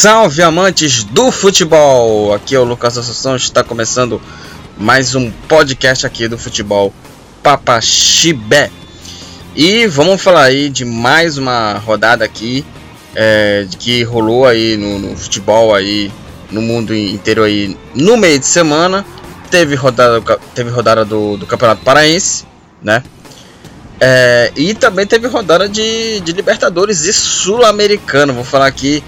Salve 0.00 0.44
amantes 0.44 1.02
do 1.02 1.32
futebol! 1.32 2.32
Aqui 2.32 2.54
é 2.54 2.58
o 2.60 2.62
Lucas 2.62 2.96
Assunção, 2.96 3.34
está 3.34 3.64
começando 3.64 4.22
mais 4.76 5.16
um 5.16 5.28
podcast 5.48 6.06
aqui 6.06 6.28
do 6.28 6.38
futebol 6.38 6.94
Papaxibé. 7.42 8.70
E 9.56 9.88
vamos 9.88 10.22
falar 10.22 10.44
aí 10.44 10.70
de 10.70 10.84
mais 10.84 11.36
uma 11.36 11.78
rodada 11.78 12.24
aqui 12.24 12.64
é, 13.12 13.66
que 13.76 14.04
rolou 14.04 14.46
aí 14.46 14.76
no, 14.76 15.00
no, 15.00 15.16
futebol 15.16 15.74
aí 15.74 16.12
no 16.48 16.62
mundo 16.62 16.94
inteiro 16.94 17.42
aí 17.42 17.76
no 17.92 18.16
meio 18.16 18.38
de 18.38 18.46
semana. 18.46 19.04
Teve 19.50 19.74
rodada, 19.74 20.20
teve 20.54 20.70
rodada 20.70 21.04
do, 21.04 21.36
do 21.36 21.44
Campeonato 21.44 21.82
Paraense, 21.82 22.44
né? 22.80 23.02
É, 24.00 24.52
e 24.54 24.74
também 24.74 25.04
teve 25.04 25.26
rodada 25.26 25.68
de, 25.68 26.20
de 26.20 26.30
Libertadores 26.30 27.00
e 27.00 27.12
Sul-Americano. 27.12 28.32
Vou 28.32 28.44
falar 28.44 28.68
aqui 28.68 29.02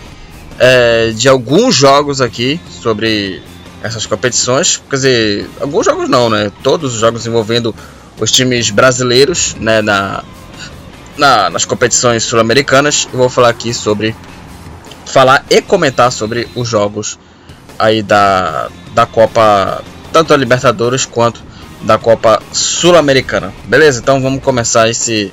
é, 0.62 1.10
de 1.12 1.26
alguns 1.26 1.74
jogos 1.74 2.20
aqui 2.20 2.60
sobre 2.82 3.42
essas 3.82 4.04
competições. 4.04 4.80
Quer 4.90 4.96
dizer, 4.96 5.50
alguns 5.58 5.86
jogos 5.86 6.06
não, 6.08 6.28
né? 6.28 6.52
Todos 6.62 6.94
os 6.94 7.00
jogos 7.00 7.26
envolvendo 7.26 7.74
os 8.20 8.30
times 8.30 8.68
brasileiros 8.70 9.56
né, 9.58 9.80
na, 9.80 10.22
na 11.16 11.48
nas 11.48 11.64
competições 11.64 12.24
sul-americanas. 12.24 13.08
Eu 13.10 13.18
vou 13.18 13.30
falar 13.30 13.48
aqui 13.48 13.72
sobre. 13.72 14.14
Falar 15.06 15.44
e 15.50 15.60
comentar 15.62 16.12
sobre 16.12 16.46
os 16.54 16.68
jogos 16.68 17.18
aí 17.78 18.02
da, 18.02 18.68
da 18.94 19.06
Copa, 19.06 19.82
tanto 20.12 20.32
a 20.32 20.36
Libertadores 20.36 21.04
quanto 21.04 21.42
da 21.80 21.98
Copa 21.98 22.40
Sul-Americana. 22.52 23.52
Beleza? 23.64 23.98
Então 23.98 24.20
vamos 24.20 24.42
começar 24.42 24.88
esse 24.88 25.32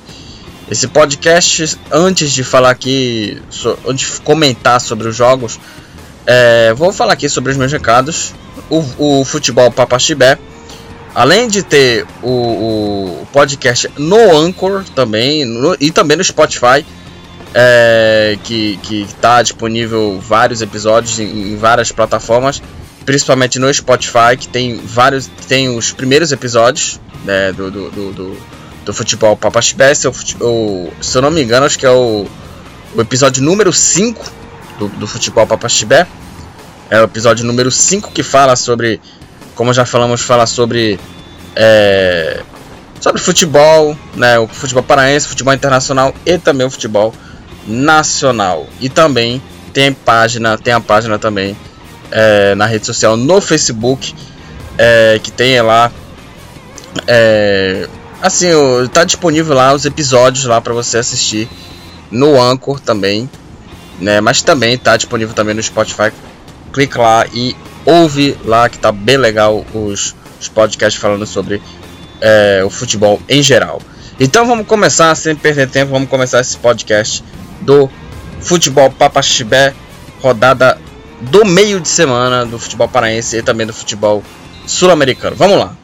esse 0.70 0.86
podcast, 0.86 1.78
antes 1.90 2.32
de 2.32 2.44
falar 2.44 2.70
aqui, 2.70 3.40
antes 3.86 4.14
de 4.14 4.20
comentar 4.20 4.80
sobre 4.80 5.08
os 5.08 5.16
jogos, 5.16 5.58
é, 6.26 6.74
vou 6.74 6.92
falar 6.92 7.14
aqui 7.14 7.28
sobre 7.28 7.52
os 7.52 7.56
meus 7.56 7.72
recados. 7.72 8.34
O, 8.68 9.20
o 9.20 9.24
Futebol 9.24 9.70
Papaxibé, 9.70 10.38
além 11.14 11.48
de 11.48 11.62
ter 11.62 12.04
o, 12.22 12.28
o, 12.28 13.26
podcast 13.32 13.90
no 13.96 14.36
Anchor 14.36 14.84
também, 14.94 15.46
no, 15.46 15.74
e 15.80 15.90
também 15.90 16.18
no 16.18 16.24
Spotify, 16.24 16.84
é, 17.54 18.36
que 18.42 18.78
está 18.92 19.40
disponível 19.40 20.20
vários 20.20 20.60
episódios 20.60 21.18
em, 21.18 21.52
em, 21.52 21.56
várias 21.56 21.92
plataformas, 21.92 22.62
principalmente 23.06 23.58
no 23.58 23.72
Spotify, 23.72 24.36
que 24.38 24.48
tem 24.48 24.76
vários, 24.76 25.30
tem 25.46 25.74
os 25.74 25.92
primeiros 25.92 26.30
episódios 26.30 27.00
né, 27.24 27.52
do, 27.52 27.70
do, 27.70 27.90
do, 27.90 28.12
do 28.12 28.57
do 28.88 28.94
futebol 28.94 29.36
Papaxibés, 29.36 29.98
se 29.98 30.06
eu 30.06 31.20
não 31.20 31.30
me 31.30 31.42
engano, 31.42 31.66
acho 31.66 31.78
que 31.78 31.84
é 31.84 31.90
o, 31.90 32.26
o 32.94 33.00
episódio 33.02 33.42
número 33.42 33.70
5 33.70 34.32
do, 34.78 34.88
do 34.88 35.06
futebol 35.06 35.46
Papaxibé. 35.46 36.06
É 36.88 36.98
o 36.98 37.04
episódio 37.04 37.44
número 37.44 37.70
5 37.70 38.10
que 38.12 38.22
fala 38.22 38.56
sobre, 38.56 38.98
como 39.54 39.74
já 39.74 39.84
falamos, 39.84 40.22
fala 40.22 40.46
sobre 40.46 40.98
é, 41.54 42.42
sobre 42.98 43.20
futebol, 43.20 43.94
né, 44.16 44.38
o 44.38 44.48
futebol 44.48 44.82
paraense, 44.82 45.28
futebol 45.28 45.52
internacional 45.52 46.14
e 46.24 46.38
também 46.38 46.66
o 46.66 46.70
futebol 46.70 47.12
nacional. 47.66 48.66
E 48.80 48.88
também 48.88 49.42
tem 49.74 49.92
página, 49.92 50.56
tem 50.56 50.72
a 50.72 50.80
página 50.80 51.18
também 51.18 51.54
é, 52.10 52.54
na 52.54 52.64
rede 52.64 52.86
social 52.86 53.18
no 53.18 53.38
Facebook 53.38 54.14
é, 54.78 55.20
que 55.22 55.30
tem 55.30 55.60
lá 55.60 55.92
é, 57.06 57.86
Assim, 58.20 58.48
tá 58.92 59.04
disponível 59.04 59.54
lá 59.54 59.72
os 59.72 59.84
episódios 59.84 60.44
lá 60.44 60.60
para 60.60 60.74
você 60.74 60.98
assistir 60.98 61.48
no 62.10 62.40
Anchor 62.40 62.80
também, 62.80 63.30
né? 64.00 64.20
Mas 64.20 64.42
também 64.42 64.76
tá 64.76 64.96
disponível 64.96 65.34
também 65.34 65.54
no 65.54 65.62
Spotify. 65.62 66.12
Clica 66.72 67.00
lá 67.00 67.26
e 67.32 67.56
ouve 67.86 68.36
lá 68.44 68.68
que 68.68 68.78
tá 68.78 68.90
bem 68.90 69.16
legal 69.16 69.64
os, 69.72 70.16
os 70.40 70.48
podcasts 70.48 71.00
falando 71.00 71.26
sobre 71.26 71.62
é, 72.20 72.62
o 72.64 72.70
futebol 72.70 73.20
em 73.28 73.42
geral. 73.42 73.80
Então 74.18 74.44
vamos 74.44 74.66
começar, 74.66 75.14
sem 75.14 75.36
perder 75.36 75.70
tempo, 75.70 75.92
vamos 75.92 76.08
começar 76.08 76.40
esse 76.40 76.56
podcast 76.56 77.22
do 77.60 77.88
Futebol 78.40 78.90
Papaxibé, 78.90 79.72
rodada 80.20 80.76
do 81.20 81.44
meio 81.44 81.80
de 81.80 81.88
semana 81.88 82.44
do 82.44 82.58
futebol 82.58 82.88
paraense 82.88 83.36
e 83.36 83.42
também 83.42 83.66
do 83.66 83.72
futebol 83.72 84.22
sul-americano. 84.66 85.36
Vamos 85.36 85.58
lá. 85.58 85.77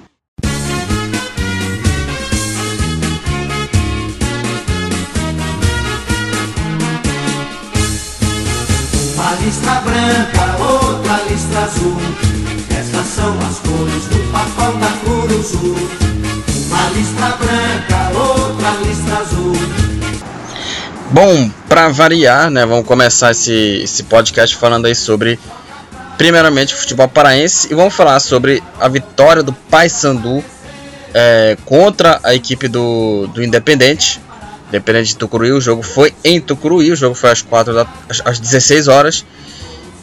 Listra 9.44 9.75
branca, 9.82 10.56
outra 10.59 11.22
listra 11.28 11.60
azul. 11.60 11.97
Estas 12.71 13.06
são 13.06 13.38
as 13.41 13.59
cores 13.59 14.05
do 14.06 14.32
papão 14.32 14.81
da 14.81 14.88
Curuzu. 15.05 15.77
Uma 16.66 16.88
listra 16.91 17.37
branca, 17.37 18.19
outra 18.19 18.71
listra 18.87 19.19
azul. 19.19 19.53
Bom, 21.10 21.50
para 21.69 21.88
variar, 21.88 22.50
né, 22.50 22.65
vamos 22.65 22.87
começar 22.87 23.32
esse, 23.32 23.53
esse 23.82 24.05
podcast 24.05 24.56
falando 24.56 24.87
aí 24.87 24.94
sobre, 24.94 25.38
primeiramente, 26.16 26.75
futebol 26.75 27.06
paraense 27.06 27.69
e 27.71 27.75
vamos 27.75 27.94
falar 27.94 28.19
sobre 28.21 28.62
a 28.81 28.88
vitória 28.88 29.43
do 29.43 29.53
Paysandu 29.53 30.43
é, 31.12 31.56
contra 31.66 32.19
a 32.25 32.34
equipe 32.34 32.66
do, 32.66 33.28
do 33.28 33.44
Independente, 33.44 34.21
Independente 34.69 35.08
de 35.08 35.16
Tucuruí, 35.16 35.52
o 35.52 35.60
jogo 35.60 35.82
foi 35.82 36.14
em 36.25 36.41
Tucuruí, 36.41 36.91
o 36.91 36.97
jogo 36.97 37.14
foi 37.14 37.30
às, 37.30 37.42
4 37.42 37.75
da, 37.75 37.86
às 38.25 38.38
16 38.38 38.88
horas. 38.88 39.25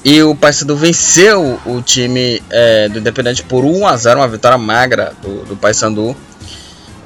E 0.04 0.22
o 0.24 0.34
Paysandu 0.34 0.76
venceu 0.76 1.60
o 1.64 1.82
time 1.82 2.42
é, 2.50 2.90
do 2.90 3.00
Independente 3.00 3.44
por 3.44 3.64
1 3.64 3.86
a 3.86 3.96
0 3.96 4.20
uma 4.20 4.28
vitória 4.28 4.58
magra 4.58 5.14
do, 5.22 5.46
do 5.46 5.56
Paysandu. 5.56 6.16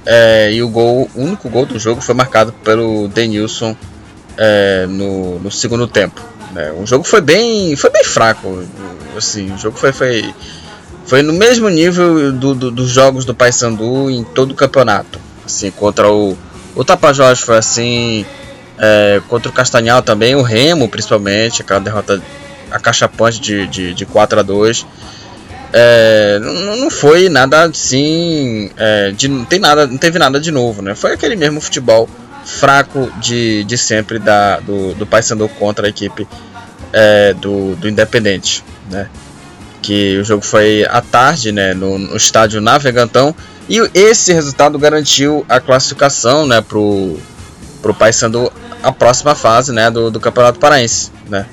É, 0.06 0.54
e 0.54 0.62
o 0.62 0.70
gol, 0.70 1.10
o 1.16 1.22
único 1.22 1.50
gol 1.50 1.66
do 1.66 1.78
jogo 1.80 2.00
foi 2.00 2.16
marcado 2.16 2.54
pelo 2.54 3.08
Denilson 3.10 3.76
é, 4.38 4.86
no, 4.88 5.40
no, 5.40 5.52
segundo 5.52 5.88
tempo. 5.88 6.22
Né? 6.54 6.72
O 6.80 6.86
jogo 6.86 7.04
foi 7.04 7.20
bem, 7.20 7.76
foi 7.76 7.90
bem 7.90 8.04
fraco. 8.04 8.64
Assim, 9.18 9.52
o 9.52 9.58
jogo 9.58 9.78
foi, 9.78 9.92
foi, 9.92 10.34
foi 11.06 11.22
no 11.22 11.34
mesmo 11.34 11.68
nível 11.68 12.32
do, 12.32 12.54
do, 12.54 12.72
dos 12.72 12.90
jogos 12.90 13.26
do 13.26 13.36
Paysandu 13.36 14.10
em 14.10 14.24
todo 14.24 14.52
o 14.52 14.56
campeonato. 14.56 15.20
Assim, 15.46 15.70
contra 15.70 16.10
o 16.10 16.38
o 16.76 16.84
Tapajós 16.84 17.40
foi 17.40 17.58
assim. 17.58 18.26
É, 18.78 19.22
contra 19.30 19.50
o 19.50 19.54
Castanhal 19.54 20.02
também, 20.02 20.36
o 20.36 20.42
Remo 20.42 20.90
principalmente, 20.90 21.62
aquela 21.62 21.80
derrota, 21.80 22.22
a 22.70 22.78
caixa 22.78 23.08
punch 23.08 23.40
de, 23.40 23.66
de, 23.68 23.94
de 23.94 24.06
4 24.06 24.42
a 24.42 24.44
2 24.44 24.86
é, 25.78 26.40
não, 26.40 26.78
não 26.78 26.90
foi 26.90 27.28
nada 27.28 27.64
assim. 27.64 28.72
É, 28.78 29.12
de, 29.12 29.28
não, 29.28 29.44
tem 29.44 29.60
nada, 29.60 29.86
não 29.86 29.98
teve 29.98 30.18
nada 30.18 30.40
de 30.40 30.50
novo, 30.50 30.82
né? 30.82 30.96
Foi 30.96 31.12
aquele 31.12 31.36
mesmo 31.36 31.60
futebol 31.60 32.08
fraco 32.46 33.12
de, 33.20 33.66
de 33.66 33.78
sempre 33.78 34.18
da, 34.18 34.62
do, 34.62 34.94
do 34.94 35.06
Paysandu 35.06 35.50
contra 35.50 35.88
a 35.88 35.90
equipe 35.90 36.26
é, 36.94 37.34
do, 37.34 37.76
do 37.76 37.90
Independente, 37.90 38.64
né? 38.90 39.10
Que 39.86 40.18
o 40.18 40.24
jogo 40.24 40.44
foi 40.44 40.84
à 40.90 41.00
tarde, 41.00 41.52
né? 41.52 41.76
No, 41.76 42.00
no 42.00 42.18
estádio 42.18 42.60
Navegantão 42.60 43.36
e 43.68 43.80
esse 43.94 44.32
resultado 44.32 44.78
garantiu 44.78 45.46
a 45.50 45.60
classificação 45.60 46.46
né, 46.46 46.62
para 46.62 46.78
o 46.78 47.20
Paysandu 47.98 48.52
a 48.84 48.92
próxima 48.92 49.34
fase 49.34 49.72
né, 49.72 49.90
do, 49.90 50.12
do 50.12 50.20
Campeonato 50.20 50.60
Paraense. 50.60 51.12
Né? 51.28 51.48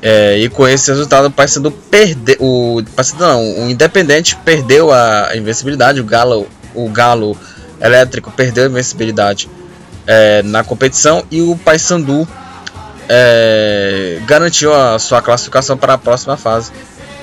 É, 0.00 0.38
e 0.38 0.48
com 0.48 0.66
esse 0.66 0.90
resultado 0.90 1.26
o 1.26 1.30
Paysandu 1.30 1.70
perdeu. 1.70 2.36
O, 2.40 2.82
não, 3.18 3.64
o 3.64 3.70
Independente 3.70 4.36
perdeu 4.44 4.90
a 4.92 5.30
invencibilidade, 5.34 6.00
o 6.00 6.04
Galo, 6.04 6.48
o 6.74 6.88
Galo 6.88 7.36
Elétrico 7.80 8.30
perdeu 8.30 8.64
a 8.64 8.66
invencibilidade 8.68 9.50
é, 10.06 10.42
na 10.42 10.64
competição 10.64 11.22
e 11.30 11.42
o 11.42 11.54
Paysandu 11.56 12.26
é, 13.08 14.20
garantiu 14.26 14.74
a 14.74 14.98
sua 14.98 15.20
classificação 15.20 15.76
para 15.76 15.94
a 15.94 15.98
próxima 15.98 16.36
fase. 16.38 16.72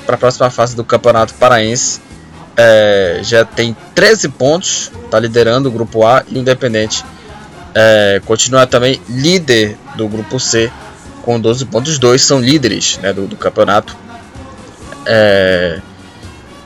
Para 0.06 0.16
a 0.16 0.18
próxima 0.18 0.50
fase 0.50 0.76
do 0.76 0.84
Campeonato 0.84 1.34
Paraense 1.36 2.02
é, 2.56 3.20
já 3.24 3.44
tem 3.44 3.76
13 3.96 4.30
pontos, 4.30 4.92
está 5.06 5.20
liderando 5.20 5.70
o 5.70 5.72
grupo 5.72 6.06
A 6.06 6.24
e 6.28 6.36
o 6.36 6.40
Independente 6.40 7.04
é, 7.74 8.22
continua 8.26 8.68
também 8.68 9.02
líder 9.10 9.78
do 9.96 10.08
grupo 10.08 10.40
C 10.40 10.72
com 11.24 11.40
12 11.40 11.66
pontos. 11.66 11.94
Os 11.94 12.00
dois 12.00 12.22
são 12.24 12.40
líderes 12.40 13.00
né, 13.02 13.12
do, 13.12 13.28
do, 13.28 13.36
campeonato. 13.36 13.96
É, 15.06 15.80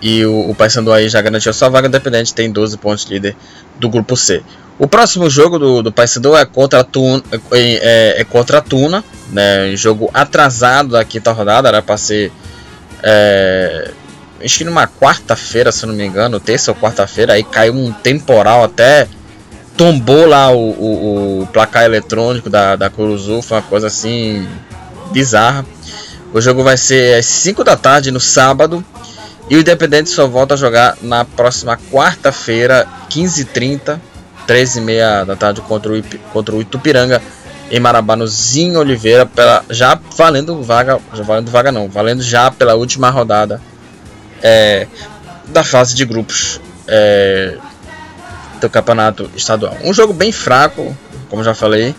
e 0.01 0.25
o, 0.25 0.49
o 0.49 0.55
Paysandu 0.55 0.91
aí 0.91 1.09
já 1.09 1.21
garantiu 1.21 1.53
sua 1.53 1.69
vaga 1.69 1.87
independente, 1.87 2.33
tem 2.33 2.51
12 2.51 2.77
pontos 2.77 3.05
líder 3.05 3.35
do 3.79 3.89
grupo 3.89 4.15
C. 4.15 4.43
O 4.77 4.87
próximo 4.87 5.27
jogo 5.29 5.57
do, 5.57 5.81
do 5.81 5.91
Paysandu 5.91 6.35
é 6.35 6.45
contra 6.45 6.81
a 6.81 6.83
Tuna, 6.83 7.23
é, 7.31 7.37
é, 7.51 8.21
é 8.21 8.23
contra 8.23 8.59
a 8.59 8.61
Tuna, 8.61 9.03
né, 9.31 9.75
jogo 9.75 10.09
atrasado 10.13 10.89
da 10.89 11.03
quinta 11.03 11.31
rodada, 11.31 11.67
era 11.67 11.81
para 11.81 11.97
ser 11.97 12.31
é, 13.03 13.91
acho 14.43 14.57
que 14.59 14.63
numa 14.63 14.87
quarta-feira, 14.87 15.71
se 15.71 15.85
não 15.85 15.93
me 15.93 16.05
engano, 16.05 16.39
terça 16.39 16.71
ou 16.71 16.77
quarta-feira, 16.77 17.33
aí 17.33 17.43
caiu 17.43 17.73
um 17.73 17.91
temporal 17.91 18.63
até 18.63 19.07
tombou 19.77 20.25
lá 20.25 20.51
o, 20.51 20.71
o, 20.71 21.41
o 21.43 21.47
placar 21.47 21.83
eletrônico 21.83 22.49
da, 22.49 22.75
da 22.75 22.89
Curuzu, 22.89 23.41
foi 23.43 23.57
uma 23.57 23.63
coisa 23.63 23.87
assim 23.87 24.47
bizarra. 25.11 25.63
O 26.33 26.41
jogo 26.41 26.63
vai 26.63 26.75
ser 26.75 27.19
às 27.19 27.25
5 27.25 27.63
da 27.63 27.77
tarde 27.77 28.11
no 28.11 28.19
sábado. 28.19 28.83
E 29.49 29.55
o 29.55 29.59
Independente 29.59 30.09
só 30.09 30.27
volta 30.27 30.55
a 30.55 30.57
jogar 30.57 30.97
na 31.01 31.23
próxima 31.23 31.77
quarta-feira, 31.89 32.85
15h30, 33.09 33.97
13h30 34.45 35.25
da 35.25 35.35
tarde 35.37 35.61
contra 35.61 35.93
o, 35.93 36.03
contra 36.33 36.53
o 36.53 36.61
Itupiranga 36.61 37.21
em 37.69 37.79
Marabá 37.79 38.15
no 38.15 38.27
Zinho 38.27 38.79
Oliveira, 38.79 39.25
pela, 39.25 39.63
já 39.69 39.99
valendo 40.15 40.61
vaga, 40.61 40.99
já 41.13 41.23
valendo 41.23 41.51
vaga 41.51 41.71
não, 41.71 41.89
valendo 41.89 42.21
já 42.21 42.49
pela 42.49 42.75
última 42.75 43.09
rodada 43.09 43.61
é, 44.41 44.87
da 45.47 45.63
fase 45.63 45.95
de 45.95 46.05
grupos 46.05 46.61
é, 46.87 47.57
do 48.59 48.69
campeonato 48.69 49.29
estadual. 49.35 49.75
Um 49.83 49.93
jogo 49.93 50.13
bem 50.13 50.31
fraco, 50.31 50.95
como 51.29 51.43
já 51.43 51.53
falei, 51.53 51.93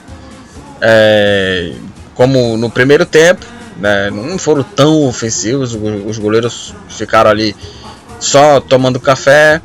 é, 0.80 1.72
como 2.14 2.56
no 2.56 2.70
primeiro 2.70 3.04
tempo, 3.04 3.44
né, 3.76 4.10
não 4.10 4.38
foram 4.38 4.62
tão 4.62 5.06
ofensivos, 5.06 5.74
os 6.06 6.18
goleiros 6.18 6.74
ficaram 6.88 7.30
ali 7.30 7.54
só 8.18 8.60
tomando 8.60 8.98
café 8.98 9.60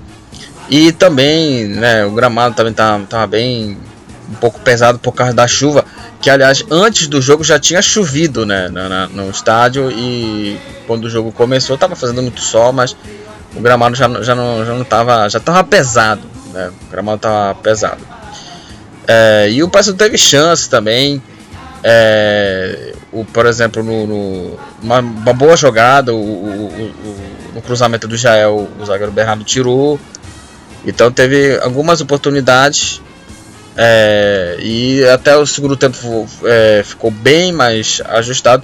e 0.69 0.91
também 0.91 1.65
né, 1.65 2.05
o 2.05 2.11
gramado 2.11 2.55
também 2.55 2.71
estava 2.71 3.03
tá, 3.05 3.25
bem 3.25 3.77
um 4.29 4.35
pouco 4.35 4.59
pesado 4.59 4.99
por 4.99 5.11
causa 5.11 5.33
da 5.33 5.47
chuva, 5.47 5.83
que 6.23 6.29
aliás 6.29 6.63
antes 6.71 7.07
do 7.07 7.21
jogo 7.21 7.43
já 7.43 7.59
tinha 7.59 7.81
chovido 7.81 8.45
né, 8.45 8.69
no, 8.69 9.23
no 9.25 9.29
estádio 9.29 9.91
e 9.91 10.57
quando 10.87 11.03
o 11.03 11.09
jogo 11.09 11.33
começou 11.33 11.73
estava 11.73 11.97
fazendo 11.97 12.21
muito 12.21 12.39
sol, 12.39 12.71
mas 12.71 12.95
o 13.53 13.59
gramado 13.59 13.93
já, 13.93 14.07
já 14.23 14.33
não 14.33 14.65
já 14.65 14.73
não 14.73 14.85
tava 14.85 15.27
já 15.27 15.37
estava 15.37 15.61
pesado, 15.65 16.23
né, 16.53 16.71
o 16.87 16.91
gramado 16.91 17.17
estava 17.17 17.53
pesado. 17.55 18.01
É, 19.05 19.49
e 19.51 19.61
o 19.61 19.69
Paysandu 19.69 19.97
teve 19.97 20.17
chance 20.17 20.69
também, 20.69 21.21
é, 21.83 22.93
o, 23.11 23.25
por 23.25 23.45
exemplo, 23.45 23.83
no, 23.83 24.07
no 24.07 24.59
uma, 24.81 24.99
uma, 24.99 25.33
boa 25.33 25.57
jogada, 25.57 26.13
o, 26.13 26.17
o, 26.17 26.67
o, 26.67 27.51
no 27.53 27.61
cruzamento 27.61 28.07
do 28.07 28.15
Jael, 28.15 28.69
o 28.79 28.85
zagueiro 28.85 29.11
Bernardo 29.11 29.43
tirou. 29.43 29.99
Então 30.85 31.11
teve 31.11 31.59
algumas 31.59 31.99
oportunidades 31.99 33.01
é, 33.75 34.57
e 34.59 35.03
até 35.05 35.35
o 35.35 35.45
segundo 35.45 35.75
tempo 35.75 36.27
é, 36.43 36.83
ficou 36.85 37.09
bem 37.09 37.51
mais 37.51 38.01
ajustado. 38.05 38.63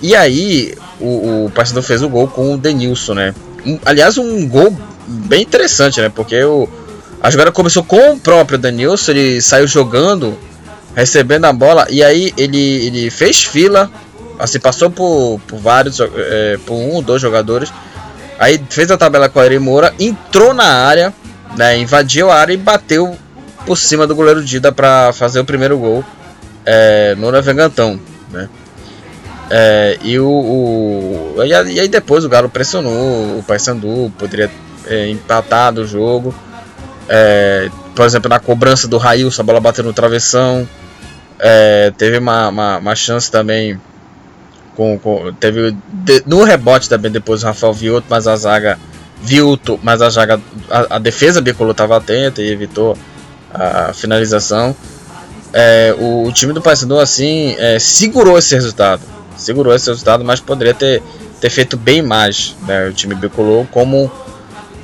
E 0.00 0.14
aí 0.14 0.76
o, 1.00 1.46
o 1.46 1.52
Paysandu 1.54 1.82
fez 1.82 2.02
o 2.02 2.08
gol 2.08 2.28
com 2.28 2.54
o 2.54 2.58
Denilson, 2.58 3.14
né? 3.14 3.34
Um, 3.66 3.78
aliás, 3.84 4.16
um 4.16 4.48
gol 4.48 4.76
bem 5.06 5.42
interessante, 5.42 6.00
né? 6.00 6.08
Porque 6.08 6.42
o, 6.44 6.68
a 7.20 7.30
jogada 7.30 7.50
começou 7.50 7.82
com 7.82 8.12
o 8.12 8.20
próprio 8.20 8.58
Denilson, 8.58 9.10
ele 9.10 9.40
saiu 9.40 9.66
jogando, 9.66 10.38
recebendo 10.94 11.46
a 11.46 11.52
bola, 11.52 11.86
e 11.90 12.02
aí 12.02 12.32
ele, 12.36 12.86
ele 12.86 13.10
fez 13.10 13.42
fila, 13.42 13.90
assim, 14.38 14.60
passou 14.60 14.88
por, 14.88 15.40
por 15.48 15.58
vários, 15.58 15.98
é, 16.00 16.58
por 16.64 16.74
um 16.74 16.94
ou 16.94 17.02
dois 17.02 17.20
jogadores, 17.20 17.72
aí 18.38 18.62
fez 18.70 18.88
a 18.92 18.96
tabela 18.96 19.28
com 19.28 19.40
a 19.40 19.42
Ari 19.42 19.58
Moura, 19.58 19.92
entrou 19.98 20.54
na 20.54 20.64
área, 20.64 21.12
né, 21.56 21.76
invadiu 21.76 22.30
a 22.30 22.36
área 22.36 22.52
e 22.52 22.56
bateu 22.56 23.16
por 23.68 23.76
cima 23.76 24.06
do 24.06 24.16
goleiro 24.16 24.42
Dida 24.42 24.72
para 24.72 25.12
fazer 25.12 25.40
o 25.40 25.44
primeiro 25.44 25.76
gol 25.76 26.02
é, 26.64 27.14
no 27.18 27.30
Navegantão, 27.30 28.00
né? 28.30 28.48
É, 29.50 29.98
e, 30.02 30.18
o, 30.18 30.26
o 30.26 31.34
e, 31.44 31.52
aí 31.52 31.86
depois 31.86 32.24
o 32.24 32.30
Galo 32.30 32.48
pressionou 32.48 33.38
o 33.38 33.44
Paysandu, 33.46 34.10
poderia 34.18 34.50
é, 34.86 35.10
empatar 35.10 35.70
do 35.72 35.86
jogo. 35.86 36.34
É, 37.08 37.70
por 37.94 38.06
exemplo, 38.06 38.28
na 38.28 38.40
cobrança 38.40 38.88
do 38.88 38.96
Rail, 38.96 39.28
a 39.38 39.42
bola 39.42 39.60
bateu 39.60 39.84
no 39.84 39.92
travessão. 39.92 40.66
É, 41.38 41.92
teve 41.96 42.18
uma, 42.18 42.48
uma, 42.48 42.78
uma, 42.78 42.94
chance 42.94 43.30
também. 43.30 43.78
Com, 44.74 44.98
com 44.98 45.32
teve 45.34 45.76
de, 45.92 46.22
no 46.26 46.42
rebote 46.42 46.88
também 46.88 47.10
depois 47.10 47.42
o 47.42 47.46
Rafael 47.46 47.72
Vioto, 47.74 48.06
mas 48.08 48.26
a 48.26 48.36
zaga 48.36 48.78
Vilto, 49.20 49.78
mas 49.82 50.00
a 50.00 50.08
zaga 50.08 50.40
a, 50.70 50.96
a 50.96 50.98
defesa 50.98 51.40
bicolor 51.40 51.72
estava 51.72 51.96
atenta 51.96 52.40
e 52.40 52.50
evitou 52.50 52.96
a 53.52 53.92
finalização. 53.92 54.74
É, 55.52 55.94
o, 55.98 56.24
o, 56.24 56.32
time 56.32 56.52
do 56.52 56.60
Paysandu 56.60 56.98
assim 56.98 57.56
é, 57.58 57.78
segurou 57.78 58.38
esse 58.38 58.54
resultado, 58.54 59.00
segurou 59.36 59.74
esse 59.74 59.88
resultado, 59.88 60.22
mas 60.22 60.40
poderia 60.40 60.74
ter, 60.74 61.02
ter 61.40 61.50
feito 61.50 61.76
bem 61.76 62.02
mais. 62.02 62.54
Né, 62.66 62.88
o 62.88 62.92
time 62.92 63.14
bicolor, 63.14 63.66
como 63.66 64.10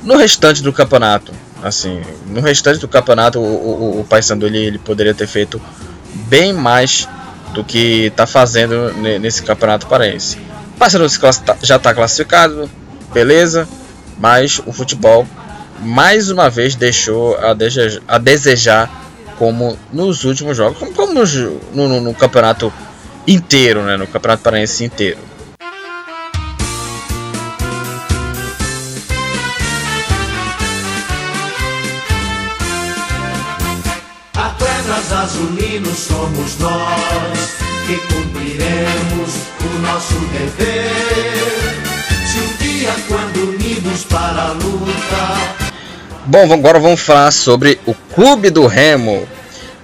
no 0.03 0.17
restante 0.17 0.61
do 0.61 0.73
campeonato. 0.73 1.31
Assim, 1.63 2.01
no 2.27 2.41
restante 2.41 2.79
do 2.79 2.87
campeonato, 2.87 3.39
o, 3.39 3.43
o, 3.43 3.99
o 4.01 4.03
Paysandu 4.03 4.45
ele, 4.45 4.59
ele 4.59 4.77
poderia 4.77 5.13
ter 5.13 5.25
feito 5.25 5.59
bem 6.27 6.53
mais 6.53 7.07
do 7.53 7.63
que 7.63 8.05
está 8.05 8.27
fazendo 8.27 8.93
nesse 9.19 9.41
campeonato 9.41 9.87
paraense. 9.87 10.37
Paysandu 10.77 11.07
já 11.63 11.77
está 11.77 11.93
classificado, 11.93 12.69
beleza, 13.13 13.67
mas 14.19 14.61
o 14.65 14.71
futebol 14.71 15.25
mais 15.79 16.29
uma 16.29 16.49
vez 16.49 16.75
deixou 16.75 17.37
a 17.37 17.53
desejar, 17.53 18.01
a 18.07 18.17
desejar 18.17 19.05
como 19.37 19.77
nos 19.91 20.23
últimos 20.23 20.55
jogos, 20.55 20.77
como, 20.77 20.93
como 20.93 21.13
no, 21.13 21.87
no, 21.87 22.01
no, 22.01 22.13
campeonato 22.13 22.71
inteiro, 23.27 23.83
né, 23.83 23.97
no 23.97 24.07
campeonato 24.07 24.43
paraense 24.43 24.83
inteiro. 24.83 25.19
Atletas 34.33 35.11
azulinos 35.11 35.97
somos 35.97 36.57
nós 36.59 37.55
que 37.87 37.97
cumpriremos 38.13 39.35
o 39.63 39.79
nosso 39.79 40.15
dever. 40.31 41.35
Se 42.25 42.39
um 42.39 42.57
dia, 42.57 42.95
quando 43.07 43.49
unidos 43.49 44.03
para 44.05 44.41
a 44.41 44.51
luta, 44.53 45.64
Bom, 46.27 46.51
agora 46.51 46.79
vamos 46.79 47.01
falar 47.01 47.31
sobre 47.31 47.79
o 47.85 47.93
Clube 47.93 48.49
do 48.49 48.65
Remo. 48.65 49.27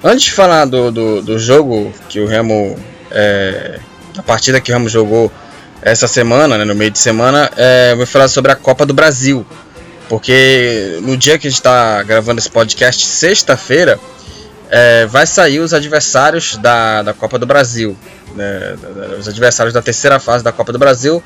Antes 0.03 0.23
de 0.25 0.31
falar 0.31 0.65
do, 0.65 0.91
do, 0.91 1.21
do 1.21 1.37
jogo 1.37 1.93
que 2.09 2.19
o 2.19 2.25
Remo. 2.25 2.75
É, 3.11 3.79
a 4.17 4.23
partida 4.23 4.59
que 4.59 4.71
o 4.71 4.73
Remo 4.73 4.89
jogou 4.89 5.31
essa 5.83 6.07
semana, 6.07 6.57
né, 6.57 6.65
no 6.65 6.73
meio 6.73 6.89
de 6.89 6.97
semana, 6.97 7.47
é, 7.55 7.93
vou 7.93 8.07
falar 8.07 8.27
sobre 8.27 8.51
a 8.51 8.55
Copa 8.55 8.87
do 8.87 8.93
Brasil. 8.93 9.45
Porque 10.09 10.97
no 11.03 11.15
dia 11.15 11.37
que 11.37 11.45
a 11.45 11.49
gente 11.49 11.59
está 11.59 12.01
gravando 12.01 12.39
esse 12.39 12.49
podcast, 12.49 13.05
sexta-feira, 13.05 13.99
é, 14.71 15.05
vai 15.05 15.27
sair 15.27 15.59
os 15.59 15.75
adversários 15.75 16.57
da, 16.57 17.03
da 17.03 17.13
Copa 17.13 17.37
do 17.37 17.45
Brasil. 17.45 17.95
Né, 18.35 18.75
os 19.19 19.27
adversários 19.27 19.75
da 19.75 19.81
terceira 19.81 20.19
fase 20.19 20.43
da 20.43 20.51
Copa 20.51 20.73
do 20.73 20.79
Brasil. 20.79 21.21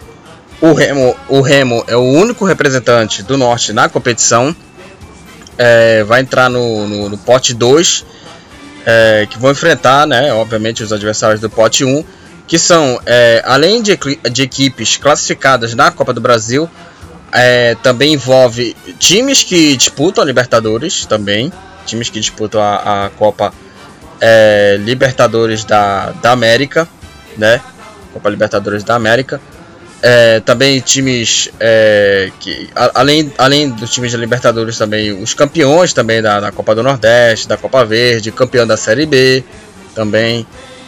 O 0.60 0.74
Remo, 0.74 1.16
o 1.30 1.40
Remo 1.40 1.86
é 1.88 1.96
o 1.96 2.04
único 2.04 2.44
representante 2.44 3.24
do 3.24 3.38
Norte 3.38 3.72
na 3.72 3.88
competição 3.88 4.54
é, 5.58 6.04
vai 6.04 6.22
entrar 6.22 6.50
no, 6.50 6.88
no, 6.88 7.10
no 7.10 7.18
pote 7.18 7.54
2, 7.54 8.06
é, 8.86 9.28
que 9.30 9.38
vão 9.40 9.52
enfrentar, 9.52 10.06
né, 10.06 10.34
obviamente, 10.34 10.84
os 10.84 10.94
adversários 10.94 11.42
do 11.42 11.50
pote 11.50 11.84
1, 11.84 12.04
que 12.48 12.60
são, 12.60 13.00
é, 13.06 13.42
além 13.46 13.82
de, 13.82 13.98
de, 14.32 14.42
equipes 14.44 14.98
classificadas 14.98 15.74
na 15.74 15.92
Copa 15.92 16.14
do 16.14 16.22
Brasil, 16.22 16.70
é, 17.32 17.76
também 17.82 18.14
envolve 18.14 18.76
times 19.00 19.44
que 19.44 19.76
disputam 19.76 20.24
a 20.24 20.28
Libertadores, 20.28 21.06
também, 21.06 21.52
times 21.86 22.10
que 22.10 22.20
disputam 22.20 22.62
a, 22.62 23.06
a 23.06 23.10
Copa 23.10 23.52
é, 24.22 24.78
Libertadores 24.80 25.64
da, 25.64 26.12
da 26.22 26.32
América, 26.32 26.88
né, 27.38 27.60
Copa 28.14 28.30
Libertadores 28.30 28.84
da 28.84 28.96
América, 28.96 29.42
é, 30.02 30.40
também 30.42 30.80
times 30.80 31.50
é, 31.60 32.32
que 32.40 32.70
a, 32.76 33.00
além, 33.00 33.32
além 33.38 33.70
dos 33.70 33.92
times 33.92 34.12
da 34.12 34.18
Libertadores 34.18 34.78
também 34.78 35.12
os 35.12 35.34
campeões 35.34 35.94
também 35.94 36.22
da, 36.22 36.40
da, 36.40 36.52
Copa 36.52 36.76
do 36.76 36.84
Nordeste, 36.84 37.48
da 37.48 37.58
Copa 37.58 37.84
Verde, 37.86 38.32
campeão 38.32 38.68
da 38.68 38.78
Série 38.78 39.06
B 39.06 39.44
também. 39.94 40.46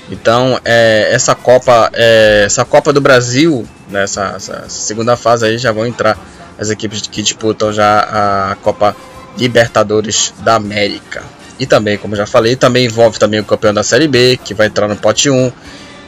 Então 0.10 0.60
é, 0.64 1.10
essa 1.12 1.34
Copa 1.36 1.90
é, 1.94 2.44
essa 2.46 2.64
Copa 2.64 2.94
do 2.94 3.02
Brasil 3.02 3.68
nessa 3.90 4.34
essa 4.36 4.66
segunda 4.68 5.16
fase 5.16 5.46
aí 5.46 5.58
já 5.58 5.72
vão 5.72 5.86
entrar 5.86 6.18
as 6.60 6.70
equipes 6.70 7.02
que 7.02 7.22
disputam 7.22 7.72
já 7.72 8.52
a 8.52 8.56
Copa 8.56 8.96
Libertadores 9.38 10.34
da 10.40 10.56
América. 10.56 11.24
E 11.60 11.66
também, 11.66 11.98
como 11.98 12.16
já 12.16 12.26
falei, 12.26 12.56
também 12.56 12.86
envolve 12.86 13.18
também 13.18 13.40
o 13.40 13.44
campeão 13.44 13.74
da 13.74 13.84
Série 13.84 14.08
B, 14.08 14.40
que 14.44 14.54
vai 14.54 14.68
entrar 14.68 14.88
no 14.88 14.96
pote 14.96 15.30
1. 15.30 15.52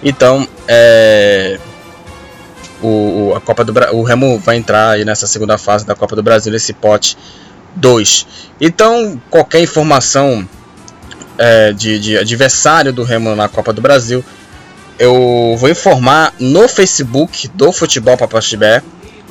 Então, 0.04 0.48
é, 0.68 1.60
o, 2.82 3.34
a 3.36 3.42
Copa 3.42 3.64
do 3.64 3.74
o 3.94 4.04
Remo 4.04 4.40
vai 4.40 4.58
entrar 4.58 4.92
aí 4.92 5.06
nessa 5.06 5.28
segunda 5.28 5.58
fase 5.58 5.86
da 5.86 5.96
Copa 5.96 6.16
do 6.16 6.24
Brasil, 6.24 6.54
esse 6.56 6.74
pote 6.74 7.18
2. 7.76 8.28
Então, 8.60 9.22
qualquer 9.30 9.62
informação 9.62 10.48
é, 11.38 11.72
de, 11.74 12.00
de, 12.00 12.18
adversário 12.18 12.92
do 12.92 13.04
Remo 13.04 13.36
na 13.36 13.48
Copa 13.48 13.72
do 13.74 13.82
Brasil, 13.82 14.24
eu 14.98 15.56
vou 15.58 15.70
informar 15.70 16.34
no 16.40 16.68
Facebook 16.68 17.48
do 17.50 17.72
Futebol 17.72 18.18
Papaxibé, 18.18 18.84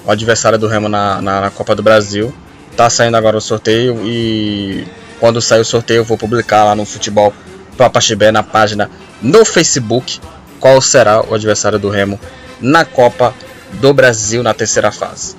o 0.04 0.10
adversário 0.10 0.58
do 0.58 0.66
Remo 0.66 0.88
na, 0.88 1.20
na, 1.20 1.40
na, 1.42 1.50
Copa 1.50 1.74
do 1.74 1.82
Brasil. 1.82 2.32
Tá 2.76 2.88
saindo 2.88 3.16
agora 3.16 3.36
o 3.36 3.40
sorteio 3.40 4.00
e 4.06 4.86
quando 5.18 5.42
sair 5.42 5.60
o 5.60 5.64
sorteio 5.64 5.98
eu 5.98 6.04
vou 6.04 6.16
publicar 6.16 6.64
lá 6.64 6.74
no 6.74 6.84
Futebol 6.84 7.34
Papaxibé 7.76 8.30
na 8.30 8.42
página 8.42 8.88
no 9.20 9.44
Facebook 9.44 10.20
qual 10.60 10.80
será 10.80 11.20
o 11.22 11.34
adversário 11.34 11.78
do 11.78 11.88
Remo 11.88 12.18
na 12.60 12.84
Copa 12.84 13.34
do 13.74 13.92
Brasil 13.92 14.42
na 14.42 14.54
terceira 14.54 14.90
fase. 14.90 15.36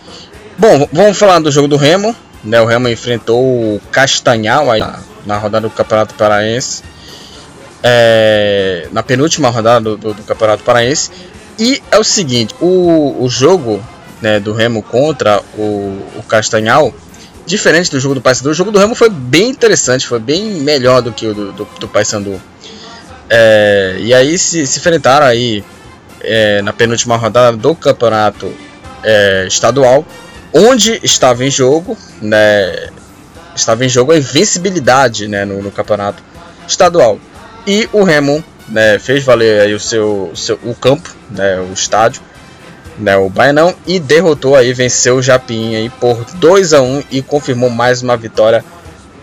Bom, 0.57 0.87
vamos 0.91 1.17
falar 1.17 1.39
do 1.39 1.51
jogo 1.51 1.67
do 1.67 1.77
Remo. 1.77 2.15
Né, 2.43 2.61
o 2.61 2.65
Remo 2.65 2.87
enfrentou 2.87 3.41
o 3.41 3.81
Castanhal 3.91 4.71
aí 4.71 4.79
na, 4.79 4.99
na 5.25 5.37
rodada 5.37 5.67
do 5.67 5.73
Campeonato 5.73 6.13
Paraense. 6.15 6.83
É, 7.81 8.87
na 8.91 9.01
penúltima 9.01 9.49
rodada 9.49 9.81
do, 9.81 9.97
do, 9.97 10.13
do, 10.13 10.23
Campeonato 10.23 10.63
Paraense. 10.63 11.11
E 11.57 11.81
é 11.91 11.97
o 11.97 12.03
seguinte: 12.03 12.53
o, 12.61 13.23
o 13.23 13.29
jogo 13.29 13.83
né, 14.21 14.39
do 14.39 14.53
Remo 14.53 14.81
contra 14.83 15.41
o, 15.57 16.01
o 16.17 16.23
Castanhal, 16.27 16.93
diferente 17.45 17.91
do 17.91 17.99
jogo 17.99 18.15
do 18.15 18.21
Paysandu, 18.21 18.49
o 18.49 18.53
jogo 18.53 18.71
do 18.71 18.79
Remo 18.79 18.95
foi 18.95 19.09
bem 19.09 19.49
interessante, 19.49 20.07
foi 20.07 20.19
bem 20.19 20.43
melhor 20.61 21.01
do 21.01 21.11
que 21.11 21.27
o 21.27 21.33
do, 21.33 21.51
do, 21.51 21.67
do 21.79 21.87
Paysandu. 21.87 22.41
É, 23.29 23.97
e 23.99 24.13
aí 24.13 24.37
se, 24.37 24.65
se 24.65 24.79
enfrentaram 24.79 25.25
aí 25.25 25.63
é, 26.21 26.61
na 26.61 26.73
penúltima 26.73 27.15
rodada 27.15 27.55
do 27.55 27.75
campeonato 27.75 28.51
é, 29.03 29.45
estadual, 29.47 30.05
onde 30.53 30.99
estava 31.03 31.45
em 31.45 31.51
jogo, 31.51 31.97
né, 32.21 32.89
estava 33.55 33.85
em 33.85 33.89
jogo 33.89 34.11
a 34.11 34.17
invencibilidade 34.17 35.27
né, 35.27 35.45
no, 35.45 35.61
no 35.61 35.71
campeonato 35.71 36.23
estadual. 36.67 37.19
E 37.65 37.87
o 37.91 38.03
Remo 38.03 38.43
né, 38.67 38.99
fez 38.99 39.23
valer 39.23 39.61
aí 39.61 39.73
o 39.73 39.79
seu, 39.79 40.31
seu 40.35 40.59
o 40.63 40.73
campo, 40.73 41.15
né, 41.29 41.59
o 41.59 41.73
estádio, 41.73 42.21
né, 42.97 43.15
o 43.17 43.29
Baianão, 43.29 43.73
e 43.87 43.99
derrotou 43.99 44.55
aí, 44.55 44.73
venceu 44.73 45.17
o 45.17 45.21
Japim 45.21 45.75
aí 45.75 45.89
por 45.89 46.25
2 46.35 46.73
a 46.73 46.81
1 46.81 47.03
e 47.11 47.21
confirmou 47.21 47.69
mais 47.69 48.01
uma 48.01 48.17
vitória, 48.17 48.63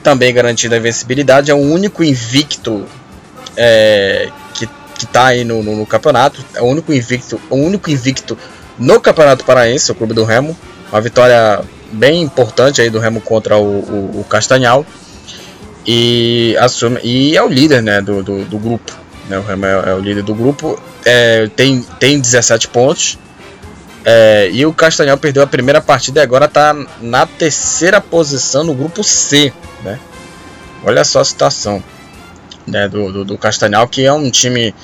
também 0.03 0.33
garantindo 0.33 0.75
a 0.75 0.79
invencibilidade. 0.79 1.51
É 1.51 1.55
o 1.55 1.59
único 1.59 2.03
invicto 2.03 2.87
é, 3.57 4.29
que, 4.99 5.07
tá 5.07 5.27
aí 5.27 5.45
no, 5.45 5.63
no, 5.63 5.77
no, 5.77 5.87
campeonato, 5.87 6.45
é 6.55 6.61
o 6.61 6.65
único 6.65 6.93
invicto, 6.93 7.41
o 7.51 7.57
único 7.57 7.91
invicto 7.91 8.39
no 8.79 9.01
Campeonato 9.01 9.45
Paraense, 9.45 9.91
o 9.91 9.95
clube 9.95 10.15
do 10.15 10.25
Remo. 10.25 10.57
Uma 10.91 11.01
vitória 11.01 11.63
bem 11.93 12.23
importante 12.23 12.81
aí 12.81 12.91
do 12.91 12.99
Remo 12.99 13.21
contra 13.21 13.57
o, 13.57 13.63
o, 13.63 14.21
o 14.21 14.25
Castanhal. 14.25 14.85
E, 15.87 16.57
assume, 16.59 17.01
e 17.03 17.37
é 17.37 17.43
o 17.43 17.49
líder 17.49 17.83
né, 17.83 18.01
do, 18.01 18.23
do, 18.23 18.45
do 18.45 18.59
grupo. 18.59 18.93
Né, 19.29 19.39
o 19.39 19.43
Remo 19.43 19.67
é, 19.67 19.91
é, 19.91 19.95
o 19.95 20.01
líder 20.01 20.23
do 20.23 20.35
grupo. 20.35 20.81
É, 21.05 21.49
tem, 21.55 21.83
tem 21.99 22.21
17 22.21 22.69
pontos. 22.69 23.19
É, 24.05 24.49
e 24.53 24.65
o 24.65 24.73
Castanhal 24.73 25.19
perdeu 25.19 25.43
a 25.43 25.47
primeira 25.47 25.81
partida 25.81 26.21
e 26.21 26.23
agora 26.23 26.45
está 26.45 26.75
na 27.01 27.27
terceira 27.27 28.01
posição 28.01 28.63
no 28.63 28.75
grupo 28.75 29.03
C. 29.03 29.53
Né? 29.83 29.99
Olha 30.85 31.05
só 31.05 31.21
a 31.21 31.25
situação 31.25 31.83
né, 32.67 32.89
do, 32.89 33.13
do, 33.13 33.25
do 33.25 33.39
Castanhal, 33.39 33.87
que 33.89 34.05
é 34.05 34.13
um 34.13 34.31
time 34.31 34.75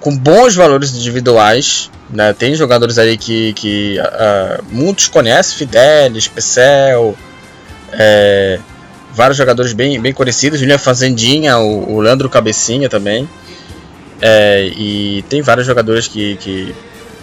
com 0.00 0.16
bons 0.16 0.54
valores 0.54 0.94
individuais. 0.94 1.90
Né? 2.08 2.32
Tem 2.32 2.54
jogadores 2.54 2.98
aí 2.98 3.16
que, 3.16 3.52
que 3.54 3.98
uh, 3.98 4.64
muitos 4.70 5.08
conhecem, 5.08 5.58
Fidelis, 5.58 6.28
Pecel, 6.28 7.16
é, 7.92 8.58
vários 9.12 9.36
jogadores 9.36 9.72
bem, 9.72 10.00
bem 10.00 10.12
conhecidos, 10.12 10.60
Julian 10.60 10.78
Fazendinha, 10.78 11.58
o, 11.58 11.94
o 11.94 12.00
Leandro 12.00 12.28
Cabecinha 12.28 12.88
também. 12.88 13.28
É, 14.20 14.70
e 14.76 15.24
tem 15.28 15.42
vários 15.42 15.66
jogadores 15.66 16.06
que, 16.06 16.36
que 16.36 16.74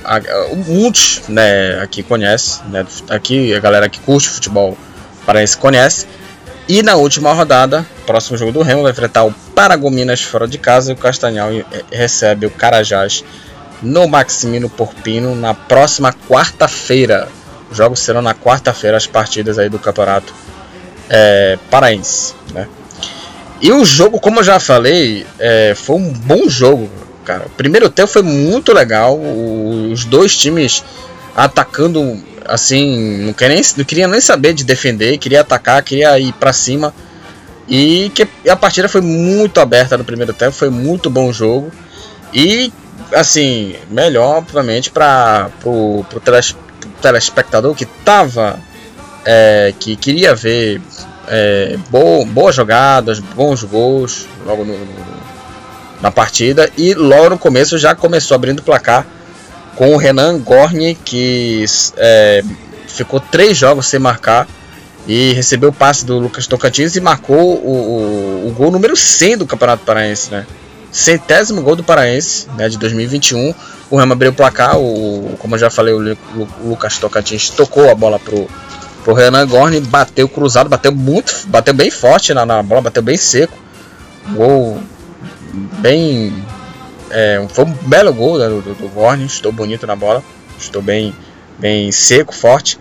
a, 0.03 0.17
a, 0.17 0.55
muitos 0.67 1.22
né, 1.27 1.79
aqui 1.81 2.03
conhece, 2.03 2.62
né, 2.69 2.86
aqui 3.10 3.53
a 3.53 3.60
galera 3.60 3.89
que 3.89 4.00
curte 4.00 4.29
futebol 4.29 4.77
paraense 5.25 5.57
conhece. 5.57 6.07
E 6.67 6.82
na 6.82 6.96
última 6.96 7.34
rodada, 7.34 7.86
próximo 8.05 8.38
jogo 8.38 8.53
do 8.53 8.62
Remo 8.62 8.84
vai 8.84 8.91
enfrentar 8.91 9.25
o 9.25 9.34
Paragominas 9.53 10.22
fora 10.22 10.48
de 10.48 10.58
casa 10.58 10.91
e 10.91 10.93
o 10.93 10.98
Castanhal 10.98 11.50
recebe 11.91 12.46
o 12.46 12.51
Carajás 12.51 13.24
no 13.82 14.08
Maximino 14.08 14.70
Porpino 14.70 15.36
na 15.36 15.53
próxima 15.53 16.13
quarta-feira. 16.29 17.27
Os 17.70 17.75
jogos 17.75 18.00
serão 18.00 18.22
na 18.22 18.34
quarta-feira 18.34 18.96
as 18.96 19.05
partidas 19.05 19.60
aí 19.60 19.67
do 19.67 19.77
campeonato 19.77 20.34
é, 21.10 21.60
paraense, 21.70 22.34
né? 22.53 22.67
E 23.62 23.72
o 23.72 23.84
jogo, 23.86 24.20
como 24.20 24.39
eu 24.39 24.43
já 24.43 24.60
falei, 24.60 25.25
é, 25.39 25.74
foi 25.75 25.98
um 25.98 26.12
bom 26.12 26.50
jogo, 26.50 26.89
cara. 27.24 27.46
O 27.46 27.50
primeiro 27.50 27.89
tempo 27.89 28.10
foi 28.10 28.22
muito 28.22 28.74
legal. 28.74 29.20
Os 29.91 30.05
dois 30.05 30.36
times 30.38 30.84
atacando 31.35 32.21
assim, 32.45 33.25
não 33.25 33.33
queria, 33.33 33.55
nem, 33.55 33.63
não 33.77 33.85
queria 33.85 34.07
nem 34.07 34.21
saber 34.21 34.53
de 34.53 34.63
defender, 34.63 35.17
queria 35.17 35.41
atacar, 35.41 35.81
queria 35.83 36.17
ir 36.19 36.33
para 36.33 36.53
cima. 36.53 36.93
E 37.67 38.11
que 38.13 38.27
a 38.49 38.55
partida 38.55 38.89
foi 38.89 39.01
muito 39.01 39.59
aberta 39.59 39.97
no 39.97 40.03
primeiro 40.03 40.33
tempo, 40.33 40.51
foi 40.51 40.69
muito 40.69 41.09
bom 41.09 41.31
jogo. 41.31 41.71
E 42.33 42.71
assim, 43.13 43.75
melhor 43.89 44.37
obviamente 44.37 44.89
para 44.89 45.49
o 45.65 46.05
telespectador 47.01 47.75
que 47.75 47.85
tava 47.85 48.59
é, 49.25 49.73
que 49.79 49.95
queria 49.95 50.33
ver 50.35 50.81
é, 51.27 51.77
bo, 51.89 52.25
boas 52.25 52.55
jogadas, 52.55 53.19
bons 53.19 53.63
gols 53.63 54.27
logo 54.45 54.65
no, 54.65 54.77
na 56.01 56.11
partida 56.11 56.69
e 56.77 56.93
logo 56.93 57.29
no 57.29 57.37
começo 57.37 57.77
já 57.77 57.95
começou 57.95 58.35
abrindo 58.35 58.59
o 58.59 58.63
placar 58.63 59.05
com 59.75 59.93
o 59.93 59.97
Renan 59.97 60.39
Gorni 60.39 60.95
que 60.95 61.65
é, 61.97 62.43
ficou 62.87 63.19
três 63.19 63.57
jogos 63.57 63.87
sem 63.87 63.99
marcar 63.99 64.47
e 65.07 65.33
recebeu 65.33 65.69
o 65.69 65.73
passe 65.73 66.05
do 66.05 66.17
Lucas 66.17 66.47
Tocantins 66.47 66.95
e 66.95 67.01
marcou 67.01 67.55
o, 67.55 68.45
o, 68.45 68.47
o 68.47 68.51
gol 68.51 68.71
número 68.71 68.95
100 68.95 69.39
do 69.39 69.45
Campeonato 69.45 69.83
Paraense, 69.83 70.31
né? 70.31 70.45
Centésimo 70.91 71.61
gol 71.61 71.75
do 71.75 71.83
Paraense, 71.83 72.47
né, 72.55 72.69
de 72.69 72.77
2021. 72.77 73.53
O 73.89 73.97
Remo 73.97 74.13
abriu 74.13 74.31
o 74.31 74.33
placar, 74.33 74.77
o, 74.79 75.35
como 75.39 75.55
eu 75.55 75.59
já 75.59 75.69
falei, 75.69 75.93
o, 75.93 76.17
Lucas 76.63 76.97
Tocantins 76.99 77.49
tocou 77.49 77.89
a 77.89 77.95
bola 77.95 78.19
pro, 78.19 78.47
pro 79.03 79.13
Renan 79.13 79.45
Gorni, 79.47 79.81
bateu 79.81 80.29
cruzado, 80.29 80.69
bateu 80.69 80.91
muito, 80.91 81.47
bateu 81.47 81.73
bem 81.73 81.89
forte 81.89 82.33
na, 82.33 82.45
na 82.45 82.61
bola, 82.61 82.83
bateu 82.83 83.01
bem 83.01 83.17
seco. 83.17 83.57
Gol 84.35 84.79
bem. 85.79 86.33
É, 87.15 87.46
foi 87.50 87.65
um 87.65 87.74
belo 87.74 88.12
gol 88.12 88.39
do, 88.39 88.62
do 88.62 89.24
estou 89.24 89.51
bonito 89.51 89.86
na 89.86 89.96
bola, 89.96 90.24
estou 90.58 90.82
bem, 90.82 91.15
bem 91.60 91.91
seco, 91.91 92.34
forte. 92.34 92.79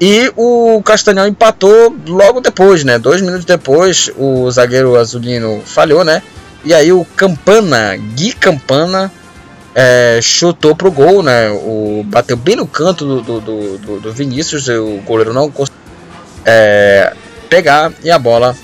E 0.00 0.32
o 0.36 0.82
Castanhal 0.84 1.28
empatou 1.28 1.94
logo 2.08 2.40
depois, 2.40 2.82
né? 2.82 2.98
Dois 2.98 3.20
minutos 3.20 3.44
depois, 3.44 4.10
o 4.18 4.50
zagueiro 4.50 4.96
azulino 4.96 5.62
falhou, 5.64 6.04
né? 6.04 6.20
E 6.64 6.74
aí 6.74 6.92
o 6.92 7.04
Campana, 7.16 7.96
Gui 7.96 8.32
Campana, 8.32 9.12
é, 9.72 10.18
chutou 10.20 10.74
pro 10.74 10.90
gol, 10.90 11.22
né? 11.22 11.48
O, 11.50 12.04
bateu 12.06 12.36
bem 12.36 12.56
no 12.56 12.66
canto 12.66 13.22
do, 13.22 13.40
do, 13.40 13.78
do, 13.78 14.00
do 14.00 14.12
Vinícius, 14.12 14.68
o 14.68 15.00
goleiro 15.06 15.32
não 15.32 15.48
conseguiu 15.48 15.80
é, 16.44 17.14
pegar 17.48 17.92
e 18.02 18.10
a 18.10 18.18
bola 18.18 18.56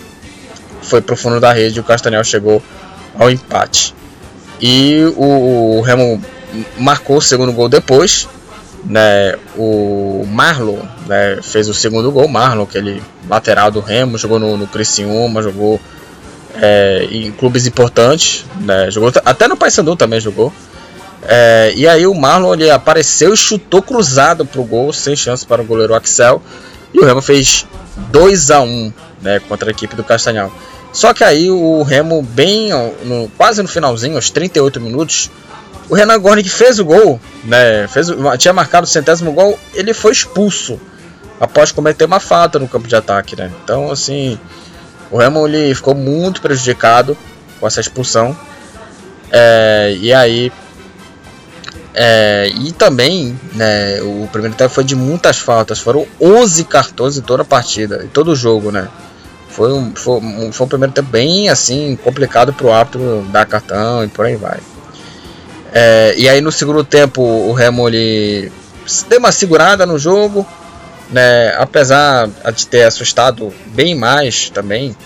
foi 0.82 1.00
pro 1.00 1.16
fundo 1.16 1.38
da 1.38 1.52
rede. 1.52 1.78
O 1.78 1.84
Castanhal 1.84 2.24
chegou 2.24 2.60
ao 3.16 3.30
empate. 3.30 3.94
E 4.60 5.02
o, 5.16 5.80
Remo 5.80 6.22
marcou 6.76 7.16
o 7.16 7.22
segundo 7.22 7.52
gol 7.52 7.68
depois. 7.68 8.28
Né, 8.82 9.34
o 9.58 10.24
Marlon 10.26 10.78
né, 11.06 11.38
fez 11.42 11.68
o 11.68 11.74
segundo 11.74 12.10
gol. 12.10 12.28
Marlon, 12.28 12.62
aquele 12.62 13.02
lateral 13.28 13.70
do 13.70 13.80
Remo, 13.80 14.18
jogou 14.18 14.38
no, 14.38 14.56
no 14.56 14.66
Criciúma, 14.66 15.42
jogou 15.42 15.80
é, 16.54 17.06
em 17.10 17.30
clubes 17.32 17.66
importantes. 17.66 18.44
Né, 18.60 18.90
jogou 18.90 19.12
até 19.24 19.48
no 19.48 19.56
Paysandu 19.56 19.96
também 19.96 20.20
jogou. 20.20 20.52
É, 21.22 21.72
e 21.76 21.86
aí 21.86 22.06
o 22.06 22.14
Marlon 22.14 22.54
ele 22.54 22.70
apareceu 22.70 23.34
e 23.34 23.36
chutou 23.36 23.82
cruzado 23.82 24.46
pro 24.46 24.64
gol, 24.64 24.92
sem 24.92 25.14
chance 25.14 25.46
para 25.46 25.62
o 25.62 25.64
goleiro 25.64 25.94
Axel. 25.94 26.42
E 26.92 26.98
o 26.98 27.04
Remo 27.04 27.20
fez 27.20 27.66
2 28.10 28.50
a 28.50 28.60
1 28.60 28.92
né, 29.22 29.40
contra 29.40 29.68
a 29.68 29.72
equipe 29.72 29.94
do 29.94 30.02
Castanhal. 30.02 30.50
Só 30.92 31.14
que 31.14 31.22
aí 31.22 31.50
o 31.50 31.82
Remo, 31.82 32.22
bem 32.22 32.70
no, 33.04 33.28
quase 33.36 33.62
no 33.62 33.68
finalzinho, 33.68 34.16
aos 34.16 34.30
38 34.30 34.80
minutos, 34.80 35.30
o 35.88 35.94
Renan 35.94 36.18
Gorni 36.18 36.42
que 36.42 36.48
fez 36.48 36.78
o 36.78 36.84
gol, 36.84 37.20
né, 37.44 37.86
fez, 37.88 38.08
tinha 38.38 38.52
marcado 38.52 38.84
o 38.84 38.88
centésimo 38.88 39.32
gol, 39.32 39.58
ele 39.74 39.94
foi 39.94 40.12
expulso 40.12 40.80
após 41.38 41.72
cometer 41.72 42.04
uma 42.04 42.20
falta 42.20 42.58
no 42.58 42.68
campo 42.68 42.86
de 42.88 42.96
ataque. 42.96 43.36
Né? 43.36 43.50
Então, 43.62 43.90
assim, 43.90 44.38
o 45.10 45.18
Remo 45.18 45.46
ele 45.46 45.74
ficou 45.74 45.94
muito 45.94 46.42
prejudicado 46.42 47.16
com 47.58 47.66
essa 47.66 47.80
expulsão. 47.80 48.36
É, 49.32 49.96
e 50.00 50.12
aí 50.12 50.52
é, 51.94 52.50
e 52.54 52.72
também, 52.72 53.38
né, 53.52 54.00
o 54.02 54.28
primeiro 54.30 54.56
tempo 54.56 54.72
foi 54.72 54.84
de 54.84 54.94
muitas 54.94 55.38
faltas, 55.38 55.80
foram 55.80 56.06
11 56.20 56.64
cartões 56.64 57.16
em 57.16 57.20
toda 57.20 57.42
a 57.42 57.44
partida, 57.44 58.02
em 58.04 58.08
todo 58.08 58.30
o 58.30 58.36
jogo, 58.36 58.70
né? 58.70 58.88
Foi 59.50 59.72
um, 59.72 59.94
foi, 59.94 60.20
foi 60.52 60.66
um 60.66 60.68
primeiro 60.68 60.92
tempo 60.92 61.08
bem 61.08 61.48
assim 61.48 61.98
complicado 62.02 62.52
para 62.52 62.66
o 62.66 62.72
árbitro 62.72 63.26
dar 63.30 63.46
cartão 63.46 64.04
e 64.04 64.08
por 64.08 64.26
aí 64.26 64.36
vai. 64.36 64.58
É, 65.72 66.14
e 66.16 66.28
aí 66.28 66.40
no 66.40 66.50
segundo 66.50 66.82
tempo 66.84 67.22
o 67.22 67.52
Remo 67.52 67.88
ele 67.88 68.50
deu 69.08 69.18
uma 69.18 69.32
segurada 69.32 69.84
no 69.86 69.98
jogo, 69.98 70.46
né? 71.10 71.54
Apesar 71.56 72.28
de 72.54 72.66
ter 72.66 72.84
assustado 72.84 73.52
bem 73.66 73.94
mais 73.94 74.50
também. 74.50 74.96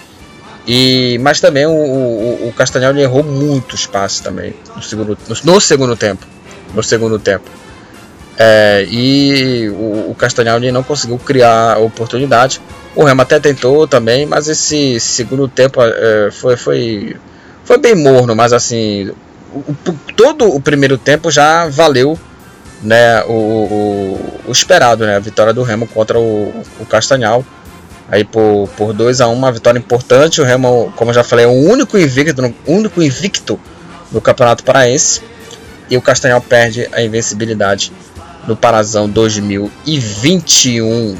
E, 0.67 1.19
mas 1.21 1.41
também 1.41 1.67
o, 1.67 1.71
o, 1.71 2.49
o 2.49 2.53
Castanhal 2.57 2.97
errou 2.97 3.23
muitos 3.23 3.87
passes 3.87 4.21
também 4.21 4.55
no 4.75 4.83
segundo, 4.83 5.19
no, 5.29 5.53
no 5.53 5.61
segundo 5.61 5.95
tempo 5.95 6.27
no 6.75 6.83
segundo 6.83 7.19
tempo. 7.19 7.45
É, 8.37 8.85
e 8.91 9.69
o, 9.71 10.11
o 10.11 10.17
Castanhal 10.19 10.59
não 10.61 10.83
conseguiu 10.83 11.19
criar 11.19 11.79
oportunidade. 11.79 12.61
O 12.95 13.05
Remo 13.05 13.23
até 13.23 13.39
tentou 13.39 13.87
também, 13.87 14.27
mas 14.27 14.49
esse 14.49 14.99
segundo 15.01 15.49
tempo 15.49 15.81
é, 15.83 16.31
foi, 16.31 16.57
foi, 16.57 17.17
foi 17.65 17.79
bem 17.79 17.95
morno. 17.95 18.35
Mas 18.35 18.53
assim, 18.53 19.13
o, 19.53 19.75
todo 20.17 20.53
o 20.53 20.61
primeiro 20.61 20.99
tempo 20.99 21.31
já 21.31 21.69
valeu 21.69 22.19
né, 22.83 23.23
o, 23.25 23.33
o, 23.33 24.41
o, 24.47 24.53
esperado, 24.53 25.07
né, 25.07 25.17
a 25.17 25.21
vitória 25.21 25.53
do 25.53 25.63
Remo 25.63 25.87
contra 25.87 26.19
o, 26.19 26.53
o 26.81 26.87
Castanhal. 26.87 27.45
Aí 28.09 28.23
por, 28.23 28.69
por 28.77 28.93
2 28.93 29.21
a 29.21 29.29
1 29.29 29.33
uma 29.33 29.51
vitória 29.51 29.79
importante. 29.79 30.41
O 30.41 30.45
Remo, 30.45 30.93
como 30.97 31.11
eu 31.11 31.15
já 31.15 31.25
falei, 31.25 31.45
é 31.45 31.49
o 31.49 31.53
único 31.53 31.97
invicto, 31.97 32.55
único 32.67 33.03
invicto 33.03 33.59
no 34.13 34.21
Campeonato 34.21 34.63
Paraense. 34.65 35.23
E 35.89 35.97
o 35.97 36.03
Castanhal 36.03 36.41
perde 36.41 36.89
a 36.93 37.03
invencibilidade 37.03 37.93
no 38.47 38.57
Parazão 38.57 39.09
2021. 39.09 41.17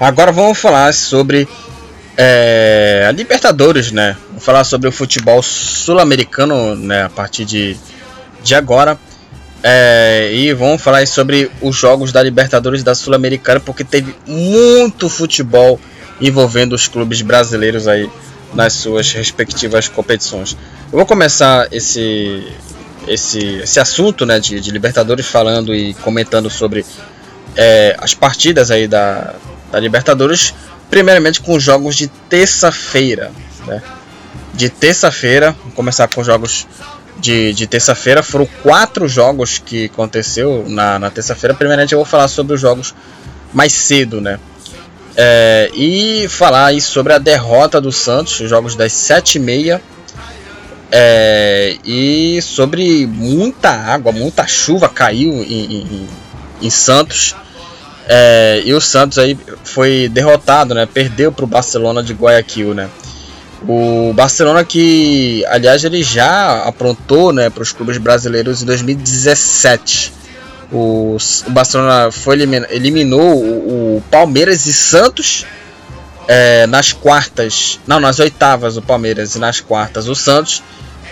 Agora 0.00 0.32
vamos 0.32 0.58
falar 0.58 0.92
sobre 0.92 1.48
é, 2.14 3.06
a 3.08 3.12
Libertadores, 3.12 3.90
né? 3.90 4.18
Vamos 4.28 4.44
falar 4.44 4.64
sobre 4.64 4.86
o 4.86 4.92
futebol 4.92 5.42
sul-americano, 5.42 6.76
né? 6.76 7.04
A 7.04 7.08
partir 7.08 7.46
de, 7.46 7.74
de 8.42 8.54
agora. 8.54 8.98
É, 9.66 10.30
e 10.30 10.52
vamos 10.52 10.82
falar 10.82 11.06
sobre 11.06 11.50
os 11.62 11.74
jogos 11.74 12.12
da 12.12 12.22
Libertadores 12.22 12.82
da 12.82 12.94
Sul-Americana, 12.94 13.58
porque 13.60 13.82
teve 13.82 14.14
muito 14.26 15.08
futebol 15.08 15.80
envolvendo 16.20 16.74
os 16.74 16.86
clubes 16.86 17.22
brasileiros 17.22 17.88
aí 17.88 18.10
nas 18.52 18.74
suas 18.74 19.10
respectivas 19.12 19.88
competições. 19.88 20.54
Eu 20.92 20.98
vou 20.98 21.06
começar 21.06 21.66
esse, 21.72 22.46
esse, 23.08 23.56
esse 23.62 23.80
assunto 23.80 24.26
né, 24.26 24.38
de, 24.38 24.60
de 24.60 24.70
Libertadores 24.70 25.24
falando 25.26 25.74
e 25.74 25.94
comentando 25.94 26.50
sobre 26.50 26.84
é, 27.56 27.96
as 27.98 28.12
partidas 28.12 28.70
aí 28.70 28.86
da, 28.86 29.34
da 29.72 29.80
Libertadores, 29.80 30.52
primeiramente 30.90 31.40
com 31.40 31.58
jogos 31.58 31.96
de 31.96 32.08
terça-feira. 32.28 33.32
Né? 33.66 33.82
De 34.52 34.68
terça-feira, 34.68 35.56
começar 35.74 36.06
com 36.08 36.22
jogos 36.22 36.66
de, 37.24 37.54
de 37.54 37.66
terça-feira. 37.66 38.22
Foram 38.22 38.46
quatro 38.62 39.08
jogos 39.08 39.58
que 39.58 39.86
aconteceu 39.86 40.64
na, 40.68 40.98
na 40.98 41.10
terça-feira. 41.10 41.54
Primeiramente 41.54 41.92
eu 41.92 41.98
vou 41.98 42.04
falar 42.04 42.28
sobre 42.28 42.54
os 42.54 42.60
jogos 42.60 42.94
mais 43.52 43.72
cedo, 43.72 44.20
né? 44.20 44.38
É, 45.16 45.70
e 45.74 46.26
falar 46.28 46.66
aí 46.66 46.80
sobre 46.80 47.14
a 47.14 47.18
derrota 47.18 47.80
do 47.80 47.90
Santos, 47.90 48.40
os 48.40 48.50
jogos 48.50 48.76
das 48.76 48.92
sete 48.92 49.36
e 49.36 49.38
meia. 49.38 49.80
É, 50.92 51.76
e 51.84 52.40
sobre 52.42 53.06
muita 53.06 53.70
água, 53.70 54.12
muita 54.12 54.46
chuva 54.46 54.88
caiu 54.88 55.32
em, 55.42 55.76
em, 55.76 56.08
em 56.60 56.70
Santos. 56.70 57.34
É, 58.06 58.62
e 58.66 58.74
o 58.74 58.80
Santos 58.82 59.18
aí 59.18 59.36
foi 59.64 60.10
derrotado, 60.10 60.74
né? 60.74 60.86
Perdeu 60.86 61.32
para 61.32 61.44
o 61.44 61.48
Barcelona 61.48 62.02
de 62.02 62.12
Guayaquil, 62.12 62.74
né? 62.74 62.90
O 63.66 64.12
Barcelona 64.14 64.64
que, 64.64 65.44
aliás, 65.46 65.82
ele 65.84 66.02
já 66.02 66.64
aprontou, 66.64 67.32
né, 67.32 67.48
para 67.48 67.62
os 67.62 67.72
clubes 67.72 67.96
brasileiros 67.96 68.62
em 68.62 68.66
2017. 68.66 70.12
O, 70.70 71.16
o 71.46 71.50
Barcelona 71.50 72.10
foi 72.10 72.40
eliminou 72.70 73.42
o, 73.42 73.96
o 73.96 74.02
Palmeiras 74.10 74.66
e 74.66 74.72
Santos 74.72 75.46
é, 76.26 76.66
nas 76.66 76.92
quartas, 76.92 77.78
não, 77.86 78.00
nas 78.00 78.18
oitavas 78.18 78.76
o 78.76 78.82
Palmeiras 78.82 79.34
e 79.34 79.38
nas 79.38 79.60
quartas 79.60 80.08
o 80.08 80.14
Santos. 80.14 80.62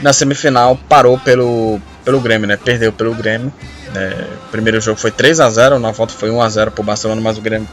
Na 0.00 0.12
semifinal 0.12 0.78
parou 0.88 1.18
pelo 1.18 1.80
pelo 2.04 2.20
Grêmio, 2.20 2.46
né? 2.46 2.56
Perdeu 2.56 2.92
pelo 2.92 3.14
Grêmio. 3.14 3.52
É, 3.94 4.26
o 4.48 4.50
primeiro 4.50 4.80
jogo 4.80 4.98
foi 4.98 5.10
3 5.10 5.40
a 5.40 5.48
0 5.48 5.78
na 5.78 5.90
volta 5.90 6.14
foi 6.14 6.30
1 6.30 6.42
a 6.42 6.48
0 6.48 6.70
para 6.70 6.80
o 6.80 6.84
Barcelona, 6.84 7.20
mas 7.20 7.38
o 7.38 7.40
Grêmio 7.40 7.68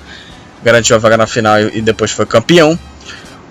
garantiu 0.63 0.95
a 0.95 0.99
vaga 0.99 1.17
na 1.17 1.27
final 1.27 1.59
e, 1.59 1.81
depois 1.81 2.11
foi 2.11 2.25
campeão. 2.25 2.77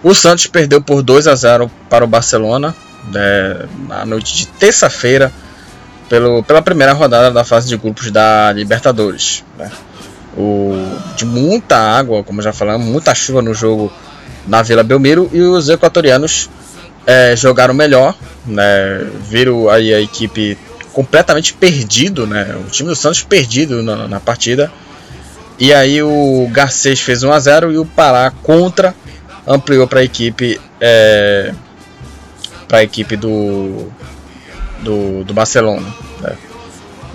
O 0.02 0.14
Santos 0.14 0.46
perdeu 0.46 0.80
por 0.80 1.02
2 1.02 1.26
a 1.26 1.34
0 1.34 1.70
para 1.88 2.04
o 2.04 2.08
Barcelona 2.08 2.74
né, 3.12 3.68
na 3.88 4.04
noite 4.04 4.36
de 4.36 4.46
terça-feira 4.46 5.32
pela 6.46 6.62
primeira 6.62 6.92
rodada 6.92 7.30
da 7.30 7.44
fase 7.44 7.68
de 7.68 7.76
grupos 7.76 8.10
da 8.10 8.52
Libertadores. 8.52 9.44
Né. 9.58 9.70
O, 10.36 10.74
de 11.16 11.26
muita 11.26 11.76
água, 11.76 12.22
como 12.22 12.40
já 12.40 12.52
falamos, 12.52 12.86
muita 12.86 13.14
chuva 13.14 13.42
no 13.42 13.52
jogo 13.52 13.92
na 14.46 14.62
Vila 14.62 14.82
Belmiro 14.82 15.28
e 15.32 15.40
os 15.40 15.68
equatorianos 15.68 16.48
é, 17.06 17.34
jogaram 17.36 17.74
melhor, 17.74 18.14
né, 18.46 19.06
viram 19.28 19.68
aí 19.68 19.92
a 19.92 20.00
equipe 20.00 20.56
completamente 20.92 21.54
perdido, 21.54 22.26
né? 22.26 22.56
O 22.66 22.70
time 22.70 22.88
do 22.88 22.96
Santos 22.96 23.22
perdido 23.22 23.82
na, 23.82 24.08
na 24.08 24.18
partida. 24.18 24.72
E 25.58 25.72
aí 25.72 26.02
o 26.02 26.48
Garcês 26.50 27.00
fez 27.00 27.22
1 27.22 27.32
a 27.32 27.38
0 27.38 27.72
e 27.72 27.78
o 27.78 27.84
Pará 27.84 28.32
contra 28.42 28.94
ampliou 29.48 29.88
para 29.88 30.00
a 30.00 30.04
equipe 30.04 30.60
é, 30.80 31.52
para 32.68 32.78
a 32.78 32.82
equipe 32.82 33.16
do, 33.16 33.90
do, 34.82 35.24
do 35.24 35.34
Barcelona. 35.34 35.86
Né? 36.20 36.36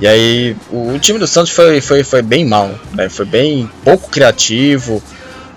E 0.01 0.07
aí 0.07 0.57
o, 0.71 0.93
o, 0.93 0.99
time 0.99 1.19
do 1.19 1.27
Santos 1.27 1.51
foi, 1.51 1.79
foi, 1.79 2.03
foi 2.03 2.21
bem 2.21 2.43
mal, 2.43 2.71
né? 2.93 3.07
foi 3.07 3.25
bem 3.25 3.69
pouco 3.83 4.09
criativo, 4.09 5.01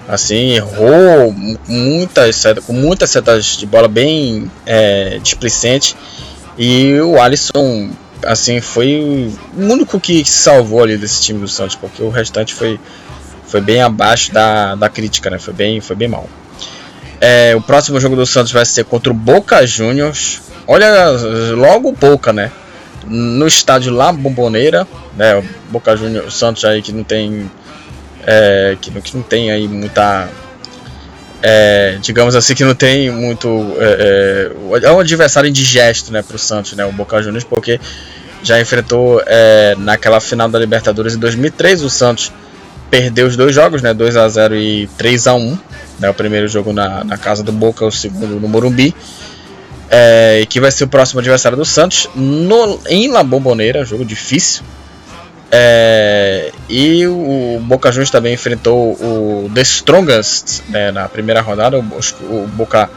assim 0.07 0.53
errou 0.53 1.35
muitas 1.67 2.45
com 2.67 2.73
muitas 2.73 3.11
setas 3.11 3.57
de 3.57 3.67
bola 3.67 3.89
bem 3.89 4.51
é, 4.67 5.19
displicente 5.23 5.97
e 6.59 7.01
o 7.01 7.21
Alisson 7.21 7.91
assim, 8.25 8.61
foi 8.61 9.33
o 9.57 9.63
único 9.63 10.01
que 10.01 10.25
salvou 10.25 10.83
ali 10.83 10.97
desse 10.97 11.23
time 11.23 11.41
do 11.41 11.49
Santos, 11.49 11.77
porque 11.77 12.03
o 12.03 12.11
restante 12.11 12.55
foi, 12.55 12.79
foi 13.47 13.61
bem 13.61 13.83
abaixo 13.83 14.33
da, 14.33 14.75
da 14.75 14.89
crítica, 14.89 15.31
né? 15.31 15.39
Foi 15.39 15.55
bem, 15.55 15.81
foi 15.81 15.97
bem 15.97 16.09
mal. 16.09 16.29
É, 17.21 17.55
o 17.57 17.61
próximo 17.61 18.01
jogo 18.01 18.17
do 18.17 18.27
Santos 18.27 18.53
vai 18.53 18.65
ser 18.65 18.85
contra 18.85 19.11
o 19.11 19.15
Boca 19.15 19.67
Juniors. 19.67 20.41
Olha, 20.67 21.11
logo 21.55 21.93
Boca, 21.93 22.33
né? 22.33 22.51
No 23.07 23.47
estádio 23.47 23.93
lá 23.93 24.13
Bomboneira, 24.13 24.87
né? 25.17 25.37
O 25.37 25.45
Boca 25.71 25.97
Juniors, 25.97 26.27
o 26.27 26.31
Santos 26.31 26.65
aí 26.65 26.83
que 26.83 26.93
não 26.93 27.05
tem 27.05 27.51
é, 28.27 28.77
que, 28.81 28.91
que 29.01 29.17
não 29.17 29.23
tem 29.23 29.51
aí 29.51 29.69
muita 29.69 30.29
é, 31.43 31.99
digamos 32.01 32.35
assim 32.35 32.55
que 32.55 32.65
não 32.65 32.75
tem 32.75 33.11
muito 33.11 33.49
é, 33.79 34.51
é, 34.83 34.87
é 34.87 34.93
um 34.93 34.99
adversário 34.99 35.49
indigesto 35.49 36.11
né 36.11 36.23
para 36.23 36.35
o 36.35 36.39
Santos 36.39 36.73
né 36.73 36.85
o 36.85 36.91
Boca 36.91 37.23
Juniors 37.23 37.45
porque 37.45 37.79
já 38.47 38.61
enfrentou 38.61 39.21
é, 39.27 39.75
naquela 39.79 40.21
final 40.21 40.49
da 40.49 40.59
Libertadores 40.59 41.15
em 41.15 41.19
2003. 41.19 41.83
O 41.83 41.91
Santos 41.91 42.33
perdeu 42.91 43.27
os 43.27 43.37
dois 43.37 43.55
jogos, 43.55 43.83
né, 43.83 43.93
2 43.93 44.17
a 44.17 44.29
0 44.29 44.57
e 44.57 44.89
3 44.97 45.27
a 45.27 45.35
1 45.35 45.59
né, 45.99 46.11
O 46.11 46.15
primeiro 46.15 46.49
jogo 46.49 46.73
na, 46.73 47.05
na 47.05 47.17
casa 47.17 47.43
do 47.43 47.53
Boca, 47.53 47.85
o 47.85 47.91
segundo 47.91 48.41
no 48.41 48.49
Morumbi. 48.49 48.95
É, 49.89 50.45
que 50.49 50.61
vai 50.61 50.73
ser 50.73 50.85
o 50.85 50.89
próximo 50.89 51.21
adversário 51.21 51.57
do 51.57 51.65
Santos 51.65 52.09
no, 52.15 52.81
em 52.89 53.09
La 53.09 53.23
Bombonera, 53.23 53.85
jogo 53.85 54.05
difícil. 54.05 54.65
É, 55.51 56.51
e 56.69 57.07
o 57.07 57.61
Boca 57.63 57.93
Juniors 57.93 58.11
também 58.11 58.35
enfrentou 58.35 58.95
o 58.95 59.51
The 59.55 59.63
Strongest 59.63 60.63
né, 60.69 60.91
na 60.91 61.09
primeira 61.09 61.41
rodada. 61.41 61.79
O, 61.79 61.83
o 61.83 62.49
Boca 62.49 62.91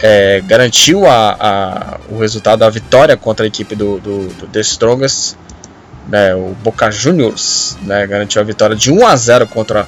é, 0.00 0.42
garantiu 0.46 1.06
a, 1.06 1.36
a, 1.38 2.00
o 2.10 2.18
resultado, 2.18 2.62
a 2.62 2.70
vitória 2.70 3.16
contra 3.16 3.46
a 3.46 3.48
equipe 3.48 3.74
do, 3.74 3.98
do, 3.98 4.28
do 4.28 4.46
The 4.46 4.60
Strongest, 4.60 5.34
né, 6.08 6.34
o 6.34 6.56
Boca 6.62 6.90
Juniors, 6.90 7.76
né, 7.82 8.06
garantiu 8.06 8.40
a 8.40 8.44
vitória 8.44 8.74
de 8.74 8.90
1 8.90 9.06
a 9.06 9.16
0 9.16 9.46
contra 9.46 9.86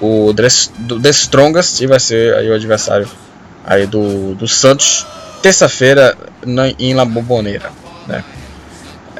o 0.00 0.32
The, 0.34 1.10
Strongest 1.10 1.80
e 1.80 1.86
vai 1.86 2.00
ser 2.00 2.34
aí 2.34 2.50
o 2.50 2.54
adversário 2.54 3.08
aí 3.64 3.86
do, 3.86 4.34
do 4.34 4.48
Santos 4.48 5.06
terça-feira 5.42 6.16
em 6.78 6.94
La 6.94 7.04
Bombonera, 7.04 7.70
né. 8.06 8.24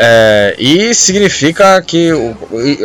É, 0.02 0.56
e 0.58 0.94
significa 0.94 1.82
que, 1.82 2.10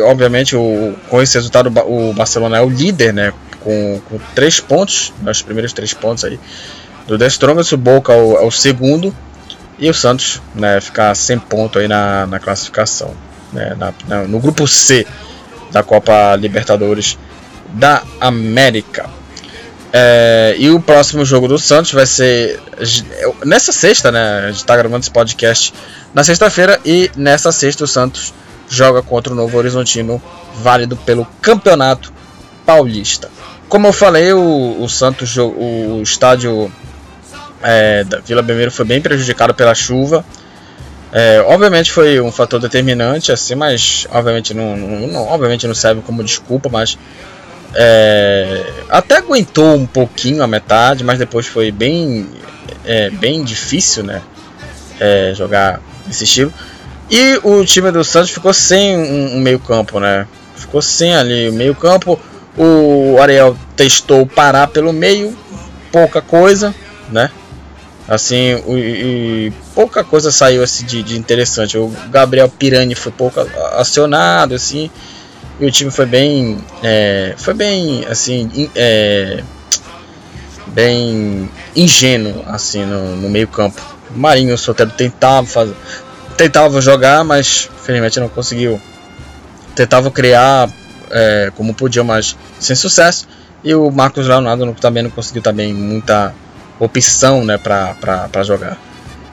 obviamente, 0.04 0.54
o, 0.54 0.94
com 1.08 1.22
esse 1.22 1.34
resultado, 1.34 1.72
o 1.86 2.12
Barcelona 2.12 2.58
é 2.58 2.60
o 2.60 2.68
líder, 2.68 3.14
né? 3.14 3.32
Com, 3.60 4.00
com 4.06 4.18
três 4.34 4.60
pontos, 4.60 5.14
nos 5.22 5.40
primeiros 5.40 5.72
três 5.72 5.94
pontos 5.94 6.24
aí 6.24 6.38
do 7.06 7.16
The 7.18 7.26
Strongest, 7.28 7.72
o 7.72 7.76
Boca 7.78 8.12
é 8.12 8.16
o, 8.16 8.36
é 8.36 8.42
o 8.42 8.50
segundo 8.50 9.14
e 9.78 9.88
o 9.88 9.94
Santos 9.94 10.42
né, 10.54 10.80
ficar 10.80 11.14
sem 11.14 11.38
ponto 11.38 11.78
aí 11.78 11.86
na, 11.86 12.26
na 12.26 12.38
classificação, 12.38 13.14
né, 13.56 13.74
na, 13.76 13.94
na, 14.06 14.28
no 14.28 14.38
grupo 14.38 14.66
C 14.66 15.06
da 15.72 15.82
Copa 15.82 16.36
Libertadores 16.36 17.18
da 17.72 18.02
América. 18.20 19.08
É, 19.92 20.54
e 20.58 20.70
o 20.70 20.78
próximo 20.78 21.24
jogo 21.24 21.48
do 21.48 21.58
Santos 21.58 21.92
vai 21.92 22.06
ser 22.06 22.60
nessa 23.44 23.72
sexta, 23.72 24.12
né? 24.12 24.46
A 24.48 24.52
gente 24.52 24.64
tá 24.64 24.76
gravando 24.76 25.00
esse 25.00 25.10
podcast 25.10 25.72
na 26.12 26.22
sexta-feira 26.22 26.78
e 26.84 27.10
nessa 27.16 27.50
sexta 27.50 27.84
o 27.84 27.86
Santos 27.86 28.34
joga 28.68 29.00
contra 29.02 29.32
o 29.32 29.36
Novo 29.36 29.56
Horizontino, 29.56 30.20
válido 30.60 30.96
pelo 30.96 31.26
Campeonato 31.40 32.12
Paulista. 32.64 33.30
Como 33.68 33.86
eu 33.86 33.92
falei, 33.92 34.32
o, 34.32 34.82
o 34.82 34.88
Santos, 34.88 35.36
o, 35.38 36.00
estádio 36.02 36.70
é, 37.62 38.04
da 38.04 38.18
Vila 38.20 38.42
Belmiro 38.42 38.70
foi 38.70 38.84
bem 38.84 39.00
prejudicado 39.00 39.54
pela 39.54 39.74
chuva. 39.74 40.24
É, 41.12 41.40
obviamente 41.46 41.92
foi 41.92 42.20
um 42.20 42.32
fator 42.32 42.60
determinante, 42.60 43.30
assim, 43.30 43.54
mas 43.54 44.06
obviamente 44.10 44.52
não, 44.52 44.76
não, 44.76 45.22
obviamente 45.28 45.66
não 45.66 45.74
serve 45.74 46.02
como 46.02 46.22
desculpa, 46.22 46.68
mas 46.68 46.98
é, 47.74 48.64
até 48.88 49.18
aguentou 49.18 49.74
um 49.74 49.86
pouquinho 49.86 50.42
a 50.42 50.46
metade, 50.46 51.04
mas 51.04 51.18
depois 51.18 51.46
foi 51.46 51.70
bem, 51.70 52.28
é, 52.84 53.10
bem 53.10 53.44
difícil, 53.44 54.02
né? 54.02 54.22
É, 54.98 55.32
jogar 55.34 55.80
esse 56.08 56.24
estilo. 56.24 56.52
E 57.10 57.38
o 57.42 57.64
time 57.64 57.90
do 57.92 58.02
Santos 58.02 58.30
ficou 58.30 58.52
sem 58.52 58.96
um, 58.96 59.36
um 59.36 59.40
meio 59.40 59.58
campo, 59.58 60.00
né? 60.00 60.26
Ficou 60.56 60.80
sem 60.80 61.14
ali 61.14 61.48
o 61.48 61.52
meio 61.52 61.74
campo. 61.74 62.18
O 62.56 63.18
Ariel 63.20 63.56
testou 63.76 64.26
parar 64.26 64.68
pelo 64.68 64.92
meio, 64.92 65.36
pouca 65.92 66.22
coisa, 66.22 66.74
né? 67.10 67.30
Assim, 68.08 68.54
o, 68.66 68.78
e 68.78 69.52
pouca 69.74 70.04
coisa 70.04 70.30
saiu 70.30 70.62
assim 70.62 70.84
de, 70.86 71.02
de, 71.02 71.18
interessante. 71.18 71.76
O 71.76 71.88
Gabriel 72.08 72.48
Pirani 72.48 72.94
foi 72.94 73.10
pouco 73.10 73.40
acionado, 73.72 74.54
assim, 74.54 74.90
e 75.58 75.66
o 75.66 75.70
time 75.72 75.90
foi 75.90 76.06
bem, 76.06 76.58
é, 76.84 77.34
foi 77.36 77.52
bem, 77.52 78.04
assim, 78.06 78.70
é, 78.76 79.42
bem 80.68 81.50
ingênuo, 81.74 82.44
assim, 82.46 82.84
no, 82.84 83.16
no 83.16 83.28
meio 83.28 83.48
campo. 83.48 83.82
O 84.14 84.18
Marinho 84.18 84.54
o 84.54 84.58
Sotero 84.58 84.90
tentava 84.90 85.44
fazer, 85.44 85.74
tentava 86.36 86.80
jogar, 86.80 87.24
mas 87.24 87.68
infelizmente 87.80 88.20
não 88.20 88.28
conseguiu. 88.28 88.80
Tentava 89.74 90.10
criar 90.12 90.70
é, 91.10 91.50
como 91.56 91.74
podia, 91.74 92.04
mas 92.04 92.36
sem 92.60 92.76
sucesso. 92.76 93.26
E 93.64 93.74
o 93.74 93.90
Marcos 93.90 94.28
Leonardo 94.28 94.72
também 94.74 95.02
não 95.02 95.10
conseguiu 95.10 95.42
também 95.42 95.74
muita 95.74 96.32
opção 96.78 97.44
né, 97.44 97.58
para 97.58 98.42
jogar. 98.42 98.78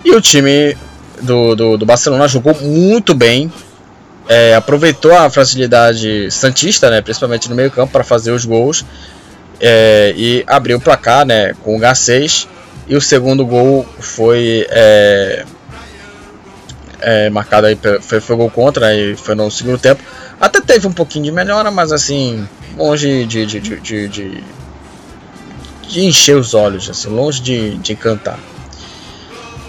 E 0.03 0.11
o 0.11 0.21
time 0.21 0.75
do, 1.21 1.55
do, 1.55 1.77
do, 1.77 1.85
Barcelona 1.85 2.27
jogou 2.27 2.55
muito 2.61 3.13
bem, 3.13 3.51
é, 4.27 4.55
aproveitou 4.55 5.15
a 5.15 5.29
facilidade 5.29 6.29
santista, 6.31 6.89
né, 6.89 7.01
principalmente 7.01 7.49
no 7.49 7.55
meio 7.55 7.71
campo, 7.71 7.91
para 7.91 8.03
fazer 8.03 8.31
os 8.31 8.45
gols 8.45 8.85
é, 9.59 10.13
e 10.15 10.43
abriu 10.45 10.77
o 10.77 10.81
placar 10.81 11.25
né, 11.25 11.53
com 11.63 11.77
o 11.77 11.79
H6. 11.79 12.47
E 12.85 12.97
o 12.97 13.01
segundo 13.01 13.45
gol 13.45 13.87
foi 13.97 14.67
é, 14.69 15.45
é, 16.99 17.29
marcado 17.29 17.67
aí, 17.67 17.77
foi, 18.01 18.19
foi 18.19 18.35
gol 18.35 18.49
contra 18.49 18.93
e 18.93 19.15
foi 19.15 19.35
no 19.35 19.49
segundo 19.49 19.77
tempo. 19.77 20.03
Até 20.39 20.59
teve 20.59 20.85
um 20.85 20.91
pouquinho 20.91 21.25
de 21.25 21.31
melhora, 21.31 21.71
mas 21.71 21.93
assim, 21.93 22.45
longe 22.77 23.25
de, 23.25 23.45
de, 23.45 23.59
de, 23.61 24.07
de, 24.09 24.43
de, 25.87 26.05
encher 26.05 26.35
os 26.35 26.53
olhos, 26.53 26.89
assim, 26.89 27.09
longe 27.09 27.41
de, 27.41 27.77
de 27.77 27.93
encantar. 27.93 28.39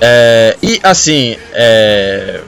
É, 0.00 0.56
e 0.62 0.80
assim, 0.82 1.36
é, 1.52 2.40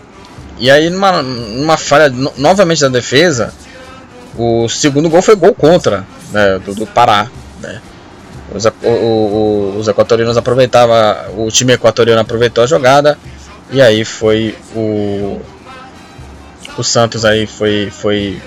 e 0.58 0.70
aí 0.70 0.90
numa, 0.90 1.22
numa 1.22 1.76
falha 1.76 2.08
no, 2.08 2.32
novamente 2.36 2.80
da 2.80 2.88
defesa, 2.88 3.52
o 4.36 4.68
segundo 4.68 5.08
gol 5.08 5.22
foi 5.22 5.36
gol 5.36 5.54
contra 5.54 6.04
né, 6.32 6.58
do, 6.58 6.74
do 6.74 6.86
Pará. 6.86 7.28
Né. 7.60 7.80
Os, 8.54 8.64
o, 8.64 8.88
o, 8.88 9.76
os 9.78 9.88
equatorianos 9.88 10.36
aproveitavam, 10.36 10.96
o 11.36 11.50
time 11.50 11.72
equatoriano 11.72 12.20
aproveitou 12.20 12.64
a 12.64 12.66
jogada 12.66 13.18
e 13.70 13.82
aí 13.82 14.04
foi 14.04 14.56
o 14.74 15.40
o 16.78 16.84
Santos 16.84 17.24
aí 17.24 17.46
foi 17.46 17.90
foi 17.90 18.40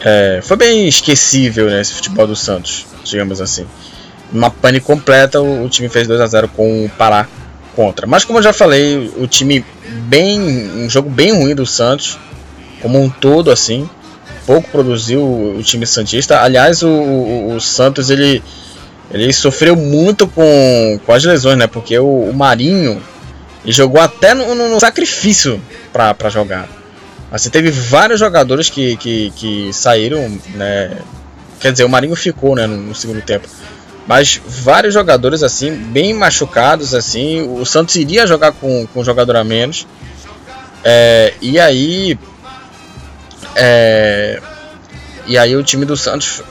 é, 0.00 0.40
foi 0.42 0.56
bem 0.56 0.86
esquecível 0.86 1.66
né, 1.66 1.80
esse 1.80 1.94
futebol 1.94 2.26
do 2.26 2.36
Santos, 2.36 2.86
digamos 3.08 3.40
assim. 3.40 3.66
Uma 4.32 4.50
pane 4.50 4.80
completa, 4.80 5.40
o, 5.40 5.68
time 5.68 5.88
fez 5.88 6.06
2 6.06 6.20
a 6.20 6.26
0 6.26 6.48
com 6.48 6.84
o 6.84 6.88
Pará 6.90 7.26
contra. 7.74 8.06
Mas 8.06 8.24
como 8.24 8.38
eu 8.38 8.42
já 8.42 8.52
falei, 8.52 9.10
o 9.16 9.26
time 9.26 9.64
bem 10.06 10.40
um 10.40 10.90
jogo 10.90 11.08
bem 11.08 11.32
ruim 11.32 11.54
do 11.54 11.64
Santos, 11.64 12.18
como 12.82 13.00
um 13.00 13.08
todo 13.08 13.50
assim, 13.50 13.88
pouco 14.46 14.68
produziu 14.70 15.22
o, 15.22 15.62
time 15.62 15.86
santista. 15.86 16.40
Aliás, 16.40 16.82
o, 16.82 16.88
o, 16.88 17.60
Santos 17.60 18.10
ele 18.10 18.42
ele 19.10 19.32
sofreu 19.32 19.74
muito 19.74 20.26
com, 20.26 21.00
com 21.04 21.12
as 21.12 21.24
lesões, 21.24 21.56
né? 21.56 21.66
Porque 21.66 21.98
o, 21.98 22.30
Marinho 22.34 23.00
jogou 23.64 24.00
até 24.00 24.34
no, 24.34 24.54
no, 24.54 24.68
no 24.68 24.80
sacrifício 24.80 25.60
para 25.92 26.28
jogar. 26.28 26.68
Assim, 27.30 27.50
teve 27.50 27.70
vários 27.70 28.18
jogadores 28.18 28.70
que, 28.70 28.96
que, 28.96 29.30
que 29.36 29.72
saíram, 29.72 30.38
né? 30.54 30.96
Quer 31.60 31.72
dizer, 31.72 31.84
o 31.84 31.88
Marinho 31.88 32.14
ficou, 32.16 32.54
né, 32.54 32.66
no, 32.66 32.94
segundo 32.94 33.20
tempo. 33.22 33.48
Mas 34.06 34.40
vários 34.46 34.94
jogadores, 34.94 35.42
assim, 35.42 35.70
bem 35.70 36.14
machucados, 36.14 36.94
assim. 36.94 37.42
O 37.42 37.64
Santos 37.66 37.96
iria 37.96 38.26
jogar 38.26 38.52
com, 38.52 38.86
com 38.86 39.00
um 39.00 39.04
jogador 39.04 39.36
a 39.36 39.44
menos. 39.44 39.86
É, 40.84 41.34
e 41.40 41.58
aí... 41.58 42.18
É, 43.54 44.40
e 45.26 45.36
aí 45.36 45.54
o 45.56 45.62
time 45.62 45.84
do 45.84 45.96
Santos... 45.96 46.42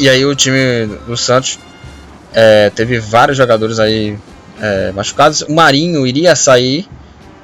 E 0.00 0.08
aí 0.08 0.24
o 0.24 0.34
time 0.34 0.86
do 1.06 1.16
Santos 1.16 1.58
é, 2.32 2.70
teve 2.70 2.98
vários 2.98 3.36
jogadores 3.36 3.78
aí 3.78 4.18
é, 4.60 4.90
machucados. 4.92 5.42
O 5.42 5.54
Marinho 5.54 6.06
iria 6.06 6.34
sair 6.34 6.88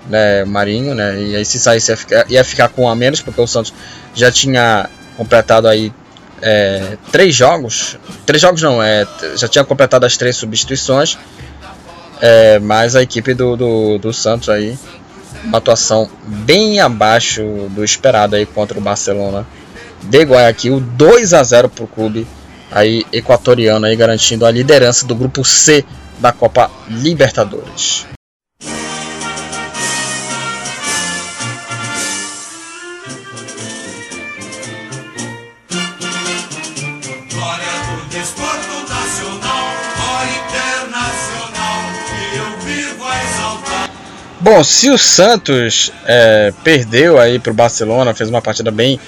né, 0.09 0.45
Marinho, 0.45 0.95
né? 0.95 1.21
E 1.21 1.37
aí 1.37 1.45
se 1.45 1.59
saísse 1.59 1.91
ia 1.91 1.97
ficar, 1.97 2.31
ia 2.31 2.45
ficar 2.45 2.69
com 2.69 2.89
a 2.89 2.95
menos, 2.95 3.21
porque 3.21 3.41
o 3.41 3.47
Santos 3.47 3.73
já 4.15 4.31
tinha 4.31 4.89
completado 5.17 5.69
aí 5.69 5.93
é, 6.43 6.99
três 7.11 7.35
jogos. 7.35 7.97
Três 8.27 8.43
jogos 8.43 8.61
não, 8.61 8.83
é, 8.83 9.07
já 9.37 9.49
tinha 9.49 9.65
completado 9.65 10.05
as 10.05 10.17
três 10.17 10.37
substituições. 10.37 11.17
É, 12.21 12.59
mas 12.59 12.95
a 12.95 13.03
equipe 13.03 13.35
do, 13.35 13.57
do, 13.57 13.99
do 13.99 14.13
Santos 14.13 14.49
aí, 14.49 14.79
uma 15.45 15.59
atuação 15.59 16.09
bem 16.25 16.81
abaixo 16.81 17.43
do 17.71 17.85
esperado 17.85 18.37
aí 18.37 18.47
contra 18.47 18.79
o 18.79 18.81
Barcelona 18.81 19.47
de 20.03 20.23
Guayaquil, 20.23 20.81
2 20.81 21.35
a 21.35 21.43
0 21.43 21.69
para 21.69 21.85
o 21.85 21.89
clube 21.89 22.27
aí 22.71 23.05
equatoriano 23.13 23.87
aí 23.87 23.95
garantindo 23.95 24.47
a 24.47 24.51
liderança 24.51 25.07
do 25.07 25.15
grupo 25.15 25.45
C 25.45 25.85
da 26.19 26.33
Copa 26.33 26.71
Libertadores. 26.89 28.07
Bom, 44.43 44.65
se 44.65 44.91
o 44.91 44.99
Santos 44.99 45.93
é, 46.05 46.53
perdeu 46.65 47.17
aí 47.17 47.39
para 47.39 47.53
o 47.53 47.55
Barcelona, 47.55 48.13
fez 48.13 48.29
uma 48.29 48.43
partida 48.43 48.73
bem 48.73 48.99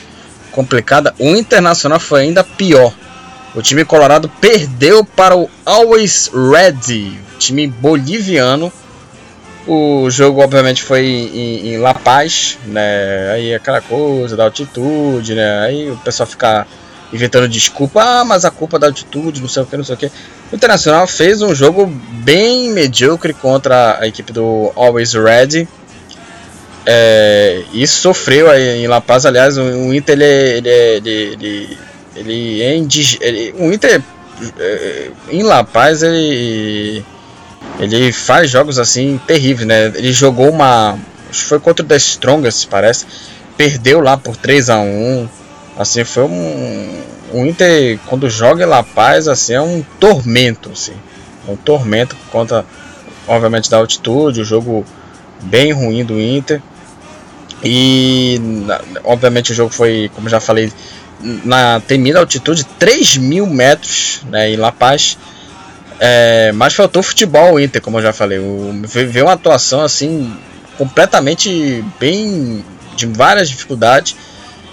complicada, 0.53 1.13
o 1.19 1.35
Internacional 1.35 1.99
foi 1.99 2.21
ainda 2.21 2.45
pior. 2.45 2.95
O 3.53 3.61
time 3.61 3.85
colorado 3.85 4.29
perdeu 4.41 5.05
para 5.05 5.37
o 5.37 5.51
Always 5.67 6.31
Ready, 6.33 7.19
time 7.37 7.67
boliviano. 7.67 8.73
O 9.67 10.09
jogo, 10.09 10.41
obviamente, 10.41 10.85
foi 10.85 11.05
em, 11.05 11.69
em 11.71 11.79
La 11.79 11.95
Paz, 11.95 12.57
né? 12.67 13.33
Aí 13.33 13.55
aquela 13.57 13.81
coisa 13.81 14.37
da 14.37 14.45
altitude, 14.45 15.35
né? 15.35 15.63
Aí 15.63 15.91
o 15.91 15.97
pessoal 15.97 16.29
fica 16.29 16.65
inventando 17.15 17.49
desculpa, 17.49 18.03
ah, 18.03 18.25
mas 18.25 18.45
a 18.45 18.51
culpa 18.51 18.79
da 18.79 18.89
altitude, 18.89 19.41
não 19.41 19.49
sei 19.49 19.63
o 19.63 19.67
que, 19.67 19.77
não 19.77 19.85
sei 19.85 19.95
o 19.95 19.99
que. 19.99 20.07
O 20.53 20.57
Internacional 20.57 21.07
fez 21.07 21.41
um 21.43 21.55
jogo 21.55 21.87
bem 21.87 22.71
medíocre 22.71 23.33
contra 23.33 23.99
a 24.01 24.07
equipe 24.07 24.33
do 24.33 24.73
Always 24.75 25.15
Ready. 25.15 25.69
É, 26.87 27.63
e 27.73 27.87
sofreu 27.87 28.51
aí 28.51 28.85
em 28.85 28.87
La 28.87 29.01
Paz, 29.01 29.25
aliás, 29.25 29.57
o, 29.57 29.95
Inter 29.95 30.21
ele, 30.21 30.25
ele, 30.25 30.71
ele, 31.09 31.79
ele, 32.17 32.63
é 32.63 32.77
indig... 32.77 33.17
ele, 33.23 33.55
o 33.59 33.73
Inter 33.73 34.03
é, 34.59 35.11
em 35.31 35.43
La 35.43 35.65
Paz 35.65 36.03
ele 36.03 37.03
ele 37.79 38.13
faz 38.13 38.51
jogos 38.51 38.79
assim 38.79 39.19
terríveis, 39.27 39.67
né? 39.67 39.93
Ele 39.95 40.13
jogou 40.13 40.51
uma 40.51 40.99
foi 41.33 41.59
contra 41.59 41.85
o 41.85 41.89
The 41.89 41.97
Strongest, 41.97 42.69
parece. 42.69 43.07
Perdeu 43.57 44.01
lá 44.01 44.17
por 44.17 44.37
3 44.37 44.71
a 44.71 44.79
1 44.79 45.29
Assim, 45.77 46.05
foi 46.05 46.25
um. 46.25 47.03
O 47.33 47.45
Inter, 47.45 47.99
quando 48.07 48.31
joga 48.31 48.63
em 48.63 48.67
La 48.67 48.83
Paz, 48.83 49.27
assim, 49.27 49.55
é 49.55 49.61
um 49.61 49.83
tormento, 49.99 50.71
assim. 50.73 50.95
É 51.47 51.51
um 51.51 51.57
tormento 51.57 52.15
por 52.15 52.31
conta, 52.31 52.65
obviamente, 53.27 53.69
da 53.69 53.79
altitude, 53.79 54.41
o 54.41 54.45
jogo 54.45 54.85
bem 55.43 55.73
ruim 55.73 56.05
do 56.05 56.21
Inter. 56.21 56.63
E, 57.63 58.41
obviamente, 59.03 59.53
o 59.53 59.55
jogo 59.55 59.73
foi, 59.73 60.11
como 60.15 60.29
já 60.29 60.39
falei, 60.39 60.73
na 61.45 61.81
temida 61.81 62.19
altitude 62.19 62.65
3 62.79 63.17
mil 63.17 63.47
metros 63.47 64.21
né, 64.31 64.51
em 64.51 64.57
La 64.57 64.71
Paz. 64.71 65.19
É, 65.99 66.53
mas 66.53 66.75
faltou 66.75 67.03
futebol 67.03 67.55
o 67.55 67.61
Inter, 67.61 67.81
como 67.81 67.99
eu 67.99 68.03
já 68.03 68.13
falei. 68.13 68.39
Veio 68.85 69.27
uma 69.27 69.33
atuação 69.33 69.81
assim 69.81 70.33
completamente 70.77 71.85
bem 71.99 72.65
de 72.97 73.07
várias 73.07 73.49
dificuldades 73.49 74.17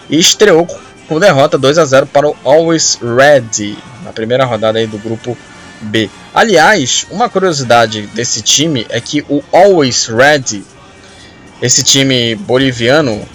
e 0.10 0.20
estreou 0.20 0.68
com 1.12 1.20
derrota 1.20 1.58
2 1.58 1.78
a 1.78 1.84
0 1.84 2.08
para 2.08 2.30
o 2.30 2.38
Always 2.42 2.98
Red 3.02 3.76
na 4.02 4.14
primeira 4.14 4.46
rodada 4.46 4.80
aí 4.80 4.88
do 4.88 4.98
grupo 4.98 5.38
B. 5.82 6.10
Aliás, 6.34 7.06
uma 7.12 7.28
curiosidade 7.28 8.04
desse 8.14 8.42
time 8.42 8.88
é 8.88 9.02
que 9.02 9.22
o 9.28 9.44
Always 9.52 10.06
Red, 10.06 10.64
esse 11.62 11.84
time 11.84 12.34
boliviano, 12.36 13.28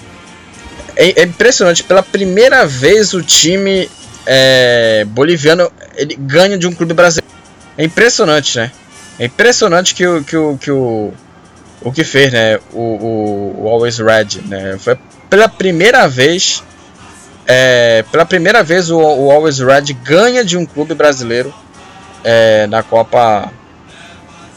é, 0.96 1.20
é 1.20 1.24
impressionante. 1.24 1.84
Pela 1.84 2.02
primeira 2.02 2.64
vez 2.66 3.12
o 3.12 3.20
time 3.20 3.90
é, 4.24 5.04
boliviano 5.08 5.70
ele 5.96 6.16
ganha 6.18 6.56
de 6.56 6.66
um 6.66 6.72
clube 6.72 6.94
brasileiro. 6.94 7.30
É 7.76 7.84
impressionante, 7.84 8.56
né? 8.56 8.72
É 9.18 9.26
impressionante 9.26 9.94
que 9.94 10.06
o 10.06 10.24
que 10.24 10.34
o 10.34 10.56
que 10.56 10.70
o, 10.70 11.12
o 11.82 11.92
que 11.92 12.04
fez, 12.04 12.32
né? 12.32 12.58
O, 12.72 12.80
o, 12.80 13.64
o 13.64 13.68
Always 13.68 13.98
Red, 13.98 14.40
né? 14.46 14.78
Foi 14.78 14.96
pela 15.28 15.46
primeira 15.46 16.08
vez, 16.08 16.62
é, 17.46 18.04
pela 18.10 18.26
primeira 18.26 18.62
vez 18.62 18.90
o, 18.90 18.98
o 18.98 19.30
Always 19.30 19.58
Red 19.58 19.92
ganha 20.02 20.44
de 20.44 20.56
um 20.56 20.66
clube 20.66 20.94
brasileiro 20.94 21.54
é, 22.24 22.66
na 22.66 22.82
Copa 22.82 23.50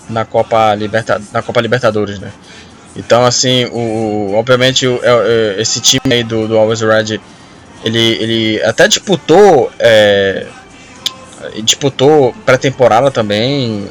na 0.10 0.26
Copa 0.26 0.74
Liberta, 0.74 1.22
na 1.32 1.44
Copa 1.44 1.62
Libertadores, 1.62 2.18
né? 2.18 2.32
Então, 2.96 3.24
assim, 3.24 3.66
o, 3.66 4.34
obviamente 4.34 4.88
o, 4.88 5.00
é, 5.04 5.58
é, 5.58 5.62
esse 5.62 5.80
time 5.80 6.02
aí 6.12 6.24
do, 6.24 6.48
do 6.48 6.58
Always 6.58 6.82
Red, 6.82 7.20
ele, 7.84 8.00
ele 8.00 8.64
até 8.64 8.88
disputou 8.88 9.72
é, 9.78 10.48
disputou 11.64 12.34
pré-temporada 12.44 13.12
também 13.12 13.88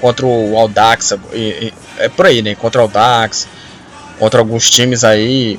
contra 0.00 0.26
o 0.26 0.56
Audax, 0.58 1.14
é 1.98 2.08
por 2.10 2.26
aí, 2.26 2.42
né? 2.42 2.54
Contra 2.54 2.80
o 2.80 2.82
Audax, 2.82 3.48
contra 4.18 4.40
alguns 4.40 4.68
times 4.68 5.04
aí, 5.04 5.58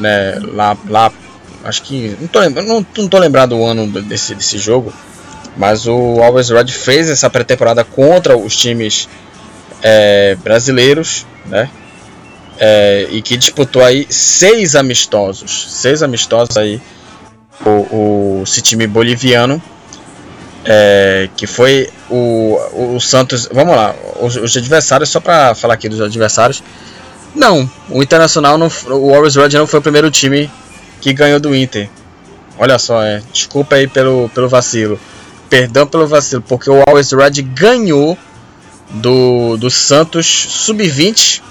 né? 0.00 0.38
Lá, 0.52 0.76
lá 0.88 1.12
acho 1.66 1.82
que 1.82 2.16
não 2.20 2.28
tô, 2.28 2.50
não, 2.50 2.86
não 2.96 3.08
tô 3.08 3.18
lembrado 3.18 3.56
o 3.56 3.66
ano 3.66 3.86
desse, 4.02 4.34
desse 4.34 4.56
jogo, 4.56 4.92
mas 5.56 5.86
o 5.86 6.22
Always 6.22 6.50
Red 6.50 6.68
fez 6.68 7.10
essa 7.10 7.28
pré-temporada 7.28 7.84
contra 7.84 8.36
os 8.36 8.56
times 8.56 9.08
é, 9.82 10.36
brasileiros, 10.42 11.26
né? 11.46 11.68
É, 12.58 13.08
e 13.10 13.20
que 13.20 13.36
disputou 13.36 13.84
aí 13.84 14.06
seis 14.08 14.74
amistosos, 14.74 15.66
seis 15.72 16.02
amistosos 16.02 16.56
aí 16.56 16.80
o, 17.64 18.40
o 18.40 18.42
esse 18.44 18.62
time 18.62 18.86
boliviano, 18.86 19.60
é, 20.64 21.28
que 21.36 21.46
foi 21.46 21.90
o, 22.08 22.58
o 22.94 23.00
Santos. 23.00 23.48
Vamos 23.52 23.76
lá, 23.76 23.94
os, 24.20 24.36
os 24.36 24.56
adversários 24.56 25.10
só 25.10 25.20
para 25.20 25.54
falar 25.54 25.74
aqui 25.74 25.88
dos 25.88 26.00
adversários. 26.00 26.62
Não, 27.34 27.70
o 27.90 28.02
Internacional 28.02 28.56
não, 28.56 28.70
o 28.88 29.14
Always 29.14 29.36
Red 29.36 29.50
não 29.50 29.66
foi 29.66 29.80
o 29.80 29.82
primeiro 29.82 30.10
time 30.10 30.50
que 31.00 31.12
ganhou 31.12 31.40
do 31.40 31.54
Inter. 31.54 31.88
Olha 32.58 32.78
só, 32.78 33.02
é, 33.02 33.22
desculpa 33.32 33.76
aí 33.76 33.86
pelo, 33.86 34.28
pelo 34.30 34.48
vacilo. 34.48 34.98
Perdão 35.48 35.86
pelo 35.86 36.06
vacilo, 36.06 36.42
porque 36.42 36.70
o 36.70 36.82
Always 36.86 37.12
Red 37.12 37.42
ganhou 37.42 38.18
do, 38.90 39.56
do 39.56 39.70
Santos 39.70 40.26
Sub-20. 40.26 41.42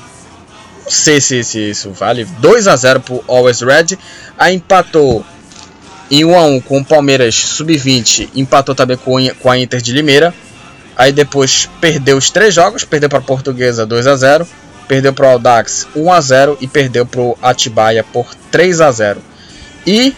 Não 0.83 0.91
sei 0.91 1.21
se, 1.21 1.43
se 1.43 1.69
isso 1.69 1.91
vale. 1.91 2.25
2 2.39 2.67
a 2.67 2.75
0 2.75 2.99
pro 2.99 3.23
Always 3.27 3.61
Red. 3.61 3.97
Aí 4.37 4.55
empatou 4.55 5.23
em 6.09 6.25
1 6.25 6.37
a 6.37 6.43
1 6.43 6.61
com 6.61 6.79
o 6.79 6.85
Palmeiras 6.85 7.35
Sub-20. 7.35 8.29
Empatou 8.35 8.75
também 8.75 8.97
com, 8.97 9.15
com 9.41 9.49
a 9.49 9.57
Inter 9.57 9.81
de 9.81 9.93
Limeira. 9.93 10.33
Aí 10.97 11.11
depois 11.11 11.69
perdeu 11.79 12.17
os 12.17 12.29
três 12.29 12.53
jogos. 12.53 12.83
Perdeu 12.83 13.09
para 13.09 13.19
a 13.19 13.21
Portuguesa 13.21 13.85
2 13.85 14.07
a 14.07 14.15
0 14.15 14.47
Perdeu 14.87 15.13
para 15.13 15.27
o 15.27 15.29
Audax 15.31 15.87
1 15.95 16.11
a 16.11 16.21
0 16.21 16.57
E 16.61 16.67
perdeu 16.67 17.05
para 17.05 17.21
o 17.21 17.37
Atibaia 17.41 18.03
por 18.03 18.35
3 18.51 18.81
a 18.81 18.91
0 18.91 19.21
E, 19.85 20.15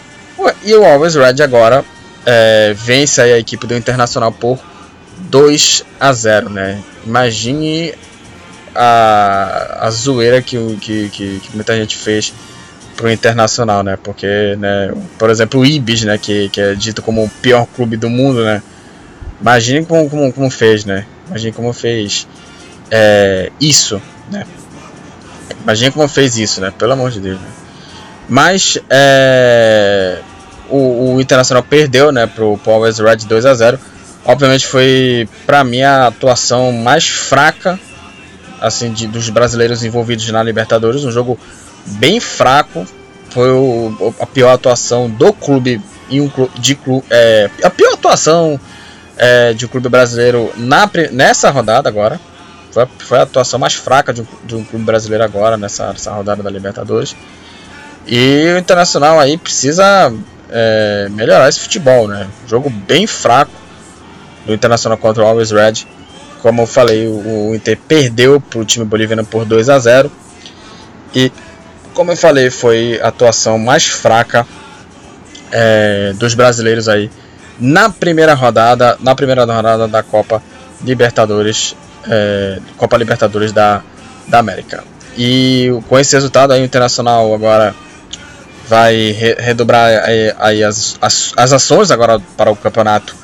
e 0.64 0.74
o 0.74 0.84
Always 0.84 1.14
Red 1.14 1.42
agora 1.42 1.84
é, 2.24 2.74
vence 2.74 3.20
a 3.20 3.38
equipe 3.38 3.66
do 3.66 3.74
Internacional 3.74 4.32
por 4.32 4.58
2 5.18 5.84
a 5.98 6.12
0, 6.12 6.50
né? 6.50 6.82
Imagine 7.04 7.94
a, 8.74 9.86
a 9.86 9.90
zoeira 9.90 10.40
que, 10.40 10.56
que, 10.76 11.08
que, 11.08 11.40
que 11.40 11.54
muita 11.54 11.76
gente 11.76 11.96
fez 11.96 12.32
pro 12.96 13.10
Internacional, 13.10 13.82
né? 13.82 13.98
Porque, 14.02 14.56
né, 14.58 14.92
por 15.18 15.30
exemplo, 15.30 15.60
o 15.60 15.66
Ibis, 15.66 16.04
né, 16.04 16.18
que, 16.18 16.48
que 16.48 16.60
é 16.60 16.74
dito 16.74 17.02
como 17.02 17.24
o 17.24 17.28
pior 17.28 17.66
clube 17.66 17.96
do 17.96 18.08
mundo, 18.08 18.44
né? 18.44 18.62
Imagine 19.40 19.84
como, 19.84 20.08
como, 20.08 20.32
como 20.32 20.50
fez, 20.50 20.84
né? 20.84 21.06
Imagine 21.28 21.52
como 21.52 21.72
fez 21.72 22.26
é, 22.90 23.52
isso, 23.60 24.00
né? 24.30 24.44
Imagine 25.62 25.92
como 25.92 26.08
fez 26.08 26.36
isso, 26.36 26.60
né? 26.60 26.72
Pelo 26.76 26.92
amor 26.92 27.10
de 27.10 27.20
Deus. 27.20 27.40
Né? 27.40 27.48
Mas 28.28 28.78
é, 28.90 30.20
o, 30.68 31.14
o 31.14 31.20
Internacional 31.20 31.62
perdeu 31.62 32.12
né, 32.12 32.26
para 32.26 32.44
o 32.44 32.58
Powers 32.58 32.98
Red 32.98 33.16
2 33.26 33.46
a 33.46 33.54
0 33.54 33.78
Obviamente 34.24 34.66
foi 34.66 35.26
para 35.46 35.64
mim 35.64 35.80
a 35.80 36.08
atuação 36.08 36.70
mais 36.70 37.08
fraca 37.08 37.80
assim 38.60 38.92
de, 38.92 39.06
dos 39.06 39.30
brasileiros 39.30 39.84
envolvidos 39.84 40.28
na 40.30 40.42
Libertadores, 40.42 41.04
um 41.04 41.10
jogo 41.10 41.38
bem 41.86 42.20
fraco. 42.20 42.86
Foi 43.30 43.50
o, 43.50 44.14
a 44.20 44.26
pior 44.26 44.52
atuação 44.52 45.08
do 45.08 45.32
clube 45.32 45.80
em 46.10 46.20
um 46.20 46.30
de 46.58 46.74
clube, 46.74 47.04
é, 47.10 47.50
a 47.62 47.70
pior 47.70 47.92
atuação 47.92 48.58
é, 49.16 49.52
de 49.52 49.66
um 49.66 49.68
clube 49.68 49.88
brasileiro 49.88 50.52
na, 50.56 50.90
nessa 51.12 51.50
rodada 51.50 51.88
agora. 51.88 52.20
Foi, 52.70 52.86
foi 52.98 53.18
a 53.18 53.22
atuação 53.22 53.58
mais 53.58 53.74
fraca 53.74 54.12
de 54.12 54.22
um, 54.22 54.26
de 54.44 54.56
um 54.56 54.64
clube 54.64 54.84
brasileiro 54.84 55.24
agora 55.24 55.56
nessa, 55.56 55.92
nessa 55.92 56.12
rodada 56.12 56.42
da 56.42 56.50
Libertadores. 56.50 57.14
E 58.08 58.54
o 58.54 58.58
Internacional 58.58 59.20
aí 59.20 59.36
precisa 59.36 60.10
é, 60.50 61.08
melhorar 61.10 61.48
esse 61.48 61.60
futebol, 61.60 62.08
né? 62.08 62.26
Jogo 62.46 62.70
bem 62.70 63.06
fraco 63.06 63.52
do 64.46 64.54
Internacional 64.54 64.96
contra 64.96 65.22
o 65.22 65.26
Always 65.26 65.50
Red. 65.50 65.86
Como 66.40 66.62
eu 66.62 66.66
falei, 66.66 67.06
o, 67.06 67.54
Inter 67.54 67.78
perdeu 67.86 68.40
para 68.40 68.60
o 68.60 68.64
time 68.64 68.86
boliviano 68.86 69.24
por 69.26 69.44
2 69.44 69.68
a 69.68 69.78
0 69.78 70.10
E 71.14 71.30
como 71.92 72.12
eu 72.12 72.16
falei, 72.16 72.48
foi 72.48 72.98
a 73.02 73.08
atuação 73.08 73.58
mais 73.58 73.84
fraca 73.84 74.46
é, 75.50 76.12
dos 76.16 76.32
brasileiros 76.32 76.88
aí 76.88 77.10
na 77.58 77.90
primeira 77.90 78.34
rodada, 78.34 78.96
na 79.00 79.14
primeira 79.14 79.44
rodada 79.44 79.88
da 79.88 80.02
Copa 80.02 80.40
Libertadores, 80.82 81.74
é, 82.08 82.60
Copa 82.76 82.96
Libertadores 82.96 83.52
da, 83.52 83.82
da 84.28 84.38
América. 84.38 84.84
E 85.16 85.76
com 85.88 85.98
esse 85.98 86.14
resultado 86.14 86.52
aí 86.52 86.62
o 86.62 86.64
Internacional 86.64 87.34
agora 87.34 87.74
vai 88.68 89.12
redobrar 89.38 90.04
aí, 90.04 90.34
aí 90.38 90.64
as, 90.64 90.98
as, 91.00 91.32
as, 91.36 91.52
ações 91.52 91.90
agora 91.90 92.20
para 92.36 92.50
o 92.50 92.56
campeonato 92.56 93.16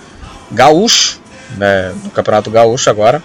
gaúcho, 0.50 1.20
né, 1.58 1.92
no 2.02 2.10
campeonato 2.10 2.50
gaúcho 2.50 2.88
agora. 2.88 3.22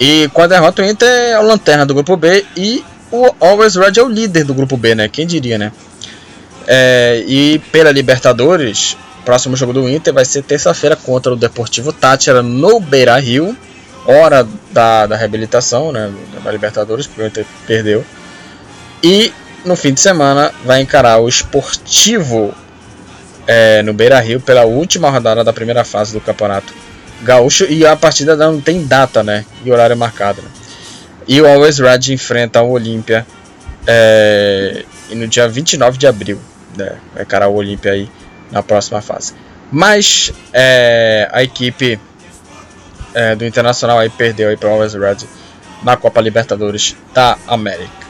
E 0.00 0.28
com 0.32 0.42
a 0.42 0.46
derrota 0.46 0.80
o 0.80 0.84
Inter 0.84 1.08
é 1.08 1.40
o 1.40 1.42
lanterna 1.42 1.84
do 1.84 1.92
grupo 1.92 2.16
B 2.16 2.46
e 2.56 2.84
o 3.10 3.34
Always 3.40 3.74
Red 3.74 3.98
é 3.98 4.02
o 4.02 4.08
líder 4.08 4.44
do 4.44 4.54
grupo 4.54 4.76
B, 4.76 4.94
né? 4.94 5.08
Quem 5.08 5.26
diria, 5.26 5.58
né? 5.58 5.72
É, 6.66 7.24
e 7.26 7.58
pela 7.72 7.90
Libertadores, 7.90 8.96
próximo 9.24 9.56
jogo 9.56 9.72
do 9.72 9.88
Inter 9.88 10.14
vai 10.14 10.24
ser 10.24 10.42
terça-feira 10.42 10.94
contra 10.94 11.32
o 11.32 11.36
Deportivo 11.36 11.92
Tátira 11.92 12.42
no 12.42 12.78
Beira 12.78 13.18
Rio, 13.18 13.56
hora 14.06 14.46
da, 14.70 15.06
da 15.06 15.16
reabilitação, 15.16 15.90
né? 15.90 16.12
Da 16.44 16.52
Libertadores, 16.52 17.06
porque 17.06 17.22
o 17.22 17.26
Inter 17.26 17.46
perdeu. 17.66 18.04
E 19.02 19.32
no 19.64 19.76
fim 19.76 19.92
de 19.92 20.00
semana 20.00 20.52
vai 20.64 20.80
encarar 20.80 21.18
o 21.18 21.28
Esportivo 21.28 22.54
é, 23.46 23.82
no 23.82 23.92
Beira 23.92 24.20
Rio 24.20 24.40
pela 24.40 24.64
última 24.64 25.10
rodada 25.10 25.42
da 25.42 25.52
primeira 25.52 25.84
fase 25.84 26.12
do 26.12 26.20
campeonato 26.20 26.72
gaúcho 27.22 27.64
e 27.64 27.84
a 27.84 27.96
partida 27.96 28.36
não 28.36 28.60
tem 28.60 28.86
data 28.86 29.22
né, 29.22 29.44
e 29.64 29.72
horário 29.72 29.96
marcado. 29.96 30.42
Né? 30.42 30.48
E 31.26 31.40
o 31.40 31.46
Always 31.46 31.78
Red 31.78 32.12
enfrenta 32.12 32.62
o 32.62 32.70
Olímpia 32.70 33.26
é, 33.86 34.84
no 35.10 35.26
dia 35.26 35.48
29 35.48 35.98
de 35.98 36.06
abril. 36.06 36.38
Né, 36.76 36.92
vai 37.14 37.22
encarar 37.22 37.48
o 37.48 37.54
Olímpia 37.54 37.92
aí 37.92 38.08
na 38.50 38.62
próxima 38.62 39.00
fase. 39.00 39.34
Mas 39.70 40.32
é, 40.52 41.28
a 41.32 41.42
equipe 41.42 42.00
é, 43.14 43.34
do 43.34 43.44
Internacional 43.44 43.98
aí 43.98 44.08
perdeu 44.08 44.48
aí 44.48 44.56
para 44.56 44.68
o 44.68 44.72
Always 44.72 44.94
Red 44.94 45.26
na 45.82 45.96
Copa 45.96 46.20
Libertadores 46.20 46.96
da 47.12 47.36
América. 47.46 48.07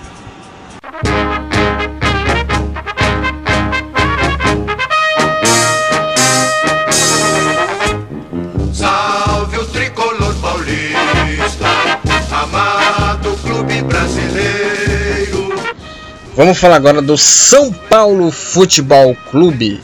Vamos 16.38 16.58
falar 16.58 16.76
agora 16.76 17.02
do 17.02 17.18
São 17.18 17.72
Paulo 17.72 18.30
Futebol 18.30 19.16
Clube. 19.30 19.80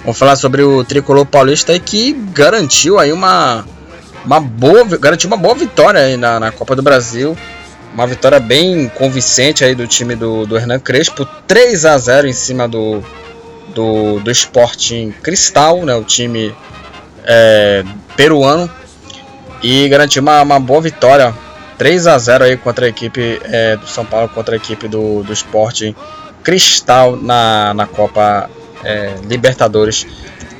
Vamos 0.00 0.18
falar 0.18 0.36
sobre 0.36 0.62
o 0.62 0.84
tricolor 0.84 1.24
paulista 1.24 1.78
que 1.78 2.12
garantiu 2.12 2.98
aí 2.98 3.12
uma, 3.12 3.64
uma 4.24 4.38
boa, 4.38 4.84
garantiu 4.84 5.26
uma 5.28 5.36
boa 5.36 5.54
vitória 5.54 6.00
aí 6.00 6.16
na, 6.16 6.38
na 6.38 6.52
Copa 6.52 6.76
do 6.76 6.82
Brasil. 6.82 7.36
Uma 7.96 8.06
vitória 8.06 8.38
bem 8.38 8.90
convincente 8.90 9.64
aí 9.64 9.74
do 9.74 9.86
time 9.86 10.14
do, 10.14 10.44
do 10.44 10.58
Hernan 10.58 10.78
Crespo, 10.78 11.24
3 11.46 11.86
a 11.86 11.96
0 11.96 12.28
em 12.28 12.32
cima 12.34 12.68
do, 12.68 13.02
do, 13.74 14.20
do 14.20 14.30
Sporting 14.30 15.14
Cristal, 15.22 15.82
né, 15.82 15.94
o 15.94 16.04
time 16.04 16.54
é, 17.24 17.82
peruano, 18.14 18.70
e 19.62 19.88
garantiu 19.88 20.20
uma, 20.20 20.42
uma 20.42 20.60
boa 20.60 20.82
vitória, 20.82 21.32
3 21.78 22.06
a 22.06 22.18
0 22.18 22.44
aí 22.44 22.58
contra 22.58 22.84
a 22.84 22.88
equipe 22.90 23.40
é, 23.44 23.78
do 23.78 23.86
São 23.86 24.04
Paulo, 24.04 24.28
contra 24.28 24.56
a 24.56 24.58
equipe 24.58 24.86
do, 24.88 25.22
do 25.22 25.32
Sporting 25.32 25.96
Cristal 26.44 27.16
na, 27.16 27.72
na 27.72 27.86
Copa 27.86 28.50
é, 28.84 29.14
Libertadores 29.26 30.06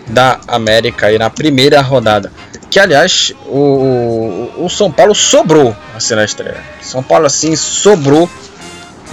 da 0.06 0.40
América 0.48 1.08
aí 1.08 1.18
na 1.18 1.28
primeira 1.28 1.82
rodada. 1.82 2.32
Que 2.70 2.80
aliás, 2.80 3.32
o, 3.46 4.50
o, 4.58 4.68
São 4.68 4.90
Paulo 4.90 5.14
sobrou 5.14 5.74
assim 5.94 6.14
na 6.14 6.24
estreia. 6.24 6.62
São 6.82 7.02
Paulo 7.02 7.26
assim 7.26 7.54
sobrou 7.54 8.28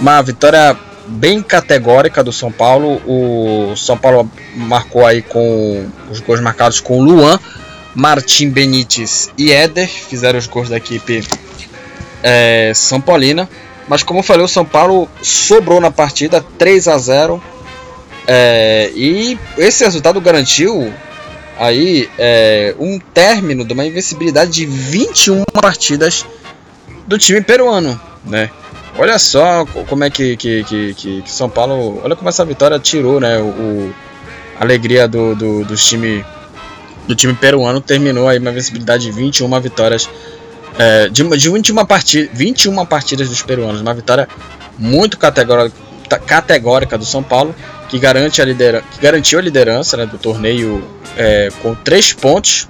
uma 0.00 0.20
vitória 0.22 0.76
bem 1.06 1.42
categórica 1.42 2.22
do 2.22 2.32
São 2.32 2.50
Paulo. 2.50 3.00
O 3.06 3.76
São 3.76 3.96
Paulo 3.96 4.30
marcou 4.54 5.06
aí 5.06 5.22
com 5.22 5.86
os 6.10 6.20
gols 6.20 6.40
marcados 6.40 6.80
com 6.80 7.02
Luan, 7.02 7.38
Martim 7.94 8.50
Benítez 8.50 9.30
e 9.38 9.52
Éder 9.52 9.88
fizeram 9.88 10.38
os 10.38 10.46
gols 10.46 10.68
da 10.68 10.76
equipe 10.76 11.24
é, 12.22 12.72
São 12.74 13.00
Paulina. 13.00 13.48
Mas 13.86 14.02
como 14.02 14.20
eu 14.20 14.24
falei, 14.24 14.44
o 14.44 14.48
São 14.48 14.64
Paulo 14.64 15.08
sobrou 15.22 15.80
na 15.80 15.90
partida 15.90 16.44
3 16.58 16.88
a 16.88 16.98
0 16.98 17.42
é, 18.26 18.90
e 18.94 19.38
esse 19.58 19.84
resultado 19.84 20.20
garantiu 20.20 20.92
aí 21.58 22.08
é, 22.18 22.74
um 22.78 22.98
término 22.98 23.64
de 23.64 23.72
uma 23.72 23.84
invencibilidade 23.84 24.52
de 24.52 24.66
21 24.66 25.44
partidas 25.44 26.26
do 27.06 27.18
time 27.18 27.40
peruano, 27.40 28.00
né? 28.24 28.50
Olha 28.96 29.18
só 29.18 29.66
como 29.88 30.04
é 30.04 30.10
que, 30.10 30.36
que, 30.36 30.62
que, 30.64 30.94
que, 30.94 31.22
São 31.26 31.50
Paulo, 31.50 32.00
olha 32.04 32.14
como 32.14 32.28
essa 32.28 32.44
vitória 32.44 32.78
tirou, 32.78 33.20
né? 33.20 33.38
O, 33.38 33.46
o 33.46 33.94
a 34.58 34.62
alegria 34.62 35.08
do, 35.08 35.34
do, 35.34 35.64
do, 35.64 35.74
time 35.74 36.24
do 37.08 37.14
time 37.14 37.34
peruano 37.34 37.80
terminou 37.80 38.28
aí 38.28 38.38
uma 38.38 38.50
invencibilidade 38.50 39.04
de 39.04 39.10
21 39.10 39.60
vitórias 39.60 40.08
é, 40.78 41.08
de, 41.08 41.24
de 41.36 41.50
21, 41.50 41.84
partida, 41.84 42.30
21 42.32 42.86
partidas 42.86 43.28
dos 43.28 43.42
peruanos, 43.42 43.80
uma 43.80 43.94
vitória 43.94 44.28
muito 44.78 45.18
categórica, 45.18 45.76
categórica 46.26 46.96
do 46.96 47.04
São 47.04 47.22
Paulo 47.22 47.54
que, 47.88 47.98
garante 47.98 48.40
a 48.40 48.44
lidera 48.44 48.82
que 48.82 49.00
garantiu 49.00 49.38
a 49.38 49.42
liderança 49.42 49.96
né, 49.96 50.06
do 50.06 50.18
torneio 50.18 50.86
é, 51.16 51.48
com 51.62 51.74
três 51.74 52.12
pontos. 52.12 52.68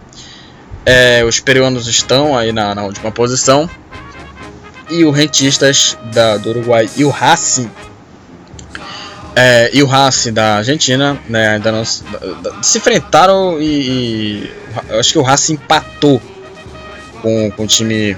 É, 0.87 1.25
os 1.25 1.41
peruanos 1.41 1.87
estão 1.87 2.37
aí 2.37 2.53
na, 2.53 2.75
na, 2.75 2.85
última 2.85 3.11
posição. 3.11 3.69
E 4.91 5.05
o 5.05 5.11
Rentistas 5.11 5.97
da, 6.13 6.37
do 6.37 6.51
Uruguai 6.51 6.89
e 6.97 7.05
o 7.05 7.09
Racing. 7.09 7.71
É, 9.35 9.71
e 9.73 9.83
o 9.83 9.87
Racing 9.87 10.33
da 10.33 10.57
Argentina 10.57 11.19
né, 11.29 11.55
ainda 11.55 11.73
não, 11.73 11.85
se 11.85 12.79
enfrentaram 12.79 13.61
e, 13.61 13.65
e 13.65 14.53
acho 14.99 15.13
que 15.13 15.19
o 15.19 15.23
Racing 15.23 15.55
empatou 15.55 16.23
com, 17.21 17.51
com 17.51 17.65
o 17.65 17.67
time 17.67 18.17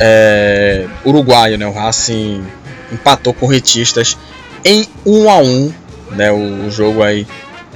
é, 0.00 0.86
uruguaio. 1.04 1.58
Né, 1.58 1.66
o 1.66 1.72
Racing 1.72 2.44
empatou 2.90 3.34
com 3.34 3.46
o 3.46 3.48
Rentistas 3.48 4.16
em 4.64 4.88
1 5.04 5.30
a 5.30 5.38
1 5.38 5.72
né, 6.10 6.30
o, 6.32 6.70
jogo 6.70 7.02
aí 7.02 7.26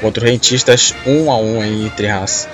contra 0.01 0.25
o 0.25 0.27
Rentistas, 0.27 0.95
um 1.07 1.31
a 1.31 1.37
um 1.37 1.61
aí 1.61 1.87
entre 1.87 2.09
Haas 2.09 2.49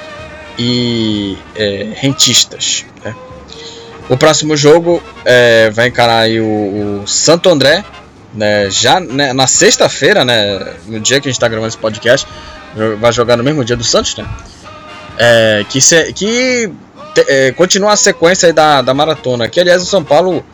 e 0.59 1.37
é, 1.55 1.89
Rentistas. 1.95 2.85
Né. 3.05 3.15
O 4.09 4.17
próximo 4.17 4.57
jogo 4.57 5.03
é, 5.25 5.71
vai 5.71 5.89
encarar 5.89 6.21
aí 6.21 6.41
o, 6.41 7.03
o 7.03 7.07
Santo 7.07 7.49
André, 7.49 7.85
né, 8.35 8.71
já 8.71 9.01
né, 9.01 9.33
na 9.33 9.47
sexta-feira, 9.47 10.25
né, 10.25 10.75
no 10.87 11.01
dia 11.01 11.21
que 11.21 11.29
a 11.29 11.31
gente 11.31 11.37
está 11.37 11.49
gravando 11.49 11.69
esse 11.69 11.79
podcast, 11.79 12.27
vai 12.99 13.13
jogar 13.13 13.37
no 13.37 13.45
mesmo 13.45 13.65
dia 13.65 13.77
do 13.77 13.85
Santos, 13.85 14.17
né? 14.17 14.27
É, 15.19 15.65
que 15.69 15.81
se, 15.81 16.13
que 16.13 16.71
te, 17.15 17.25
é, 17.27 17.53
continua 17.53 17.93
a 17.93 17.97
sequência 17.97 18.53
da, 18.53 18.83
da 18.83 18.93
maratona. 18.93 19.49
Que 19.49 19.61
aliás 19.61 19.83
o 19.83 19.87
São 19.87 20.05
Paulo 20.05 20.45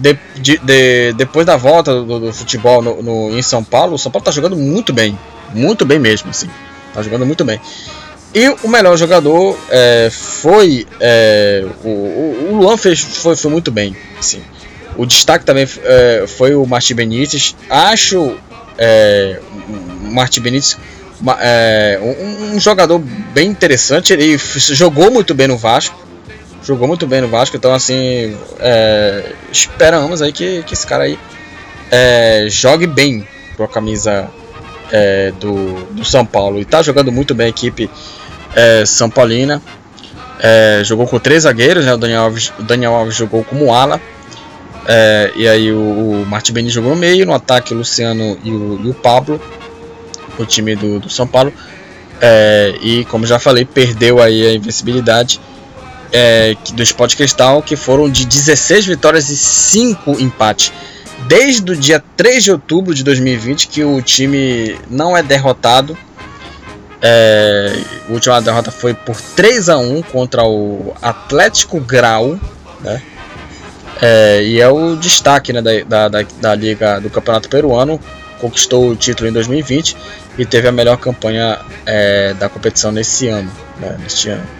de, 0.00 0.18
de, 0.36 0.58
de, 0.58 1.12
depois 1.12 1.44
da 1.44 1.56
volta 1.56 1.94
do, 2.02 2.18
do 2.18 2.32
futebol 2.32 2.80
no, 2.80 3.02
no, 3.02 3.38
em 3.38 3.42
São 3.42 3.62
Paulo, 3.62 3.94
o 3.94 3.98
São 3.98 4.10
Paulo 4.10 4.24
tá 4.24 4.30
jogando 4.30 4.56
muito 4.56 4.92
bem. 4.92 5.18
Muito 5.54 5.84
bem 5.84 5.98
mesmo, 5.98 6.30
assim. 6.30 6.48
Tá 6.94 7.02
jogando 7.02 7.26
muito 7.26 7.44
bem. 7.44 7.60
E 8.34 8.48
o 8.62 8.68
melhor 8.68 8.96
jogador 8.96 9.58
é, 9.68 10.08
foi. 10.10 10.86
É, 11.00 11.66
o, 11.84 11.88
o, 11.88 12.58
Luan 12.60 12.76
fez, 12.76 13.00
foi, 13.00 13.36
foi 13.36 13.50
muito 13.50 13.70
bem. 13.70 13.94
Assim. 14.18 14.40
O 14.96 15.04
destaque 15.04 15.44
também 15.44 15.68
é, 15.84 16.24
foi 16.26 16.54
o 16.54 16.64
Martin 16.64 16.94
Benítez. 16.94 17.54
Acho 17.68 18.36
é, 18.78 19.38
o 19.68 20.12
Martin 20.12 20.40
Benítez 20.40 20.78
é, 21.40 21.98
um, 22.00 22.54
um, 22.54 22.60
jogador 22.60 22.98
bem 22.98 23.50
interessante. 23.50 24.12
Ele 24.12 24.38
jogou 24.38 25.10
muito 25.10 25.34
bem 25.34 25.48
no 25.48 25.58
Vasco 25.58 26.09
jogou 26.62 26.86
muito 26.86 27.06
bem 27.06 27.20
no 27.20 27.28
Vasco, 27.28 27.56
então 27.56 27.72
assim 27.72 28.36
é, 28.58 29.32
esperamos 29.50 30.22
aí 30.22 30.32
que, 30.32 30.62
que 30.62 30.74
esse 30.74 30.86
cara 30.86 31.04
aí 31.04 31.18
é, 31.90 32.46
jogue 32.48 32.86
bem 32.86 33.26
com 33.56 33.64
a 33.64 33.68
camisa 33.68 34.28
é, 34.92 35.32
do, 35.40 35.84
do 35.90 36.04
São 36.04 36.24
Paulo 36.24 36.60
e 36.60 36.64
tá 36.64 36.82
jogando 36.82 37.10
muito 37.10 37.34
bem 37.34 37.46
a 37.46 37.50
equipe 37.50 37.90
é, 38.54 38.84
São 38.86 39.08
Paulina. 39.08 39.62
É, 40.42 40.80
jogou 40.84 41.06
com 41.06 41.18
três 41.18 41.42
zagueiros, 41.42 41.84
né? 41.84 41.92
o, 41.92 41.98
Daniel 41.98 42.22
Alves, 42.22 42.52
Daniel 42.60 42.94
Alves 42.94 43.14
jogou 43.14 43.44
como 43.44 43.74
ala. 43.74 44.00
É, 44.86 45.30
e 45.36 45.46
aí 45.46 45.70
o, 45.70 45.78
o 45.78 46.26
Martin 46.26 46.52
Beni 46.52 46.70
jogou 46.70 46.94
no 46.94 46.96
meio, 46.96 47.26
no 47.26 47.34
ataque 47.34 47.74
o 47.74 47.76
Luciano 47.76 48.38
e 48.42 48.50
o, 48.50 48.80
e 48.82 48.88
o 48.88 48.94
Pablo, 48.94 49.40
o 50.38 50.46
time 50.46 50.74
do, 50.74 50.98
do 50.98 51.10
São 51.10 51.26
Paulo. 51.26 51.52
e 52.80 53.04
como 53.06 53.26
já 53.26 53.38
falei, 53.38 53.64
perdeu 53.64 54.20
aí 54.20 54.46
a 54.46 54.54
invencibilidade 54.54 55.40
é, 56.12 56.54
do 56.72 56.82
Sport 56.82 57.16
Cristal, 57.16 57.62
que 57.62 57.76
foram 57.76 58.10
de 58.10 58.26
16 58.26 58.86
vitórias 58.86 59.28
e 59.28 59.36
5 59.36 60.20
empates. 60.20 60.72
Desde 61.26 61.72
o 61.72 61.76
dia 61.76 62.02
3 62.16 62.44
de 62.44 62.52
outubro 62.52 62.94
de 62.94 63.04
2020 63.04 63.68
que 63.68 63.84
o 63.84 64.00
time 64.00 64.78
não 64.88 65.16
é 65.16 65.22
derrotado. 65.22 65.96
É, 67.02 67.72
a 68.08 68.12
última 68.12 68.40
derrota 68.42 68.70
foi 68.70 68.94
por 68.94 69.20
3 69.20 69.68
a 69.68 69.78
1 69.78 70.02
contra 70.02 70.44
o 70.44 70.94
Atlético 71.00 71.80
Grau. 71.80 72.38
Né? 72.80 73.02
É, 74.00 74.42
e 74.42 74.60
é 74.60 74.68
o 74.68 74.96
destaque 74.96 75.52
né, 75.52 75.60
da, 75.60 76.08
da, 76.08 76.22
da, 76.22 76.54
Liga 76.54 77.00
do 77.00 77.10
Campeonato 77.10 77.48
Peruano. 77.48 78.00
Conquistou 78.40 78.90
o 78.90 78.96
título 78.96 79.28
em 79.28 79.32
2020 79.32 79.96
e 80.38 80.46
teve 80.46 80.66
a 80.68 80.72
melhor 80.72 80.96
campanha 80.96 81.58
é, 81.84 82.32
da 82.34 82.48
competição 82.48 82.90
nesse 82.90 83.28
ano. 83.28 83.50
Né, 83.78 83.96
neste 84.02 84.30
ano. 84.30 84.59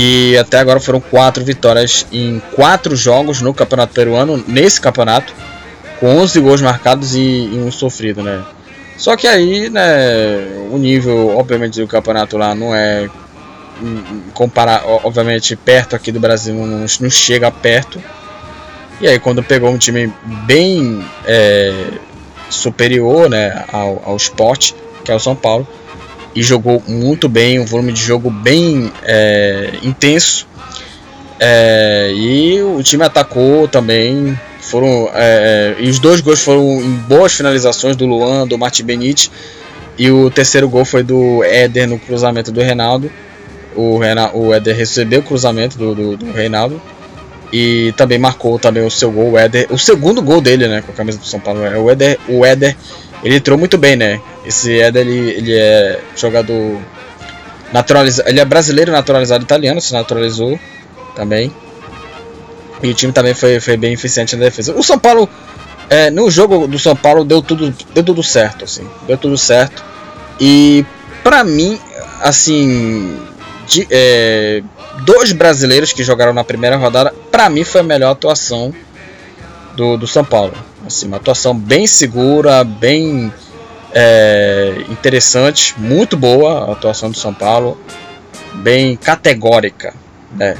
E 0.00 0.38
até 0.38 0.58
agora 0.58 0.78
foram 0.78 1.00
quatro 1.00 1.44
vitórias 1.44 2.06
em 2.12 2.40
quatro 2.54 2.94
jogos 2.94 3.40
no 3.40 3.52
Campeonato 3.52 3.92
Peruano, 3.92 4.44
nesse 4.46 4.80
campeonato, 4.80 5.34
com 5.98 6.06
11 6.18 6.38
gols 6.38 6.62
marcados 6.62 7.16
e, 7.16 7.18
e 7.20 7.58
um 7.58 7.72
sofrido, 7.72 8.22
né? 8.22 8.44
Só 8.96 9.16
que 9.16 9.26
aí, 9.26 9.68
né, 9.68 10.68
o 10.70 10.78
nível, 10.78 11.36
obviamente, 11.36 11.80
do 11.80 11.86
campeonato 11.88 12.38
lá 12.38 12.54
não 12.54 12.72
é 12.72 13.10
comparar, 14.34 14.84
obviamente, 14.86 15.56
perto 15.56 15.96
aqui 15.96 16.12
do 16.12 16.20
Brasil, 16.20 16.54
não, 16.54 16.86
não 17.00 17.10
chega 17.10 17.50
perto. 17.50 18.00
E 19.00 19.08
aí, 19.08 19.18
quando 19.18 19.42
pegou 19.42 19.68
um 19.68 19.78
time 19.78 20.12
bem 20.46 21.04
é, 21.26 21.74
superior, 22.48 23.28
né, 23.28 23.64
ao, 23.72 24.00
ao 24.06 24.16
esporte, 24.16 24.76
que 25.04 25.10
é 25.10 25.14
o 25.16 25.18
São 25.18 25.34
Paulo, 25.34 25.66
e 26.38 26.42
jogou 26.42 26.80
muito 26.86 27.28
bem, 27.28 27.58
um 27.58 27.64
volume 27.64 27.92
de 27.92 28.00
jogo 28.00 28.30
bem 28.30 28.92
é, 29.02 29.72
intenso. 29.82 30.46
É, 31.40 32.12
e 32.14 32.62
o 32.62 32.80
time 32.80 33.02
atacou 33.02 33.66
também. 33.66 34.38
Foram, 34.60 35.10
é, 35.14 35.74
é, 35.80 35.82
e 35.82 35.90
os 35.90 35.98
dois 35.98 36.20
gols 36.20 36.40
foram 36.40 36.80
em 36.80 36.94
boas 37.08 37.34
finalizações 37.34 37.96
do 37.96 38.06
Luan, 38.06 38.46
do 38.46 38.56
Martin 38.56 38.84
Benite. 38.84 39.32
E 39.98 40.12
o 40.12 40.30
terceiro 40.30 40.68
gol 40.68 40.84
foi 40.84 41.02
do 41.02 41.42
Éder 41.42 41.88
no 41.88 41.98
cruzamento 41.98 42.52
do 42.52 42.60
Reinaldo. 42.60 43.10
O, 43.74 43.98
Reinaldo, 43.98 44.38
o 44.38 44.54
Éder 44.54 44.76
recebeu 44.76 45.18
o 45.18 45.24
cruzamento 45.24 45.76
do, 45.76 45.92
do, 45.92 46.16
do 46.18 46.30
Reinaldo. 46.30 46.80
E 47.52 47.92
também 47.96 48.16
marcou 48.16 48.60
também 48.60 48.86
o 48.86 48.90
seu 48.92 49.10
gol, 49.10 49.32
o 49.32 49.38
Éder. 49.38 49.66
O 49.70 49.78
segundo 49.78 50.22
gol 50.22 50.40
dele, 50.40 50.68
né? 50.68 50.82
Com 50.82 50.92
a 50.92 50.94
camisa 50.94 51.18
do 51.18 51.26
São 51.26 51.40
Paulo. 51.40 51.64
É 51.64 51.76
o 51.76 51.90
Éder, 51.90 52.16
o 52.28 52.46
Éder 52.46 52.76
ele 53.24 53.36
entrou 53.36 53.58
muito 53.58 53.76
bem, 53.76 53.96
né? 53.96 54.20
Esse 54.48 54.72
Eder, 54.72 55.06
ele, 55.06 55.30
ele 55.30 55.54
é 55.54 56.00
jogador 56.16 56.80
naturalizado, 57.70 58.28
ele 58.30 58.40
é 58.40 58.44
brasileiro 58.46 58.90
naturalizado 58.90 59.44
italiano, 59.44 59.78
se 59.78 59.92
naturalizou 59.92 60.58
também. 61.14 61.52
E 62.82 62.88
o 62.88 62.94
time 62.94 63.12
também 63.12 63.34
foi, 63.34 63.60
foi 63.60 63.76
bem 63.76 63.92
eficiente 63.92 64.34
na 64.36 64.44
defesa. 64.46 64.72
O 64.74 64.82
São 64.82 64.98
Paulo, 64.98 65.28
é, 65.90 66.10
no 66.10 66.30
jogo 66.30 66.66
do 66.66 66.78
São 66.78 66.96
Paulo, 66.96 67.24
deu 67.26 67.42
tudo, 67.42 67.74
deu 67.92 68.02
tudo 68.02 68.22
certo, 68.22 68.64
assim, 68.64 68.88
deu 69.06 69.18
tudo 69.18 69.36
certo. 69.36 69.84
E 70.40 70.82
Para 71.22 71.44
mim, 71.44 71.78
assim, 72.22 73.18
de, 73.66 73.86
é, 73.90 74.62
dois 75.04 75.32
brasileiros 75.32 75.92
que 75.92 76.02
jogaram 76.02 76.32
na 76.32 76.42
primeira 76.42 76.76
rodada, 76.76 77.12
para 77.30 77.50
mim 77.50 77.64
foi 77.64 77.82
a 77.82 77.84
melhor 77.84 78.12
atuação 78.12 78.72
do, 79.76 79.98
do 79.98 80.06
São 80.06 80.24
Paulo. 80.24 80.54
Assim, 80.86 81.06
uma 81.06 81.18
atuação 81.18 81.54
bem 81.54 81.86
segura, 81.86 82.64
bem 82.64 83.30
é, 84.00 84.84
interessante, 84.88 85.74
muito 85.76 86.16
boa 86.16 86.68
a 86.68 86.72
atuação 86.72 87.10
do 87.10 87.18
São 87.18 87.34
Paulo, 87.34 87.76
bem 88.54 88.96
categórica, 88.96 89.92
né? 90.30 90.56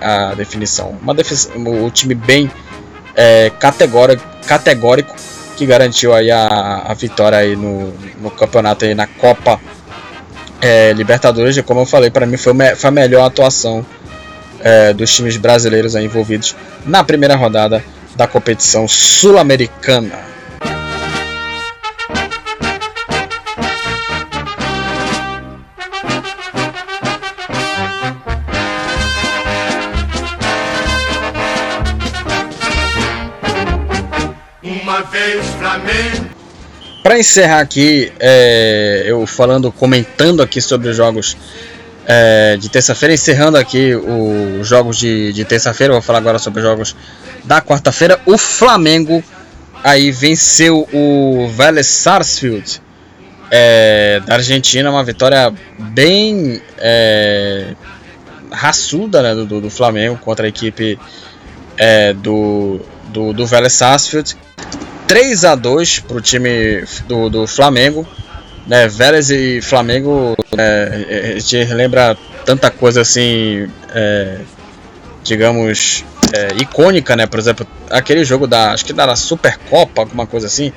A 0.00 0.34
definição, 0.34 0.98
uma 1.00 1.14
definição, 1.14 1.52
o 1.84 1.88
time 1.88 2.16
bem 2.16 2.50
é, 3.14 3.48
categórico, 3.60 4.24
categórico 4.44 5.14
que 5.56 5.64
garantiu 5.64 6.12
aí 6.12 6.32
a, 6.32 6.82
a 6.86 6.94
vitória 6.94 7.38
aí 7.38 7.54
no, 7.54 7.94
no 8.20 8.28
campeonato 8.32 8.84
aí 8.84 8.92
na 8.92 9.06
Copa 9.06 9.60
é, 10.60 10.92
Libertadores, 10.94 11.60
como 11.60 11.80
eu 11.80 11.86
falei, 11.86 12.10
para 12.10 12.26
mim 12.26 12.36
foi, 12.36 12.52
foi, 12.74 12.88
a 12.88 12.90
melhor 12.90 13.24
atuação 13.24 13.86
é, 14.60 14.92
dos 14.92 15.14
times 15.14 15.36
brasileiros 15.36 15.94
envolvidos 15.94 16.56
na 16.84 17.04
primeira 17.04 17.36
rodada 17.36 17.84
da 18.16 18.26
competição 18.26 18.88
sul-americana. 18.88 20.34
Para 37.04 37.18
encerrar 37.18 37.60
aqui, 37.60 38.10
é, 38.18 39.04
eu 39.06 39.26
falando, 39.26 39.70
comentando 39.70 40.42
aqui 40.42 40.58
sobre 40.58 40.88
os 40.88 40.96
jogos 40.96 41.36
é, 42.06 42.56
de 42.56 42.70
terça-feira, 42.70 43.12
encerrando 43.12 43.58
aqui 43.58 43.94
os 43.94 44.66
jogos 44.66 44.96
de, 44.96 45.30
de 45.34 45.44
terça-feira, 45.44 45.92
vou 45.92 46.00
falar 46.00 46.20
agora 46.20 46.38
sobre 46.38 46.60
os 46.60 46.66
jogos 46.66 46.96
da 47.44 47.60
quarta-feira. 47.60 48.18
O 48.24 48.38
Flamengo 48.38 49.22
aí 49.82 50.10
venceu 50.10 50.88
o 50.94 51.46
Vélez 51.54 51.88
Sarsfield 51.88 52.80
é, 53.50 54.22
da 54.24 54.36
Argentina, 54.36 54.90
uma 54.90 55.04
vitória 55.04 55.52
bem 55.78 56.58
é, 56.78 57.74
raçuda 58.50 59.22
né, 59.22 59.34
do, 59.44 59.60
do, 59.60 59.68
Flamengo 59.68 60.16
contra 60.24 60.46
a 60.46 60.48
equipe 60.48 60.98
é, 61.76 62.14
do, 62.14 62.80
do, 63.10 63.34
do 63.34 63.46
Vélez 63.46 63.74
Sarsfield. 63.74 64.34
3 65.06 65.44
a 65.44 65.54
2 65.54 66.00
para 66.00 66.16
o 66.16 66.20
time 66.20 66.84
do, 67.06 67.28
do 67.28 67.46
Flamengo. 67.46 68.06
Né, 68.66 68.88
Vélez 68.88 69.30
e 69.30 69.60
Flamengo, 69.60 70.34
é, 70.56 71.34
a 71.36 71.38
gente 71.38 71.64
lembra 71.74 72.16
tanta 72.46 72.70
coisa 72.70 73.02
assim, 73.02 73.68
é, 73.94 74.38
digamos, 75.22 76.02
é, 76.32 76.62
icônica, 76.62 77.14
né? 77.14 77.26
Por 77.26 77.38
exemplo, 77.38 77.66
aquele 77.90 78.24
jogo 78.24 78.46
da, 78.46 78.72
acho 78.72 78.84
que 78.86 78.92
da 78.92 79.14
Supercopa, 79.14 80.00
alguma 80.00 80.26
coisa 80.26 80.46
assim, 80.46 80.72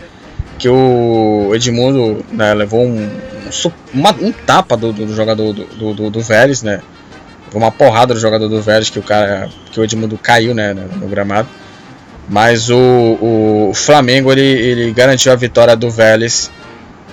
que 0.58 0.68
o 0.68 1.52
Edmundo 1.54 2.26
né, 2.32 2.54
levou 2.54 2.84
um, 2.84 3.04
um, 3.06 3.72
uma, 3.94 4.12
um 4.12 4.32
tapa 4.32 4.76
do, 4.76 4.92
do 4.92 5.16
jogador 5.16 5.54
do, 5.54 5.94
do, 5.94 6.10
do, 6.10 6.22
Vélez, 6.22 6.64
né? 6.64 6.82
Uma 7.54 7.72
porrada 7.72 8.14
do 8.14 8.20
jogador 8.20 8.50
do 8.50 8.62
Vélez 8.62 8.90
que 8.90 9.00
o 9.00 9.04
cara, 9.04 9.50
que 9.72 9.80
o 9.80 9.84
Edmundo 9.84 10.18
caiu, 10.18 10.54
né, 10.54 10.74
no 10.74 11.08
gramado. 11.08 11.48
Mas 12.30 12.70
o, 12.70 12.78
o 12.78 13.72
Flamengo 13.74 14.32
ele, 14.32 14.42
ele 14.42 14.92
garantiu 14.92 15.32
a 15.32 15.36
vitória 15.36 15.76
do 15.76 15.90
Vélez 15.90 16.52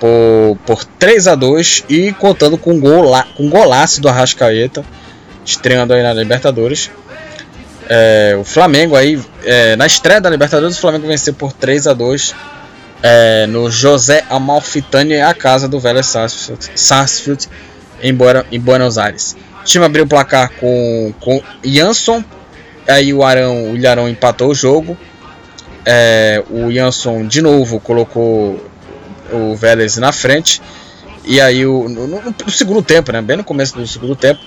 por, 0.01 0.59
por 0.67 0.85
3 0.85 1.29
a 1.29 1.35
2 1.35 1.85
e 1.89 2.13
contando 2.13 2.59
com, 2.59 2.79
gol, 2.81 3.13
com 3.37 3.49
golaço 3.49 4.01
do 4.01 4.09
Arrascaeta, 4.09 4.85
estreando 5.45 5.95
aí 5.95 6.03
na 6.03 6.13
Libertadores. 6.13 6.91
É, 7.89 8.37
o 8.39 8.45
Flamengo 8.45 8.97
aí, 8.97 9.21
é, 9.45 9.77
na 9.77 9.87
estreia 9.87 10.21
da 10.21 10.31
Libertadores, 10.31 10.77
o 10.77 10.81
Flamengo 10.81 11.07
venceu 11.07 11.35
por 11.35 11.53
3 11.53 11.87
a 11.87 11.93
2 11.93 12.35
é, 13.03 13.47
no 13.47 13.71
José 13.71 14.25
Amalfitani, 14.31 15.21
a 15.21 15.35
casa 15.35 15.69
do 15.69 15.79
Vélez 15.79 16.07
Sarsfield, 16.07 16.71
Sarsfield 16.75 17.49
em, 18.03 18.17
em 18.51 18.61
Buenos 18.61 18.99
Aires. 18.99 19.37
O 19.61 19.65
time 19.65 19.85
abriu 19.85 20.05
o 20.05 20.07
placar 20.07 20.51
com, 20.59 21.13
com 21.21 21.43
Jansson 21.63 22.25
Aí 22.87 23.13
o 23.15 23.23
Arão, 23.23 23.73
o 23.73 23.77
Ilharão 23.77 24.09
empatou 24.09 24.51
o 24.51 24.55
jogo. 24.55 24.97
É, 25.87 26.43
o 26.51 26.71
Jansson 26.73 27.27
de 27.27 27.43
novo 27.43 27.79
colocou 27.81 28.63
o 29.33 29.55
Vélez 29.55 29.97
na 29.97 30.13
frente. 30.13 30.61
E 31.25 31.41
aí 31.41 31.65
o, 31.67 31.89
no, 31.89 32.07
no, 32.07 32.51
segundo 32.51 32.83
tempo, 32.83 33.11
né, 33.11 33.23
bem 33.23 33.37
no 33.37 33.45
começo 33.45 33.75
do 33.77 33.87
segundo 33.87 34.15
tempo, 34.15 34.41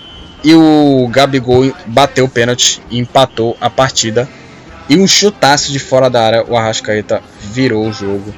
e 0.43 0.53
o 0.53 1.07
Gabigol 1.11 1.73
bateu 1.87 2.25
o 2.25 2.29
pênalti 2.29 2.81
e 2.89 2.99
empatou 2.99 3.57
a 3.59 3.69
partida. 3.69 4.29
E 4.87 4.95
um 4.95 5.07
chutaço 5.07 5.71
de 5.71 5.79
fora 5.79 6.09
da 6.09 6.23
área, 6.23 6.45
o 6.47 6.55
Arrascaeta 6.55 7.21
virou 7.41 7.87
o 7.87 7.91
jogo 7.91 8.33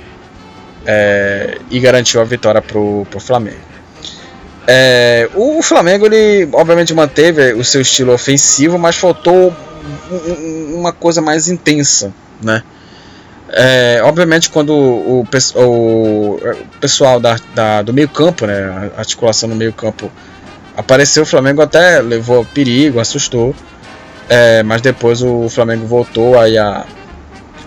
é, 0.85 1.59
e 1.69 1.79
garantiu 1.79 2.21
a 2.21 2.23
vitória 2.23 2.61
pro, 2.61 3.05
pro 3.09 3.19
Flamengo. 3.19 3.69
É, 4.65 5.29
o 5.35 5.61
Flamengo 5.61 6.05
ele 6.05 6.47
obviamente 6.53 6.93
manteve 6.93 7.53
o 7.53 7.63
seu 7.63 7.81
estilo 7.81 8.13
ofensivo, 8.13 8.77
mas 8.79 8.95
faltou 8.95 9.53
uma 10.73 10.91
coisa 10.91 11.21
mais 11.21 11.47
intensa, 11.47 12.13
né? 12.41 12.63
É, 13.51 14.01
obviamente 14.03 14.49
quando 14.49 14.73
o, 14.73 15.21
o, 15.21 15.65
o 15.65 16.39
pessoal 16.79 17.19
da, 17.19 17.39
da, 17.55 17.81
do 17.81 17.91
meio 17.91 18.07
campo, 18.07 18.45
né, 18.45 18.91
a 18.95 18.99
articulação 18.99 19.49
no 19.49 19.55
meio 19.55 19.73
campo 19.73 20.11
apareceu, 20.77 21.23
o 21.23 21.25
Flamengo 21.25 21.61
até 21.61 21.99
levou 21.99 22.45
perigo, 22.45 22.99
assustou, 22.99 23.55
é, 24.29 24.61
mas 24.61 24.81
depois 24.81 25.23
o 25.23 25.49
Flamengo 25.49 25.87
voltou 25.87 26.37
aí 26.37 26.59
a, 26.59 26.85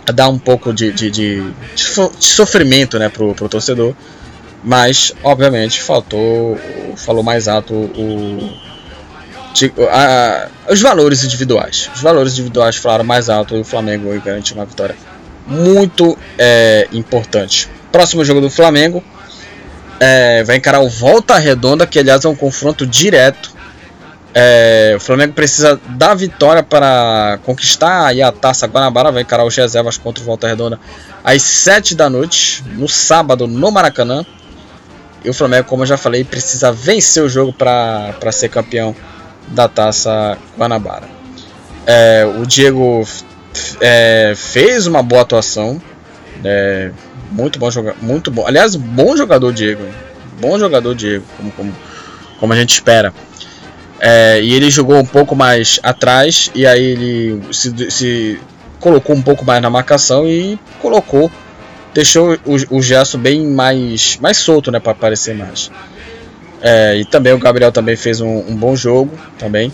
a 0.06 0.12
dar 0.12 0.28
um 0.28 0.38
pouco 0.38 0.72
de, 0.72 0.92
de, 0.92 1.10
de, 1.10 1.52
de 1.74 2.24
sofrimento 2.24 2.96
né, 2.96 3.08
pro, 3.08 3.34
pro 3.34 3.48
torcedor, 3.48 3.92
mas 4.62 5.12
obviamente 5.24 5.82
faltou, 5.82 6.56
falou 6.96 7.24
mais 7.24 7.48
alto 7.48 7.74
o 7.74 8.52
a, 9.90 10.48
os 10.70 10.80
valores 10.80 11.24
individuais. 11.24 11.90
Os 11.94 12.00
valores 12.00 12.32
individuais 12.32 12.76
falaram 12.76 13.04
mais 13.04 13.28
alto 13.28 13.56
e 13.56 13.60
o 13.60 13.64
Flamengo 13.64 14.08
garantiu 14.24 14.56
uma 14.56 14.64
vitória 14.64 14.96
muito 15.46 16.16
é, 16.38 16.88
importante. 16.92 17.68
Próximo 17.90 18.24
jogo 18.24 18.40
do 18.40 18.50
Flamengo 18.50 19.02
é, 20.00 20.42
vai 20.44 20.56
encarar 20.56 20.80
o 20.80 20.88
Volta 20.88 21.36
Redonda, 21.38 21.86
que 21.86 21.98
aliás 21.98 22.24
é 22.24 22.28
um 22.28 22.34
confronto 22.34 22.86
direto. 22.86 23.52
É, 24.34 24.94
o 24.96 25.00
Flamengo 25.00 25.34
precisa 25.34 25.78
da 25.90 26.14
vitória 26.14 26.62
para 26.62 27.38
conquistar 27.44 28.06
aí 28.06 28.22
a 28.22 28.32
taça 28.32 28.66
Guanabara. 28.66 29.12
Vai 29.12 29.22
encarar 29.22 29.44
os 29.44 29.54
reservas 29.54 29.98
contra 29.98 30.22
o 30.22 30.26
Volta 30.26 30.48
Redonda 30.48 30.80
às 31.22 31.42
7 31.42 31.94
da 31.94 32.08
noite, 32.08 32.64
no 32.66 32.88
sábado, 32.88 33.46
no 33.46 33.70
Maracanã. 33.70 34.24
E 35.24 35.30
o 35.30 35.34
Flamengo, 35.34 35.68
como 35.68 35.82
eu 35.82 35.86
já 35.86 35.96
falei, 35.96 36.24
precisa 36.24 36.72
vencer 36.72 37.22
o 37.22 37.28
jogo 37.28 37.52
para 37.52 38.32
ser 38.32 38.48
campeão 38.48 38.96
da 39.48 39.68
Taça 39.68 40.38
Guanabara. 40.56 41.08
É, 41.86 42.24
o 42.38 42.46
Diego 42.46 43.06
é, 43.80 44.34
fez 44.36 44.86
uma 44.86 45.02
boa 45.02 45.22
atuação, 45.22 45.80
é, 46.44 46.90
muito 47.30 47.58
bom 47.58 47.70
jogador, 47.70 48.02
muito 48.02 48.30
bom. 48.30 48.46
Aliás, 48.46 48.76
bom 48.76 49.16
jogador 49.16 49.52
Diego, 49.52 49.82
bom 50.40 50.58
jogador 50.58 50.94
Diego, 50.94 51.24
como, 51.36 51.50
como, 51.52 51.74
como 52.38 52.52
a 52.52 52.56
gente 52.56 52.74
espera. 52.74 53.12
É, 54.00 54.40
e 54.42 54.52
ele 54.52 54.70
jogou 54.70 54.96
um 54.98 55.06
pouco 55.06 55.36
mais 55.36 55.78
atrás 55.82 56.50
e 56.54 56.66
aí 56.66 56.82
ele 56.82 57.42
se, 57.52 57.90
se 57.90 58.40
colocou 58.80 59.14
um 59.14 59.22
pouco 59.22 59.44
mais 59.44 59.62
na 59.62 59.70
marcação 59.70 60.26
e 60.26 60.58
colocou, 60.80 61.30
deixou 61.94 62.36
o, 62.44 62.78
o 62.78 62.82
gesto 62.82 63.16
bem 63.16 63.46
mais, 63.46 64.18
mais 64.20 64.38
solto, 64.38 64.72
né, 64.72 64.80
para 64.80 64.90
aparecer 64.90 65.36
mais. 65.36 65.70
É, 66.62 66.96
e 66.96 67.04
também 67.04 67.32
o 67.32 67.38
Gabriel 67.38 67.72
também 67.72 67.96
fez 67.96 68.20
um, 68.20 68.38
um 68.48 68.54
bom 68.54 68.76
jogo 68.76 69.18
também. 69.36 69.72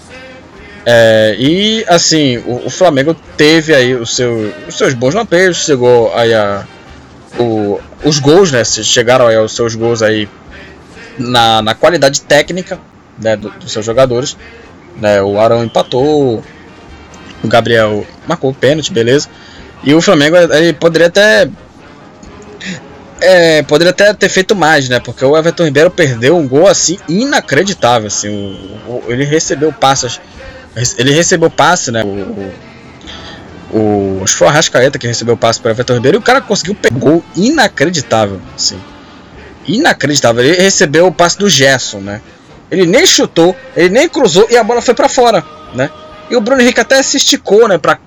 É, 0.86 1.36
e 1.38 1.84
assim, 1.86 2.38
o, 2.38 2.66
o, 2.66 2.70
Flamengo 2.70 3.14
teve 3.36 3.74
aí 3.74 3.94
o 3.94 4.06
seu, 4.06 4.54
os 4.66 4.78
seus 4.78 4.94
bons 4.94 5.14
lampejos, 5.14 5.64
chegou 5.64 6.10
aí 6.16 6.32
a, 6.32 6.64
o, 7.38 7.78
os 8.02 8.18
gols, 8.18 8.50
né? 8.50 8.64
Chegaram 8.64 9.26
aí 9.26 9.36
aos 9.36 9.54
seus 9.54 9.74
gols 9.74 10.00
aí 10.02 10.26
na, 11.18 11.60
na 11.60 11.74
qualidade 11.74 12.22
técnica 12.22 12.78
né, 13.18 13.36
do, 13.36 13.50
dos 13.50 13.70
seus 13.70 13.84
jogadores. 13.84 14.36
Né, 14.96 15.22
o 15.22 15.38
Arão 15.38 15.62
empatou, 15.62 16.42
o 17.44 17.48
Gabriel 17.48 18.06
marcou 18.26 18.50
o 18.50 18.54
pênalti, 18.54 18.92
beleza. 18.92 19.28
E 19.84 19.94
o 19.94 20.00
Flamengo 20.00 20.36
ele 20.36 20.72
poderia 20.72 21.08
até 21.08 21.48
é, 23.20 23.62
poderia 23.62 23.90
até 23.90 24.12
ter 24.14 24.28
feito 24.28 24.54
mais, 24.54 24.88
né? 24.88 25.00
Porque 25.00 25.24
o 25.24 25.36
Everton 25.36 25.64
Ribeiro 25.64 25.90
perdeu 25.90 26.36
um 26.36 26.46
gol 26.46 26.66
assim 26.66 26.98
inacreditável. 27.08 28.08
Assim, 28.08 28.28
o, 28.28 28.92
o, 28.92 29.04
ele 29.08 29.24
recebeu 29.24 29.72
passes. 29.72 30.20
Ele 30.96 31.12
recebeu 31.12 31.50
passe, 31.50 31.90
né? 31.90 32.04
O, 32.04 32.52
o, 33.76 34.20
acho 34.22 34.32
que 34.32 34.38
foi 34.38 34.46
o 34.46 34.50
Arrascaeta 34.50 34.98
que 34.98 35.06
recebeu 35.06 35.34
o 35.34 35.38
passe 35.38 35.60
para 35.60 35.72
Everton 35.72 35.94
Ribeiro 35.94 36.18
e 36.18 36.20
o 36.20 36.22
cara 36.22 36.40
conseguiu 36.40 36.74
pegar 36.74 36.94
um 36.94 36.98
gol 36.98 37.24
inacreditável. 37.34 38.40
Assim. 38.54 38.80
inacreditável. 39.66 40.44
Ele 40.44 40.62
recebeu 40.62 41.06
o 41.06 41.12
passe 41.12 41.38
do 41.38 41.48
Gerson, 41.48 42.00
né? 42.00 42.20
Ele 42.70 42.86
nem 42.86 43.06
chutou, 43.06 43.56
ele 43.74 43.88
nem 43.88 44.08
cruzou 44.08 44.46
e 44.50 44.56
a 44.56 44.62
bola 44.62 44.82
foi 44.82 44.94
para 44.94 45.08
fora, 45.08 45.42
né? 45.74 45.90
E 46.30 46.36
o 46.36 46.40
Bruno 46.40 46.60
Henrique 46.60 46.80
até 46.80 47.02
se 47.02 47.16
esticou, 47.16 47.66
né, 47.66 47.78
pra, 47.78 47.98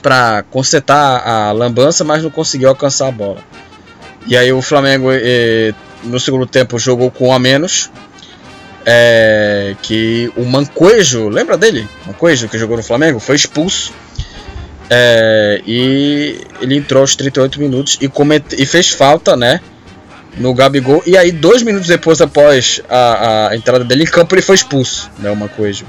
pra 0.00 0.44
consertar 0.50 1.26
a 1.26 1.50
lambança, 1.50 2.04
mas 2.04 2.22
não 2.22 2.30
conseguiu 2.30 2.68
alcançar 2.68 3.08
a 3.08 3.10
bola. 3.10 3.38
E 4.26 4.36
aí 4.36 4.52
o 4.52 4.62
Flamengo 4.62 5.08
eh, 5.10 5.74
no 6.04 6.18
segundo 6.18 6.46
tempo 6.46 6.78
jogou 6.78 7.10
com 7.10 7.28
um 7.28 7.32
a 7.32 7.38
menos. 7.38 7.90
É, 8.84 9.76
que 9.80 10.32
o 10.36 10.44
Mancoejo, 10.44 11.28
lembra 11.28 11.56
dele? 11.56 11.88
Mancoejo 12.04 12.48
que 12.48 12.58
jogou 12.58 12.76
no 12.76 12.82
Flamengo, 12.82 13.20
foi 13.20 13.36
expulso. 13.36 13.92
É, 14.90 15.62
e 15.66 16.40
ele 16.60 16.76
entrou 16.76 17.00
aos 17.00 17.14
38 17.14 17.60
minutos 17.60 17.96
e, 18.00 18.08
comete, 18.08 18.60
e 18.60 18.66
fez 18.66 18.90
falta, 18.90 19.36
né? 19.36 19.60
No 20.36 20.52
Gabigol. 20.52 21.02
E 21.06 21.16
aí, 21.16 21.30
dois 21.30 21.62
minutos 21.62 21.86
depois, 21.88 22.20
após 22.20 22.82
a, 22.88 23.48
a 23.48 23.56
entrada 23.56 23.84
dele 23.84 24.02
em 24.02 24.06
campo, 24.06 24.34
ele 24.34 24.42
foi 24.42 24.56
expulso, 24.56 25.10
né? 25.18 25.30
O 25.30 25.36
Mancoejo. 25.36 25.86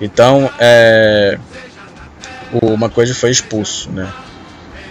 Então, 0.00 0.50
é, 0.58 1.38
o 2.52 2.76
Mancoejo 2.76 3.14
foi 3.14 3.30
expulso, 3.30 3.90
né? 3.90 4.08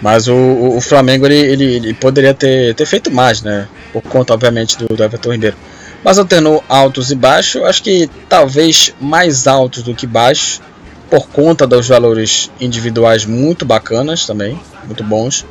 Mas 0.00 0.28
o, 0.28 0.34
o, 0.34 0.80
Flamengo 0.80 1.26
ele, 1.26 1.36
ele, 1.36 1.64
ele, 1.76 1.94
poderia 1.94 2.32
ter, 2.32 2.74
ter 2.74 2.86
feito 2.86 3.10
mais, 3.10 3.42
né? 3.42 3.68
Por 3.92 4.02
conta, 4.02 4.32
obviamente, 4.32 4.78
do, 4.78 4.86
do 4.86 5.04
Everton 5.04 5.32
Ribeiro. 5.32 5.56
Mas 6.02 6.18
alternou 6.18 6.64
altos 6.68 7.10
e 7.10 7.14
baixos, 7.14 7.62
acho 7.62 7.82
que 7.82 8.08
talvez 8.28 8.94
mais 8.98 9.46
altos 9.46 9.82
do 9.82 9.94
que 9.94 10.06
baixos, 10.06 10.62
por 11.10 11.28
conta 11.28 11.66
dos 11.66 11.88
valores 11.88 12.50
individuais 12.58 13.26
muito 13.26 13.66
bacanas 13.66 14.24
também, 14.24 14.58
muito 14.86 15.04
bons. 15.04 15.44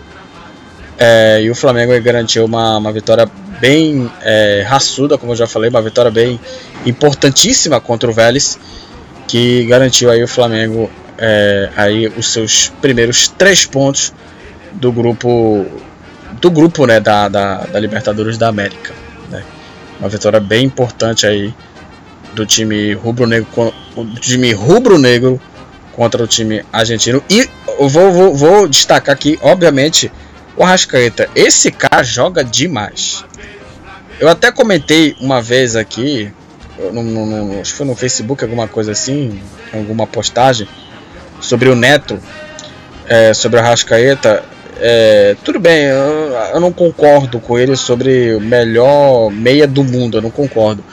É, 0.97 1.41
e 1.43 1.52
o 1.52 1.56
Flamengo 1.56 1.97
garantiu 2.02 2.43
uma, 2.45 2.78
uma 2.78 2.91
vitória 2.91 3.30
bem 3.60 4.10
é, 4.22 4.66
raçuda, 4.68 5.18
como 5.18 5.34
eu 5.34 5.36
já 5.36 5.45
falei, 5.45 5.70
uma 5.70 5.82
vitória 5.82 6.10
bem 6.10 6.39
importantíssima 6.86 7.80
contra 7.80 8.10
o 8.10 8.14
Vélez, 8.14 8.58
que 9.28 9.66
garantiu 9.66 10.10
aí 10.10 10.24
o 10.24 10.28
Flamengo 10.28 10.89
é, 11.18 11.70
aí 11.76 12.08
os 12.08 12.32
seus 12.32 12.70
primeiros 12.82 13.28
três 13.28 13.66
pontos 13.66 14.14
do 14.74 14.91
grupo 14.91 15.65
do 16.39 16.51
grupo 16.51 16.86
né, 16.86 16.99
da, 16.99 17.28
da, 17.28 17.57
da 17.65 17.80
Libertadores 17.80 18.38
da 18.38 18.47
América. 18.47 18.93
Né? 19.30 19.43
Uma 19.99 20.09
vitória 20.09 20.39
bem 20.39 20.65
importante 20.65 21.26
aí 21.26 21.53
do 22.34 22.45
time 22.45 22.93
rubro-negro 22.93 23.74
time 24.20 24.53
rubro-negro 24.53 25.41
contra 25.93 26.24
o 26.24 26.28
time 26.28 26.63
argentino. 26.72 27.22
E 27.30 27.49
vou, 27.78 28.11
vou, 28.11 28.36
vou 28.36 28.67
destacar 28.67 29.13
aqui, 29.13 29.38
obviamente, 29.41 30.11
o 30.55 30.63
Arrascaeta. 30.63 31.30
Esse 31.36 31.72
cara 31.72 32.03
joga 32.03 32.43
demais. 32.43 33.26
Eu 34.20 34.30
até 34.30 34.51
comentei 34.51 35.15
uma 35.20 35.41
vez 35.41 35.76
aqui, 35.76 36.32
no, 36.91 37.03
no, 37.03 37.26
no, 37.26 37.61
acho 37.61 37.72
que 37.72 37.78
foi 37.78 37.86
no 37.86 37.95
Facebook, 37.95 38.43
alguma 38.43 38.67
coisa 38.67 38.91
assim, 38.91 39.41
alguma 39.74 40.05
postagem, 40.05 40.67
sobre 41.41 41.70
o 41.70 41.76
Neto, 41.76 42.20
é, 43.07 43.34
sobre 43.34 43.59
o 43.59 43.63
Arrascaeta. 43.63 44.43
É, 44.82 45.36
tudo 45.43 45.59
bem, 45.59 45.84
eu, 45.84 46.32
eu, 46.53 46.59
não 46.59 46.71
concordo 46.71 47.39
com 47.39 47.59
ele 47.59 47.75
sobre 47.75 48.34
o 48.34 48.39
melhor 48.39 49.30
meia 49.30 49.67
do 49.67 49.84
mundo, 49.84 50.17
eu 50.17 50.21
não 50.21 50.32
concordo. 50.32 50.84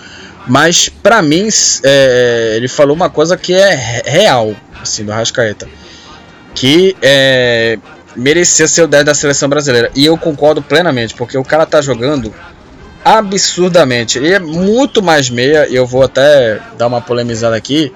Mas 0.46 0.88
para 0.88 1.22
mim, 1.22 1.48
é, 1.84 2.54
ele 2.56 2.68
falou 2.68 2.94
uma 2.94 3.10
coisa 3.10 3.36
que 3.36 3.54
é 3.54 4.02
real, 4.04 4.54
assim, 4.80 5.04
do 5.04 5.12
Arrascaeta. 5.12 5.68
Que 6.54 6.96
é, 7.02 7.78
merecia 8.14 8.66
ser 8.66 8.82
o 8.82 8.88
10 8.88 9.04
da 9.04 9.14
seleção 9.14 9.48
brasileira. 9.48 9.90
E 9.94 10.04
eu 10.04 10.16
concordo 10.16 10.62
plenamente, 10.62 11.14
porque 11.14 11.36
o 11.36 11.44
cara 11.44 11.66
tá 11.66 11.80
jogando 11.80 12.34
absurdamente. 13.04 14.18
Ele 14.18 14.32
é 14.32 14.38
muito 14.38 15.02
mais 15.02 15.30
meia, 15.30 15.68
e 15.68 15.76
eu 15.76 15.86
vou 15.86 16.02
até 16.02 16.60
dar 16.76 16.86
uma 16.86 17.00
polemizada 17.00 17.54
aqui. 17.54 17.92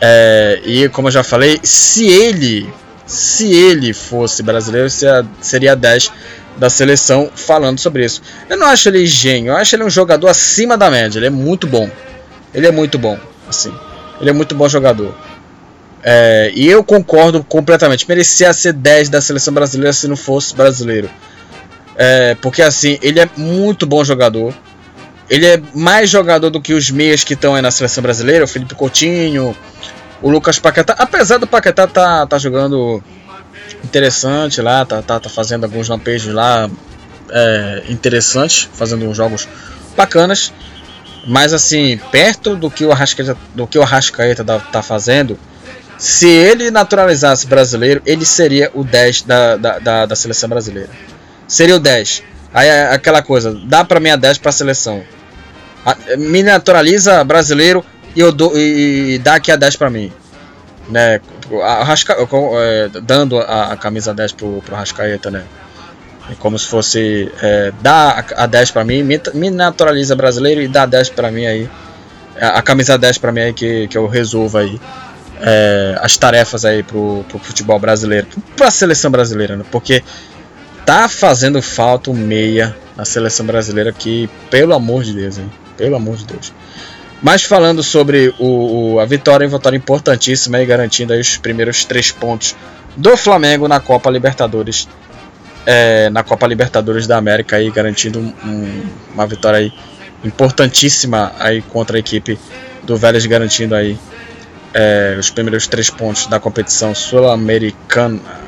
É, 0.00 0.60
e 0.64 0.88
como 0.90 1.08
eu 1.08 1.12
já 1.12 1.22
falei, 1.22 1.58
se 1.62 2.06
ele 2.06 2.68
se 3.06 3.52
ele 3.52 3.94
fosse 3.94 4.42
brasileiro, 4.42 4.88
seria 5.40 5.76
10 5.76 6.10
da 6.56 6.68
seleção 6.68 7.30
falando 7.34 7.78
sobre 7.78 8.04
isso. 8.04 8.20
Eu 8.48 8.56
não 8.56 8.66
acho 8.66 8.88
ele 8.88 9.06
gênio, 9.06 9.52
eu 9.52 9.56
acho 9.56 9.76
ele 9.76 9.84
um 9.84 9.90
jogador 9.90 10.28
acima 10.28 10.76
da 10.76 10.90
média. 10.90 11.18
Ele 11.18 11.26
é 11.26 11.30
muito 11.30 11.66
bom. 11.66 11.88
Ele 12.52 12.66
é 12.66 12.72
muito 12.72 12.98
bom, 12.98 13.18
assim. 13.48 13.72
Ele 14.20 14.30
é 14.30 14.32
muito 14.32 14.54
bom 14.54 14.68
jogador. 14.68 15.14
É, 16.02 16.50
e 16.54 16.66
eu 16.66 16.82
concordo 16.82 17.44
completamente. 17.44 18.08
Merecia 18.08 18.52
ser 18.52 18.72
10 18.72 19.08
da 19.08 19.20
seleção 19.20 19.52
brasileira 19.52 19.92
se 19.92 20.08
não 20.08 20.16
fosse 20.16 20.54
brasileiro. 20.54 21.10
É, 21.96 22.34
porque 22.40 22.62
assim, 22.62 22.98
ele 23.02 23.20
é 23.20 23.28
muito 23.36 23.86
bom 23.86 24.04
jogador. 24.04 24.54
Ele 25.28 25.46
é 25.46 25.60
mais 25.74 26.08
jogador 26.08 26.50
do 26.50 26.60
que 26.60 26.72
os 26.72 26.90
meias 26.90 27.24
que 27.24 27.34
estão 27.34 27.54
aí 27.54 27.62
na 27.62 27.70
seleção 27.70 28.02
brasileira, 28.02 28.44
o 28.44 28.48
Felipe 28.48 28.74
Coutinho, 28.74 29.56
o 30.22 30.30
Lucas 30.30 30.58
Paquetá, 30.58 30.94
apesar 30.98 31.38
do 31.38 31.46
Paquetá 31.46 31.86
tá, 31.86 32.26
tá 32.26 32.38
jogando 32.38 33.02
interessante 33.84 34.60
lá, 34.60 34.84
tá, 34.84 35.02
tá, 35.02 35.20
tá 35.20 35.28
fazendo 35.28 35.64
alguns 35.64 35.88
lampejos 35.88 36.32
lá 36.32 36.70
é, 37.30 37.84
interessantes, 37.88 38.68
fazendo 38.72 39.12
jogos 39.14 39.48
bacanas. 39.96 40.52
Mas 41.26 41.52
assim, 41.52 41.98
perto 42.10 42.54
do 42.54 42.70
que 42.70 42.84
o 42.84 42.92
Arrascaeta, 42.92 43.36
do 43.54 43.66
que 43.66 43.78
o 43.78 43.82
Arrascaeta 43.82 44.44
tá, 44.44 44.58
tá 44.60 44.82
fazendo, 44.82 45.38
se 45.98 46.28
ele 46.28 46.70
naturalizasse 46.70 47.46
brasileiro, 47.46 48.02
ele 48.06 48.24
seria 48.24 48.70
o 48.74 48.84
10 48.84 49.22
da, 49.22 49.56
da, 49.56 49.78
da, 49.78 50.06
da 50.06 50.16
seleção 50.16 50.48
brasileira. 50.48 50.90
Seria 51.48 51.76
o 51.76 51.80
10. 51.80 52.22
Aí 52.52 52.68
é 52.68 52.92
aquela 52.92 53.22
coisa, 53.22 53.58
dá 53.64 53.84
para 53.84 53.98
mim 53.98 54.10
a 54.10 54.16
10 54.16 54.38
para 54.38 54.50
a 54.50 54.52
seleção. 54.52 55.02
Me 56.18 56.42
naturaliza 56.42 57.22
brasileiro, 57.24 57.84
e, 58.16 58.20
eu 58.20 58.32
dou, 58.32 58.56
e 58.56 59.18
dá 59.18 59.34
aqui 59.34 59.52
a 59.52 59.56
10 59.56 59.76
para 59.76 59.90
mim. 59.90 60.10
Né? 60.88 61.20
A 61.62 61.94
é, 62.60 62.88
dando 63.02 63.38
a, 63.38 63.72
a, 63.72 63.76
camisa 63.76 64.14
10 64.14 64.32
pro, 64.32 64.62
pro 64.64 64.74
Rascaeta, 64.74 65.30
né? 65.30 65.44
É 66.30 66.34
como 66.34 66.58
se 66.58 66.66
fosse 66.66 67.30
é, 67.40 67.72
dá 67.80 68.24
a, 68.36 68.44
a 68.44 68.46
10 68.46 68.70
para 68.72 68.84
mim, 68.84 69.02
me, 69.02 69.50
naturaliza 69.50 70.16
brasileiro 70.16 70.60
e 70.60 70.66
dá 70.66 70.86
10 70.86 71.10
para 71.10 71.30
mim 71.30 71.46
aí. 71.46 71.68
A, 72.40 72.58
a, 72.58 72.62
camisa 72.62 72.96
10 72.96 73.18
para 73.18 73.30
mim 73.30 73.40
aí 73.40 73.52
que, 73.52 73.86
que 73.88 73.98
eu 73.98 74.06
resolvo 74.06 74.58
aí. 74.58 74.80
É, 75.40 75.98
as 76.00 76.16
tarefas 76.16 76.64
aí 76.64 76.82
pro, 76.82 77.22
pro 77.28 77.38
futebol 77.38 77.78
brasileiro, 77.78 78.26
pra 78.56 78.70
seleção 78.70 79.10
brasileira, 79.10 79.54
né? 79.54 79.64
Porque 79.70 80.02
tá 80.86 81.08
fazendo 81.08 81.60
falta 81.60 82.10
o 82.10 82.14
meia 82.14 82.74
na 82.96 83.04
seleção 83.04 83.44
brasileira 83.44 83.92
que, 83.92 84.30
pelo 84.50 84.72
amor 84.72 85.04
de 85.04 85.12
Deus, 85.12 85.36
hein? 85.36 85.52
Pelo 85.76 85.96
amor 85.96 86.16
de 86.16 86.24
Deus. 86.24 86.52
Mas 87.22 87.42
falando 87.42 87.82
sobre 87.82 88.34
o, 88.38 88.94
o, 88.94 89.00
a 89.00 89.04
vitória, 89.04 89.46
uma 89.46 89.58
vitória 89.58 89.76
importantíssima 89.76 90.60
e 90.60 90.66
garantindo 90.66 91.14
os 91.14 91.36
primeiros 91.36 91.84
três 91.84 92.10
pontos 92.10 92.54
do 92.96 93.16
Flamengo 93.16 93.66
na 93.66 93.80
Copa 93.80 94.10
Libertadores, 94.10 94.88
é, 95.64 96.10
na 96.10 96.22
Copa 96.22 96.46
Libertadores 96.46 97.06
da 97.06 97.16
América, 97.16 97.56
aí, 97.56 97.70
garantindo 97.70 98.20
um, 98.20 98.82
uma 99.14 99.26
vitória 99.26 99.58
aí 99.58 99.72
importantíssima 100.24 101.32
aí 101.38 101.62
contra 101.62 101.96
a 101.96 102.00
equipe 102.00 102.38
do 102.82 102.96
Vélez, 102.96 103.24
garantindo 103.26 103.74
aí 103.74 103.98
é, 104.72 105.16
os 105.18 105.30
primeiros 105.30 105.66
três 105.66 105.90
pontos 105.90 106.26
da 106.26 106.38
competição 106.38 106.94
sul-americana. 106.94 108.45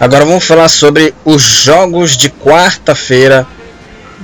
Agora 0.00 0.24
vamos 0.24 0.46
falar 0.46 0.70
sobre 0.70 1.12
os 1.26 1.42
jogos 1.42 2.16
de 2.16 2.30
quarta-feira 2.30 3.46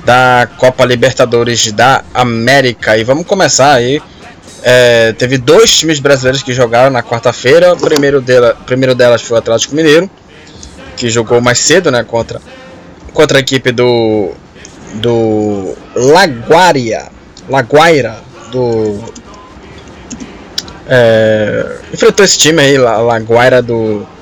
da 0.03 0.49
Copa 0.57 0.83
Libertadores 0.83 1.71
da 1.71 2.03
América. 2.15 2.97
E 2.97 3.03
vamos 3.03 3.27
começar 3.27 3.73
aí. 3.73 4.01
É, 4.63 5.13
teve 5.13 5.37
dois 5.37 5.71
times 5.77 5.99
brasileiros 5.99 6.41
que 6.41 6.51
jogaram 6.51 6.89
na 6.89 7.03
quarta-feira. 7.03 7.73
O 7.73 7.77
primeiro, 7.77 8.19
dela, 8.19 8.57
primeiro 8.65 8.95
delas 8.95 9.21
foi 9.21 9.35
o 9.35 9.37
Atlético 9.37 9.75
Mineiro, 9.75 10.09
que 10.95 11.11
jogou 11.11 11.39
mais 11.41 11.59
cedo 11.59 11.91
né, 11.91 12.03
contra, 12.03 12.41
contra 13.13 13.37
a 13.37 13.41
equipe 13.41 13.71
do, 13.71 14.31
do 14.95 15.75
Laguaria. 15.95 17.05
Laguaira 17.47 18.17
do. 18.51 18.99
É, 20.87 21.77
enfrentou 21.93 22.25
esse 22.25 22.39
time 22.39 22.63
aí, 22.63 22.79
Laguaira 22.79 23.61
do 23.61 24.16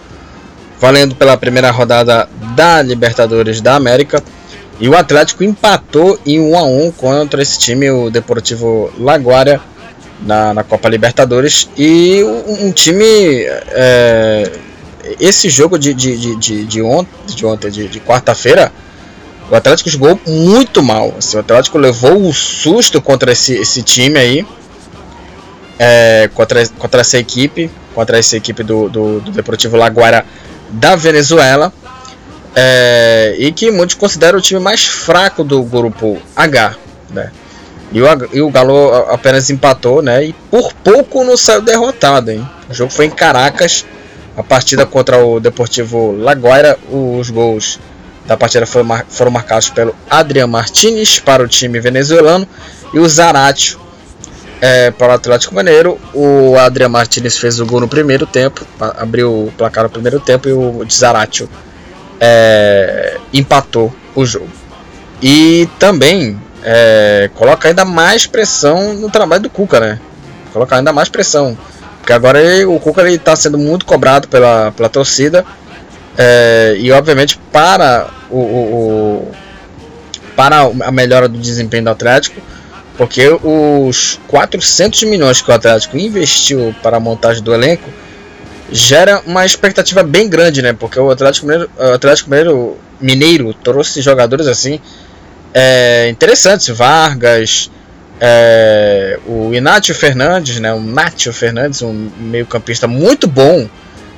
valendo 0.79 1.15
pela 1.15 1.37
primeira 1.37 1.71
rodada 1.71 2.27
da 2.55 2.81
Libertadores 2.81 3.61
da 3.61 3.75
América. 3.75 4.23
E 4.79 4.89
o 4.89 4.95
Atlético 4.95 5.43
empatou 5.43 6.19
em 6.25 6.39
1 6.39 6.57
a 6.57 6.63
1 6.63 6.91
contra 6.91 7.41
esse 7.41 7.57
time, 7.57 7.89
o 7.89 8.09
Deportivo 8.09 8.91
Laguaria, 8.99 9.61
na, 10.21 10.53
na 10.53 10.63
Copa 10.63 10.89
Libertadores. 10.89 11.69
E 11.77 12.21
um, 12.23 12.67
um 12.67 12.71
time. 12.71 13.05
É, 13.05 14.51
esse 15.19 15.49
jogo 15.49 15.77
de, 15.77 15.93
de, 15.93 16.35
de, 16.35 16.65
de, 16.65 16.81
ontem, 16.81 17.09
de, 17.27 17.45
ontem, 17.45 17.69
de, 17.69 17.87
de 17.87 17.99
quarta-feira, 17.99 18.71
O 19.49 19.55
Atlético 19.55 19.89
jogou 19.89 20.19
muito 20.27 20.83
mal. 20.83 21.13
Assim, 21.17 21.37
o 21.37 21.39
Atlético 21.39 21.77
levou 21.77 22.17
um 22.17 22.33
susto 22.33 23.01
contra 23.01 23.31
esse, 23.31 23.53
esse 23.53 23.81
time 23.81 24.19
aí. 24.19 24.45
É, 25.77 26.29
contra, 26.33 26.67
contra 26.77 27.01
essa 27.01 27.17
equipe. 27.17 27.71
Contra 27.93 28.17
essa 28.17 28.35
equipe 28.35 28.61
do, 28.61 28.89
do, 28.89 29.21
do 29.21 29.31
Deportivo 29.31 29.77
Laguara 29.77 30.25
da 30.69 30.95
Venezuela. 30.95 31.71
É, 32.55 33.35
e 33.37 33.51
que 33.51 33.69
muitos 33.69 33.95
consideram 33.95 34.39
o 34.39 34.41
time 34.41 34.59
mais 34.59 34.85
fraco 34.85 35.43
do 35.43 35.61
grupo 35.63 36.21
H. 36.35 36.75
Né? 37.11 37.31
E 37.91 38.01
o, 38.01 38.05
e 38.33 38.41
o 38.41 38.49
Galo 38.49 38.93
apenas 39.09 39.49
empatou, 39.49 40.01
né? 40.01 40.25
E 40.25 40.33
por 40.49 40.73
pouco 40.73 41.23
não 41.23 41.37
saiu 41.37 41.61
derrotado, 41.61 42.31
hein? 42.31 42.47
O 42.69 42.73
jogo 42.73 42.91
foi 42.91 43.05
em 43.05 43.09
Caracas. 43.09 43.85
A 44.37 44.43
partida 44.43 44.85
contra 44.85 45.23
o 45.23 45.39
Deportivo 45.39 46.11
Laguaira, 46.11 46.77
os 46.89 47.29
gols 47.29 47.79
da 48.25 48.35
partida 48.35 48.65
foram, 48.65 49.01
foram 49.07 49.31
marcados 49.31 49.69
pelo 49.69 49.95
Adrian 50.09 50.47
Martinez 50.47 51.19
para 51.19 51.43
o 51.43 51.47
time 51.47 51.79
venezuelano 51.79 52.47
e 52.93 52.99
o 52.99 53.07
Zaratio 53.07 53.79
é, 54.61 54.91
para 54.91 55.13
o 55.13 55.15
Atlético 55.15 55.55
Mineiro. 55.55 55.99
O 56.13 56.57
Adrian 56.57 56.89
Martinez 56.89 57.37
fez 57.37 57.59
o 57.59 57.65
gol 57.65 57.81
no 57.81 57.87
primeiro 57.87 58.25
tempo, 58.25 58.65
abriu 58.79 59.45
o 59.47 59.53
placar 59.57 59.83
no 59.83 59.89
primeiro 59.89 60.19
tempo 60.19 60.47
e 60.47 60.53
o 60.53 60.85
Zaratio 60.89 61.49
é, 62.19 63.17
empatou 63.33 63.93
o 64.15 64.25
jogo. 64.25 64.49
E 65.21 65.69
também 65.79 66.39
é, 66.63 67.29
coloca 67.35 67.67
ainda 67.67 67.85
mais 67.85 68.25
pressão 68.25 68.93
no 68.93 69.09
trabalho 69.09 69.43
do 69.43 69.49
Cuca, 69.49 69.79
né? 69.79 69.99
Coloca 70.51 70.75
ainda 70.75 70.91
mais 70.91 71.09
pressão. 71.09 71.57
Porque 71.99 72.13
agora 72.13 72.41
ele, 72.41 72.65
o 72.65 72.79
Cuca 72.79 73.07
está 73.09 73.35
sendo 73.35 73.57
muito 73.57 73.85
cobrado 73.85 74.27
pela, 74.27 74.71
pela 74.71 74.89
torcida. 74.89 75.45
É, 76.17 76.75
e 76.77 76.91
obviamente 76.91 77.37
para 77.51 78.07
o, 78.29 78.37
o, 78.37 78.73
o, 78.73 79.31
para 80.35 80.61
a 80.61 80.91
melhora 80.91 81.27
do 81.27 81.37
desempenho 81.37 81.83
do 81.83 81.89
Atlético, 81.89 82.41
porque 82.97 83.27
os 83.43 84.19
400 84.27 85.03
milhões 85.03 85.41
que 85.41 85.49
o 85.49 85.53
Atlético 85.53 85.97
investiu 85.97 86.73
para 86.81 86.97
a 86.97 86.99
montagem 86.99 87.43
do 87.43 87.53
elenco 87.53 87.89
gera 88.71 89.21
uma 89.25 89.45
expectativa 89.45 90.01
bem 90.01 90.27
grande, 90.27 90.61
né? 90.61 90.73
Porque 90.73 90.99
o 90.99 91.11
Atlético 91.11 91.45
Mineiro, 91.47 91.69
o 91.77 91.93
Atlético 91.93 92.29
Mineiro, 92.29 92.77
Mineiro 92.99 93.53
trouxe 93.53 94.01
jogadores 94.01 94.47
assim 94.47 94.79
é, 95.53 96.09
interessantes, 96.09 96.67
Vargas, 96.69 97.71
é, 98.19 99.19
o 99.25 99.53
Inácio 99.53 99.95
Fernandes, 99.95 100.59
né, 100.59 100.73
o 100.73 100.79
Nátio 100.79 101.31
Fernandes, 101.31 101.81
um 101.81 102.09
meio-campista 102.17 102.87
muito 102.87 103.27
bom 103.27 103.67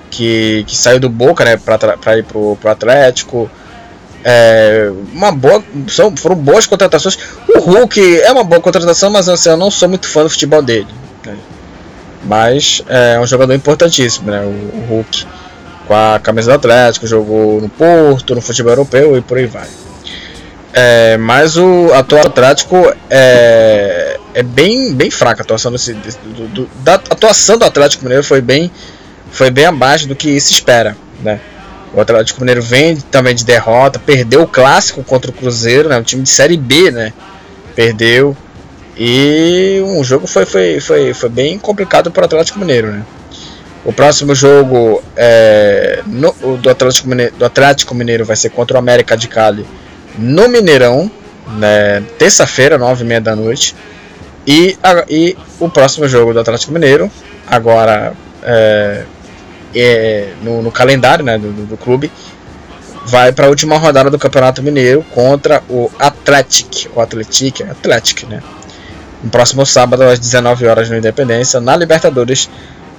que, 0.09 0.63
que 0.67 0.75
saiu 0.75 0.99
do 0.99 1.09
Boca, 1.09 1.43
né, 1.45 1.57
para 1.57 2.17
ir 2.17 2.23
pro, 2.23 2.57
pro 2.59 2.71
Atlético. 2.71 3.49
É, 4.29 4.91
uma 5.13 5.31
boa, 5.31 5.63
são, 5.87 6.13
foram 6.17 6.35
boas 6.35 6.67
contratações. 6.67 7.17
O 7.47 7.59
Hulk 7.59 8.19
é 8.19 8.29
uma 8.29 8.43
boa 8.43 8.59
contratação, 8.59 9.09
mas 9.09 9.29
assim, 9.29 9.47
eu 9.47 9.55
não 9.55 9.71
sou 9.71 9.87
muito 9.87 10.05
fã 10.05 10.21
do 10.21 10.29
futebol 10.29 10.61
dele. 10.61 10.87
Né? 11.25 11.37
Mas 12.25 12.83
é 12.89 13.17
um 13.21 13.25
jogador 13.25 13.53
importantíssimo, 13.53 14.29
né, 14.29 14.41
o, 14.41 14.79
o 14.79 14.85
Hulk 14.89 15.25
com 15.87 15.95
a 15.95 16.19
camisa 16.19 16.51
do 16.51 16.55
Atlético, 16.55 17.07
jogou 17.07 17.61
no 17.61 17.69
Porto, 17.69 18.35
no 18.35 18.41
futebol 18.41 18.73
europeu 18.73 19.17
e 19.17 19.21
por 19.21 19.37
aí 19.37 19.45
vai. 19.45 19.69
É, 20.73 21.15
mas 21.15 21.55
o 21.55 21.93
atual 21.93 22.27
Atlético 22.27 22.93
é, 23.09 24.19
é 24.33 24.43
bem, 24.43 24.93
bem 24.93 25.09
fraca 25.09 25.41
a 25.41 25.43
atuação 25.43 25.71
desse, 25.71 25.93
do, 25.93 26.47
do, 26.49 26.69
da 26.83 26.95
atuação 26.95 27.57
do 27.57 27.63
Atlético 27.63 28.03
Mineiro 28.03 28.25
foi 28.25 28.41
bem, 28.41 28.69
foi 29.31 29.49
bem 29.49 29.65
abaixo 29.65 30.05
do 30.05 30.17
que 30.17 30.37
se 30.41 30.51
espera, 30.51 30.97
né? 31.23 31.39
O 31.93 32.01
Atlético 32.01 32.41
Mineiro 32.41 32.61
vem 32.61 32.95
também 32.97 33.33
de 33.33 33.45
derrota, 33.45 33.97
perdeu 33.97 34.41
o 34.41 34.47
clássico 34.47 35.03
contra 35.03 35.31
o 35.31 35.33
Cruzeiro, 35.33 35.89
né? 35.89 35.97
Um 35.97 36.03
time 36.03 36.23
de 36.23 36.29
série 36.29 36.57
B, 36.57 36.91
né? 36.91 37.13
Perdeu 37.75 38.35
e 38.99 39.79
um 39.85 40.03
jogo 40.03 40.25
foi, 40.25 40.45
foi, 40.45 40.79
foi, 40.79 41.13
foi 41.13 41.29
bem 41.29 41.59
complicado 41.59 42.09
para 42.09 42.23
o 42.23 42.25
Atlético 42.25 42.57
Mineiro, 42.57 42.91
né? 42.91 43.03
O 43.85 43.93
próximo 43.93 44.33
jogo 44.33 45.03
é, 45.15 46.01
no, 46.07 46.33
do, 46.57 46.69
Atlético 46.69 47.07
Mineiro, 47.07 47.35
do 47.35 47.45
Atlético 47.45 47.93
Mineiro 47.93 48.25
vai 48.25 48.35
ser 48.35 48.49
contra 48.49 48.75
o 48.75 48.79
América 48.79 49.15
de 49.15 49.27
Cali 49.27 49.65
no 50.17 50.49
Mineirão, 50.49 51.09
né, 51.57 52.03
terça-feira, 52.17 52.77
nove 52.77 53.05
e 53.05 53.07
meia 53.07 53.21
da 53.21 53.35
noite. 53.35 53.75
E, 54.45 54.77
a, 54.81 55.05
e 55.07 55.37
o 55.59 55.69
próximo 55.69 56.07
jogo 56.07 56.33
do 56.33 56.39
Atlético 56.39 56.73
Mineiro, 56.73 57.09
agora 57.45 58.13
é, 58.43 59.03
é, 59.75 60.33
no, 60.41 60.61
no, 60.61 60.71
calendário 60.71 61.23
né, 61.23 61.37
do, 61.37 61.51
do 61.51 61.77
clube, 61.77 62.11
vai 63.05 63.31
para 63.31 63.45
a 63.45 63.49
última 63.49 63.77
rodada 63.77 64.09
do 64.09 64.19
Campeonato 64.19 64.61
Mineiro 64.61 65.03
contra 65.13 65.63
o 65.69 65.89
Atlético, 65.97 66.97
o 66.99 67.01
Atlético, 67.01 67.63
Atlético, 67.63 68.27
né? 68.27 68.41
No 69.23 69.29
próximo 69.29 69.65
sábado 69.65 70.03
às 70.03 70.19
19 70.19 70.67
horas 70.67 70.89
no 70.89 70.97
Independência, 70.97 71.59
na 71.59 71.75
Libertadores, 71.75 72.49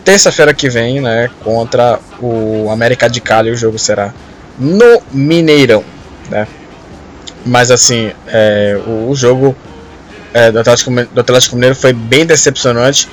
terça-feira 0.04 0.54
que 0.54 0.68
vem, 0.68 1.00
né, 1.00 1.30
contra 1.44 2.00
o 2.20 2.68
América 2.70 3.08
de 3.08 3.20
Cali, 3.20 3.50
o 3.50 3.56
jogo 3.56 3.78
será 3.78 4.12
no 4.58 5.02
Mineirão, 5.12 5.84
né? 6.30 6.46
Mas 7.44 7.70
assim, 7.70 8.10
é, 8.26 8.80
o, 8.86 9.10
o, 9.10 9.14
jogo 9.14 9.54
é, 10.32 10.50
do, 10.50 10.58
Atlético, 10.58 10.90
do 10.90 11.20
Atlético 11.20 11.54
Mineiro 11.54 11.76
foi 11.76 11.92
bem 11.92 12.26
decepcionante. 12.26 13.08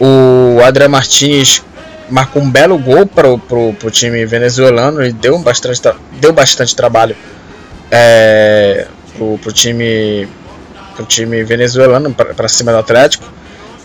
O 0.00 0.60
Adrian 0.64 0.88
Martins 0.88 1.62
marcou 2.10 2.42
um 2.42 2.50
belo 2.50 2.78
gol 2.78 3.06
para 3.06 3.28
o 3.28 3.90
time 3.90 4.24
venezuelano 4.26 5.02
e 5.04 5.12
deu 5.12 5.38
bastante, 5.38 5.80
deu 6.20 6.32
bastante 6.32 6.74
trabalho 6.74 7.16
é, 7.90 8.86
para 9.16 9.24
o 9.24 9.52
time, 9.52 10.28
pro 10.94 11.04
time 11.04 11.42
venezuelano 11.42 12.12
para 12.12 12.48
cima 12.48 12.72
do 12.72 12.78
Atlético. 12.78 13.24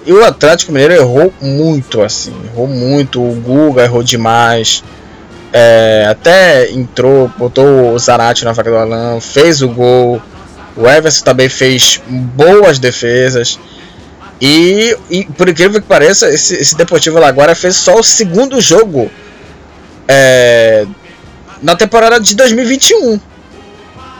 E 0.05 0.13
o 0.13 0.23
Atlético 0.23 0.71
Mineiro 0.71 0.93
errou 0.93 1.33
muito, 1.41 2.01
assim, 2.01 2.33
errou 2.45 2.67
muito. 2.67 3.21
O 3.21 3.33
Guga 3.33 3.83
errou 3.83 4.03
demais. 4.03 4.83
É, 5.51 6.05
até 6.09 6.69
entrou, 6.71 7.31
botou 7.37 7.93
o 7.93 7.97
Zarate 7.97 8.45
na 8.45 8.51
vaga 8.51 8.69
do 8.69 8.77
Alan, 8.77 9.19
fez 9.19 9.61
o 9.61 9.69
gol. 9.69 10.21
O 10.75 10.87
Everson 10.87 11.23
também 11.23 11.49
fez 11.49 12.01
boas 12.07 12.77
defesas. 12.77 13.57
E, 14.41 14.95
e 15.09 15.25
por 15.25 15.47
incrível 15.47 15.81
que 15.81 15.87
pareça, 15.87 16.29
esse, 16.29 16.55
esse 16.55 16.75
Deportivo 16.75 17.19
Laguara 17.19 17.55
fez 17.55 17.75
só 17.75 17.97
o 17.97 18.03
segundo 18.03 18.59
jogo 18.59 19.09
é, 20.07 20.85
na 21.61 21.75
temporada 21.75 22.19
de 22.19 22.35
2021. 22.35 23.19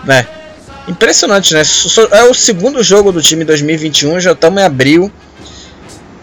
Né? 0.06 0.28
Impressionante, 0.88 1.54
né? 1.54 1.64
É 2.12 2.24
o 2.24 2.34
segundo 2.34 2.84
jogo 2.84 3.12
do 3.12 3.22
time 3.22 3.44
2021, 3.44 4.20
já 4.20 4.32
estamos 4.32 4.62
em 4.62 4.66
abril. 4.66 5.12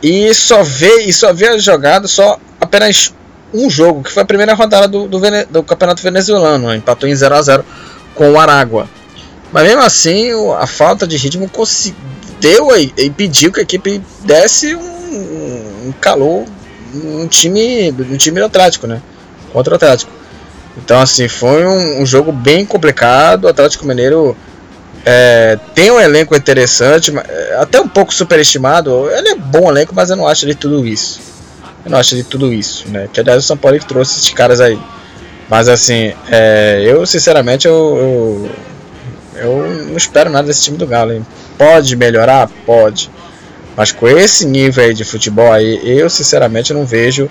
E 0.02 0.34
só 0.34 0.62
vê, 0.62 1.02
e 1.02 1.12
só 1.12 1.32
vê 1.32 1.58
jogada 1.58 2.08
só 2.08 2.38
apenas 2.60 3.14
um 3.54 3.68
jogo, 3.68 4.02
que 4.02 4.10
foi 4.10 4.22
a 4.22 4.26
primeira 4.26 4.54
rodada 4.54 4.88
do, 4.88 5.06
do, 5.06 5.20
do 5.50 5.62
Campeonato 5.62 6.02
Venezuelano, 6.02 6.68
né? 6.68 6.76
empatou 6.76 7.08
em 7.08 7.14
0 7.14 7.34
a 7.34 7.42
0 7.42 7.64
com 8.14 8.32
o 8.32 8.38
Aragua. 8.38 8.88
Mas 9.52 9.64
mesmo 9.64 9.82
assim, 9.82 10.30
a 10.58 10.66
falta 10.66 11.06
de 11.06 11.16
ritmo 11.16 11.50
deu 12.40 12.76
e 12.76 12.92
impediu 12.98 13.52
que 13.52 13.60
a 13.60 13.62
equipe 13.62 14.02
desse 14.24 14.74
um, 14.74 15.88
um 15.88 15.94
calor 16.00 16.46
um 16.94 17.26
time, 17.26 17.90
um 17.90 18.16
time 18.16 18.38
do 18.38 18.46
Atlético, 18.46 18.86
né? 18.86 19.00
Contra 19.52 19.72
o 19.72 19.76
Atlético. 19.76 20.10
Então, 20.76 21.00
assim, 21.00 21.28
foi 21.28 21.66
um, 21.66 22.02
um 22.02 22.06
jogo 22.06 22.32
bem 22.32 22.64
complicado. 22.64 23.44
O 23.44 23.48
Atlético 23.48 23.86
Mineiro 23.86 24.36
é, 25.04 25.58
tem 25.74 25.90
um 25.90 26.00
elenco 26.00 26.34
interessante, 26.36 27.12
é, 27.16 27.56
até 27.58 27.80
um 27.80 27.88
pouco 27.88 28.12
superestimado. 28.12 29.10
Ele 29.10 29.28
é 29.30 29.34
bom 29.34 29.70
elenco, 29.70 29.94
mas 29.94 30.10
eu 30.10 30.16
não 30.16 30.26
acho 30.26 30.44
ele 30.44 30.54
tudo 30.54 30.86
isso. 30.86 31.20
Eu 31.84 31.90
não 31.90 31.98
acho 31.98 32.14
de 32.14 32.22
tudo 32.22 32.52
isso, 32.52 32.88
né? 32.88 33.08
Que 33.12 33.20
aliás 33.20 33.42
o 33.42 33.46
São 33.46 33.56
Paulo 33.56 33.78
que 33.78 33.86
trouxe 33.86 34.18
esses 34.18 34.32
caras 34.32 34.60
aí. 34.60 34.78
Mas 35.48 35.68
assim, 35.68 36.14
é, 36.30 36.82
eu 36.86 37.04
sinceramente 37.04 37.66
eu, 37.66 37.74
eu, 37.74 38.50
eu, 39.42 39.86
não 39.88 39.96
espero 39.96 40.30
nada 40.30 40.46
desse 40.46 40.62
time 40.62 40.78
do 40.78 40.86
Galo. 40.86 41.12
Hein? 41.12 41.26
Pode 41.58 41.96
melhorar? 41.96 42.48
Pode. 42.64 43.10
Mas 43.76 43.92
com 43.92 44.08
esse 44.08 44.46
nível 44.46 44.84
aí 44.84 44.94
de 44.94 45.04
futebol 45.04 45.50
aí, 45.50 45.80
eu 45.84 46.10
sinceramente 46.10 46.74
não 46.74 46.84
vejo 46.84 47.30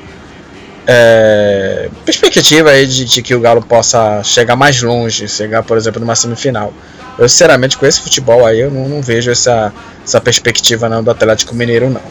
é, 0.88 1.90
perspectiva 2.04 2.72
aí 2.72 2.88
de, 2.88 3.06
de, 3.06 3.22
que 3.22 3.36
o 3.36 3.40
Galo 3.40 3.62
possa 3.62 4.24
chegar 4.24 4.56
mais 4.56 4.82
longe, 4.82 5.28
chegar, 5.28 5.64
por 5.64 5.78
exemplo, 5.78 6.00
numa 6.00 6.16
semifinal. 6.16 6.74
Eu 7.18 7.30
sinceramente 7.30 7.78
com 7.78 7.86
esse 7.86 8.02
futebol 8.02 8.46
aí 8.46 8.60
eu 8.60 8.72
não, 8.72 8.90
não 8.90 9.02
vejo 9.02 9.30
essa, 9.30 9.72
essa 10.04 10.20
perspectiva 10.20 10.90
não 10.90 11.04
do 11.04 11.12
Atlético 11.12 11.54
Mineiro 11.54 11.90
não. 11.90 12.02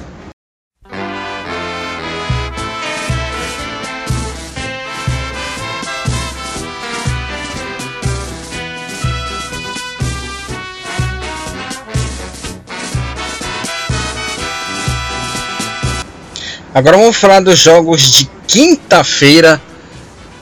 Agora 16.72 16.96
vamos 16.96 17.16
falar 17.16 17.40
dos 17.40 17.58
jogos 17.58 18.02
de 18.12 18.30
quinta-feira 18.46 19.60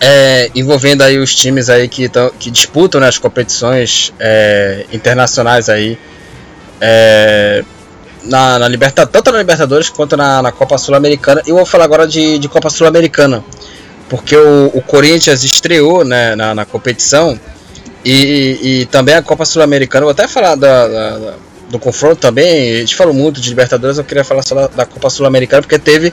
é, 0.00 0.50
envolvendo 0.54 1.02
aí 1.02 1.18
os 1.18 1.34
times 1.34 1.68
aí 1.68 1.88
que, 1.88 2.08
tão, 2.08 2.30
que 2.38 2.50
disputam 2.50 3.00
né, 3.00 3.08
as 3.08 3.18
competições 3.18 4.12
é, 4.18 4.84
internacionais 4.92 5.68
aí 5.68 5.98
é, 6.80 7.64
na, 8.24 8.58
na 8.58 8.68
tanto 9.06 9.32
na 9.32 9.38
Libertadores 9.38 9.88
quanto 9.88 10.16
na, 10.16 10.42
na 10.42 10.52
Copa 10.52 10.76
Sul-Americana. 10.78 11.42
E 11.46 11.52
vou 11.52 11.64
falar 11.64 11.84
agora 11.84 12.06
de, 12.06 12.38
de 12.38 12.48
Copa 12.48 12.68
Sul-Americana, 12.70 13.42
porque 14.08 14.36
o, 14.36 14.70
o, 14.74 14.82
Corinthians 14.82 15.42
estreou 15.44 16.04
né, 16.04 16.36
na, 16.36 16.54
na 16.54 16.64
competição 16.64 17.38
e, 18.04 18.58
e, 18.62 18.86
também 18.86 19.14
a 19.14 19.22
Copa 19.22 19.44
Sul-Americana. 19.44 20.04
Vou 20.04 20.12
até 20.12 20.28
falar 20.28 20.54
da, 20.54 20.88
da, 20.88 21.34
do 21.68 21.78
confronto 21.78 22.16
também. 22.16 22.76
A 22.76 22.80
gente 22.80 22.96
falou 22.96 23.14
muito 23.14 23.40
de 23.40 23.48
Libertadores, 23.48 23.98
eu 23.98 24.04
queria 24.04 24.24
falar 24.24 24.42
só 24.42 24.54
da, 24.54 24.66
da 24.68 24.86
Copa 24.86 25.10
Sul-Americana, 25.10 25.62
porque 25.62 25.78
teve 25.78 26.12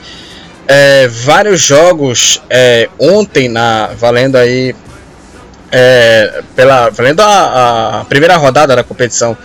é, 0.68 1.08
vários 1.08 1.62
jogos 1.62 2.42
é, 2.50 2.90
ontem 3.00 3.48
na 3.48 3.88
valendo 3.98 4.36
aí 4.36 4.76
é, 5.72 6.42
pela 6.56 6.90
valendo 6.90 7.22
a, 7.22 8.02
a, 8.02 8.06
primeira 8.06 8.36
rodada 8.38 8.76
da 8.76 8.84
competição 8.84 9.38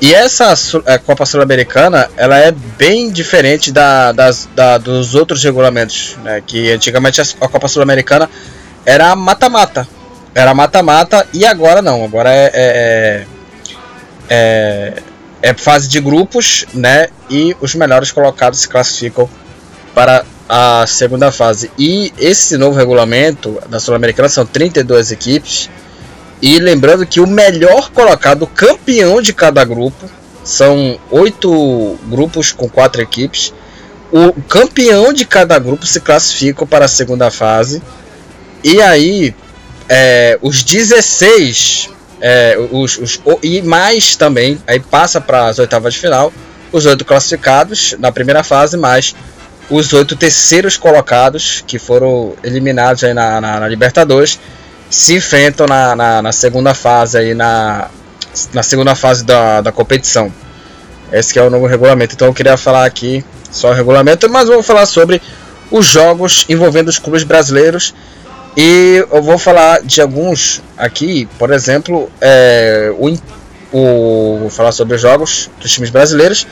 e 0.00 0.12
essa 0.12 0.52
a 0.86 0.98
Copa 0.98 1.24
Sul-Americana 1.24 2.08
ela 2.16 2.38
é 2.38 2.50
bem 2.50 3.10
diferente 3.10 3.72
da, 3.72 4.12
das, 4.12 4.48
da, 4.54 4.78
dos 4.78 5.14
outros 5.14 5.42
regulamentos 5.42 6.16
né? 6.22 6.42
que 6.44 6.70
antigamente 6.70 7.20
a 7.20 7.48
Copa 7.48 7.68
Sul-Americana 7.68 8.28
era 8.84 9.14
mata-mata 9.14 9.86
era 10.34 10.52
mata-mata 10.54 11.26
e 11.32 11.46
agora 11.46 11.80
não 11.80 12.04
agora 12.04 12.30
é, 12.30 12.50
é, 12.52 13.26
é, 14.28 15.02
é 15.46 15.54
fase 15.54 15.86
de 15.86 16.00
grupos 16.00 16.66
né 16.74 17.08
e 17.30 17.56
os 17.60 17.72
melhores 17.76 18.10
colocados 18.10 18.58
se 18.58 18.68
classificam 18.68 19.30
para 19.94 20.24
a 20.48 20.84
segunda 20.86 21.30
fase. 21.30 21.70
E 21.78 22.12
esse 22.18 22.56
novo 22.56 22.76
regulamento 22.76 23.60
da 23.68 23.78
Sul-Americana 23.78 24.28
são 24.28 24.44
32 24.44 25.12
equipes. 25.12 25.70
E 26.42 26.58
lembrando 26.58 27.06
que 27.06 27.20
o 27.20 27.26
melhor 27.26 27.90
colocado, 27.90 28.46
campeão 28.46 29.22
de 29.22 29.32
cada 29.32 29.64
grupo, 29.64 30.10
são 30.44 30.98
oito 31.10 31.96
grupos 32.08 32.52
com 32.52 32.68
quatro 32.68 33.00
equipes. 33.00 33.54
O 34.12 34.32
campeão 34.42 35.12
de 35.12 35.24
cada 35.24 35.58
grupo 35.58 35.86
se 35.86 36.00
classifica 36.00 36.66
para 36.66 36.84
a 36.84 36.88
segunda 36.88 37.30
fase. 37.30 37.80
E 38.62 38.80
aí, 38.82 39.34
é, 39.88 40.38
os 40.42 40.62
16, 40.62 41.90
é, 42.20 42.56
os, 42.70 42.98
os, 42.98 43.20
e 43.42 43.62
mais 43.62 44.16
também, 44.16 44.58
aí 44.66 44.80
passa 44.80 45.20
para 45.20 45.46
as 45.46 45.58
oitavas 45.58 45.94
de 45.94 46.00
final. 46.00 46.32
Os 46.72 46.84
oito 46.84 47.04
classificados 47.04 47.94
na 47.98 48.10
primeira 48.10 48.42
fase, 48.42 48.76
mais 48.76 49.14
os 49.70 49.92
oito 49.92 50.16
terceiros 50.16 50.76
colocados 50.76 51.62
que 51.66 51.78
foram 51.78 52.34
eliminados 52.42 53.02
aí 53.02 53.12
na, 53.12 53.40
na, 53.40 53.60
na 53.60 53.68
Libertadores 53.68 54.38
se 54.88 55.16
enfrentam 55.16 55.66
na, 55.66 55.96
na, 55.96 56.22
na, 56.22 56.32
segunda 56.32 56.72
fase 56.72 57.18
aí 57.18 57.34
na, 57.34 57.88
na 58.52 58.62
segunda 58.62 58.94
fase 58.94 59.24
da, 59.24 59.60
da 59.60 59.72
competição. 59.72 60.32
Esse 61.12 61.38
é 61.38 61.42
o 61.42 61.50
novo 61.50 61.66
regulamento. 61.66 62.14
Então 62.14 62.28
eu 62.28 62.34
queria 62.34 62.56
falar 62.56 62.84
aqui 62.84 63.24
só 63.50 63.70
o 63.70 63.74
regulamento, 63.74 64.28
mas 64.28 64.48
vou 64.48 64.62
falar 64.62 64.86
sobre 64.86 65.20
os 65.70 65.86
jogos 65.86 66.44
envolvendo 66.48 66.88
os 66.88 66.98
clubes 66.98 67.24
brasileiros 67.24 67.94
e 68.56 69.04
eu 69.10 69.22
vou 69.22 69.38
falar 69.38 69.82
de 69.82 70.00
alguns 70.00 70.62
aqui, 70.76 71.28
por 71.38 71.52
exemplo, 71.52 72.10
é, 72.20 72.92
o, 72.98 73.14
o 73.72 74.38
vou 74.40 74.50
falar 74.50 74.72
sobre 74.72 74.96
os 74.96 75.00
jogos 75.00 75.50
dos 75.60 75.70
times 75.70 75.90
brasileiros. 75.90 76.46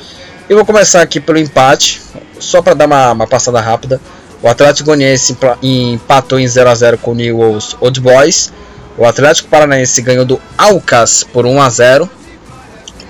E 0.49 0.55
vou 0.55 0.67
começar 0.67 1.01
aqui 1.01 1.19
pelo 1.21 1.39
empate 1.39 2.03
só 2.39 2.61
para 2.61 2.75
dar 2.75 2.87
uma, 2.87 3.13
uma, 3.13 3.27
passada 3.27 3.61
rápida, 3.61 4.01
o 4.43 4.49
Atlético 4.49 4.91
Goianiense 4.91 5.37
empatou 5.63 6.39
em 6.39 6.47
0 6.47 6.69
a 6.69 6.75
0 6.75 6.99
com 6.99 7.13
o 7.13 7.15
Newell's 7.15 7.77
Old 7.81 7.99
Boys. 8.01 8.53
O 8.99 9.07
Atlético 9.07 9.49
Paranaense 9.49 10.03
ganhou 10.03 10.25
do 10.25 10.41
Alcas 10.59 11.25
por 11.25 11.47
1 11.47 11.63
a 11.63 11.71
0. 11.71 12.11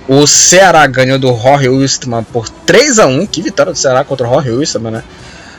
O 0.06 0.26
Ceará 0.26 0.86
ganhou 0.86 1.18
do 1.18 1.30
Rory 1.30 1.68
Wilstermann 1.68 2.22
por 2.22 2.48
3 2.48 3.00
a 3.00 3.06
1. 3.06 3.26
Que 3.26 3.42
vitória 3.42 3.72
do 3.72 3.78
Ceará 3.78 4.04
contra 4.04 4.26
o 4.26 4.30
Rory 4.30 4.52
Wilstermann, 4.52 4.92
né? 4.92 5.04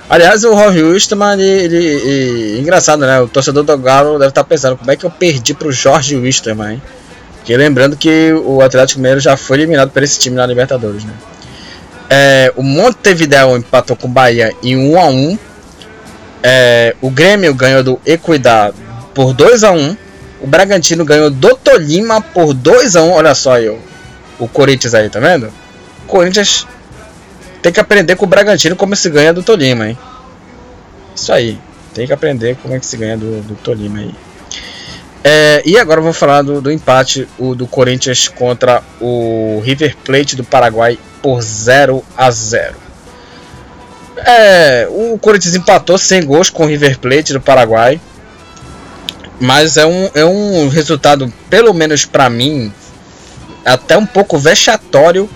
Aliás, 0.08 0.44
o 0.44 0.54
Rory 0.54 0.84
Wilstermann, 0.84 1.40
ele, 1.40 1.66
ele, 1.66 1.78
ele, 1.78 2.60
engraçado, 2.60 3.00
né? 3.00 3.20
O 3.20 3.28
torcedor 3.28 3.64
do 3.64 3.78
Galo 3.78 4.20
deve 4.20 4.30
estar 4.30 4.44
pensando 4.44 4.78
como 4.78 4.92
é 4.92 4.96
que 4.96 5.04
eu 5.04 5.10
perdi 5.10 5.54
para 5.54 5.68
o 5.68 5.72
Jorge 5.72 6.16
Wilstermann, 6.16 6.74
hein? 6.74 6.82
Porque 7.38 7.58
lembrando 7.58 7.96
que 7.96 8.34
o 8.34 8.62
Atlético 8.62 9.00
Mineiro 9.00 9.20
já 9.20 9.36
foi 9.36 9.58
eliminado 9.58 9.90
por 9.90 10.04
esse 10.04 10.20
time 10.20 10.36
na 10.36 10.46
Libertadores, 10.46 11.04
né? 11.04 11.14
É, 12.10 12.54
o 12.56 12.62
Montevideo 12.62 13.58
empatou 13.58 13.96
com 13.96 14.08
o 14.08 14.10
Bahia 14.12 14.52
em 14.62 14.78
1 14.78 15.00
a 15.00 15.06
1 15.08 15.40
é, 16.44 16.96
O 17.02 17.10
Grêmio 17.10 17.52
ganhou 17.56 17.82
do 17.82 18.00
Equidad 18.06 18.76
por 19.12 19.34
2 19.34 19.64
a 19.64 19.72
1 19.72 19.98
O 20.40 20.46
Bragantino 20.46 21.04
ganhou 21.04 21.32
do 21.32 21.56
Tolima 21.56 22.22
por 22.22 22.54
2 22.54 22.96
a 22.96 23.02
1 23.02 23.12
Olha 23.12 23.34
só 23.34 23.54
aí, 23.54 23.76
o 24.38 24.48
Corinthians 24.48 24.94
aí, 24.94 25.10
tá 25.10 25.20
vendo? 25.20 25.52
O 26.04 26.08
Corinthians 26.08 26.68
tem 27.66 27.74
que 27.74 27.80
aprender 27.80 28.16
com 28.16 28.26
o 28.26 28.30
Bragantino 28.30 28.76
como 28.76 28.96
se 28.96 29.10
ganha 29.10 29.34
do 29.34 29.42
Tolima, 29.42 29.90
hein? 29.90 29.98
Isso 31.16 31.34
aí. 31.34 31.58
Tem 31.96 32.06
que 32.06 32.14
aprender 32.14 32.56
como 32.62 32.76
é 32.76 32.80
que 32.80 32.86
se 32.86 32.96
ganha 32.96 33.18
do, 33.18 33.42
do 33.42 33.56
Tolima 33.56 34.02
aí. 34.02 34.14
É, 35.24 35.64
e 35.66 35.76
agora 35.76 36.00
vou 36.00 36.14
falar 36.14 36.44
do, 36.44 36.62
do 36.62 36.72
empate 36.72 37.28
o, 37.40 37.56
do 37.56 37.66
Corinthians 37.66 38.28
contra 38.28 38.84
o 39.02 39.64
River 39.66 39.98
Plate 39.98 40.36
do 40.36 40.44
Paraguai 40.44 41.00
por 41.24 41.42
0 41.42 42.06
a 42.16 42.30
0. 42.30 42.76
É, 44.18 44.88
o 44.92 45.18
Corinthians 45.18 45.56
empatou 45.56 45.98
sem 45.98 46.24
gols 46.24 46.52
com 46.52 46.66
o 46.66 46.68
River 46.68 47.00
Plate 47.00 47.34
do 47.34 47.42
Paraguai. 47.42 48.00
Mas 49.40 49.76
é 49.76 49.88
um, 49.88 50.08
é 50.14 50.24
um 50.24 50.70
resultado, 50.70 51.34
pelo 51.50 51.74
menos 51.74 52.06
para 52.06 52.30
mim, 52.30 52.72
até 53.66 53.98
um 53.98 54.06
pouco 54.06 54.38
vexatório 54.38 55.28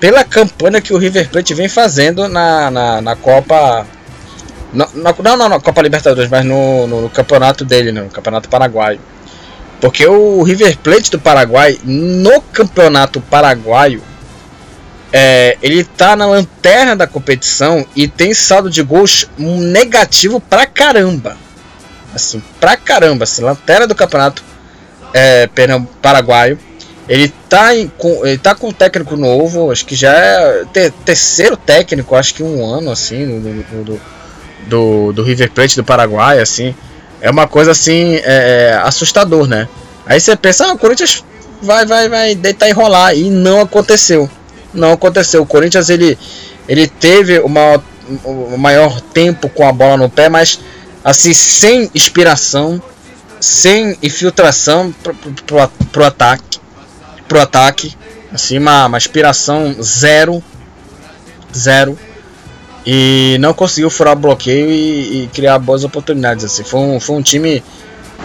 pela 0.00 0.24
campanha 0.24 0.80
que 0.80 0.94
o 0.94 0.96
River 0.96 1.28
Plate 1.28 1.54
vem 1.54 1.68
fazendo 1.68 2.26
na, 2.26 2.70
na, 2.70 3.00
na 3.02 3.16
Copa. 3.16 3.86
Na, 4.72 4.88
na, 4.94 5.14
não, 5.22 5.36
não, 5.36 5.48
na 5.48 5.60
Copa 5.60 5.82
Libertadores, 5.82 6.30
mas 6.30 6.44
no, 6.44 6.86
no, 6.86 7.02
no 7.02 7.10
campeonato 7.10 7.64
dele, 7.64 7.92
no 7.92 8.08
Campeonato 8.08 8.48
Paraguaio. 8.48 8.98
Porque 9.80 10.06
o 10.06 10.42
River 10.42 10.76
Plate 10.78 11.10
do 11.10 11.18
Paraguai, 11.18 11.78
no 11.84 12.40
Campeonato 12.40 13.20
Paraguaio, 13.20 14.02
é, 15.12 15.58
ele 15.62 15.82
tá 15.84 16.14
na 16.14 16.26
lanterna 16.26 16.94
da 16.94 17.06
competição 17.06 17.84
e 17.96 18.06
tem 18.06 18.32
saldo 18.32 18.70
de 18.70 18.82
gols 18.82 19.28
negativo 19.36 20.40
pra 20.40 20.66
caramba. 20.66 21.36
Assim, 22.14 22.42
pra 22.60 22.76
caramba. 22.76 23.24
Assim, 23.24 23.42
lanterna 23.42 23.86
do 23.86 23.94
campeonato 23.94 24.42
é, 25.12 25.48
paraguaio. 26.00 26.58
Ele 27.08 27.32
tá, 27.48 27.74
em, 27.74 27.88
com, 27.88 28.24
ele 28.24 28.38
tá 28.38 28.54
com 28.54 28.68
um 28.68 28.72
técnico 28.72 29.16
novo, 29.16 29.70
acho 29.70 29.84
que 29.84 29.96
já 29.96 30.12
é 30.12 30.64
ter, 30.72 30.92
terceiro 31.04 31.56
técnico, 31.56 32.14
acho 32.14 32.34
que 32.34 32.42
um 32.42 32.64
ano, 32.64 32.90
assim, 32.90 33.40
do, 33.40 33.84
do, 33.84 34.00
do, 34.66 35.12
do 35.12 35.22
River 35.22 35.50
Plate 35.50 35.76
do 35.76 35.84
Paraguai, 35.84 36.38
assim. 36.40 36.74
É 37.20 37.30
uma 37.30 37.48
coisa, 37.48 37.72
assim, 37.72 38.16
é, 38.16 38.70
é 38.70 38.80
assustador, 38.84 39.46
né? 39.46 39.68
Aí 40.06 40.20
você 40.20 40.36
pensa, 40.36 40.66
ah, 40.66 40.72
o 40.72 40.78
Corinthians 40.78 41.24
vai, 41.62 41.84
vai, 41.84 42.08
vai 42.08 42.34
deitar 42.34 42.68
e 42.68 42.72
rolar. 42.72 43.14
E 43.14 43.28
não 43.28 43.60
aconteceu 43.60 44.30
não 44.72 44.92
aconteceu. 44.92 45.42
O 45.42 45.46
Corinthians 45.46 45.88
ele, 45.88 46.18
ele 46.68 46.86
teve 46.86 47.38
o 47.40 47.48
maior, 47.48 47.82
o 48.24 48.56
maior 48.56 49.00
tempo 49.00 49.48
com 49.48 49.66
a 49.66 49.72
bola 49.72 49.96
no 49.96 50.10
pé, 50.10 50.28
mas 50.28 50.60
assim 51.04 51.32
sem 51.32 51.90
inspiração, 51.94 52.80
sem 53.40 53.96
infiltração 54.02 54.94
pro, 55.02 55.14
pro, 55.14 55.68
pro 55.92 56.04
ataque, 56.04 56.59
pro 57.30 57.40
ataque, 57.40 57.96
assim 58.32 58.58
uma, 58.58 58.86
uma 58.86 58.98
inspiração 58.98 59.76
zero, 59.80 60.42
zero 61.56 61.96
e 62.84 63.36
não 63.38 63.54
conseguiu 63.54 63.88
furar 63.88 64.16
bloqueio 64.16 64.68
e, 64.68 65.22
e, 65.22 65.26
criar 65.28 65.60
boas 65.60 65.84
oportunidades. 65.84 66.44
Assim, 66.44 66.64
foi 66.64 66.80
um, 66.80 66.98
foi 66.98 67.14
um 67.14 67.22
time 67.22 67.62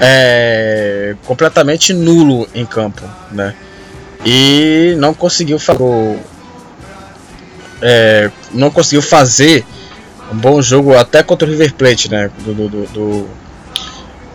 é, 0.02 1.16
completamente 1.24 1.94
nulo 1.94 2.48
em 2.56 2.66
campo, 2.66 3.04
né? 3.32 3.54
E 4.26 4.96
não 4.98 5.14
conseguiu 5.14 5.60
fazer 5.60 6.20
é, 7.80 8.32
não 8.52 8.72
conseguiu 8.72 9.04
fazer 9.04 9.64
um 10.34 10.36
bom 10.36 10.60
jogo 10.64 10.98
até 10.98 11.22
contra 11.22 11.48
o 11.48 11.52
River 11.52 11.76
Plate, 11.76 12.10
né? 12.10 12.32
Do, 12.40 12.54
do, 12.56 12.88
do, 12.88 13.30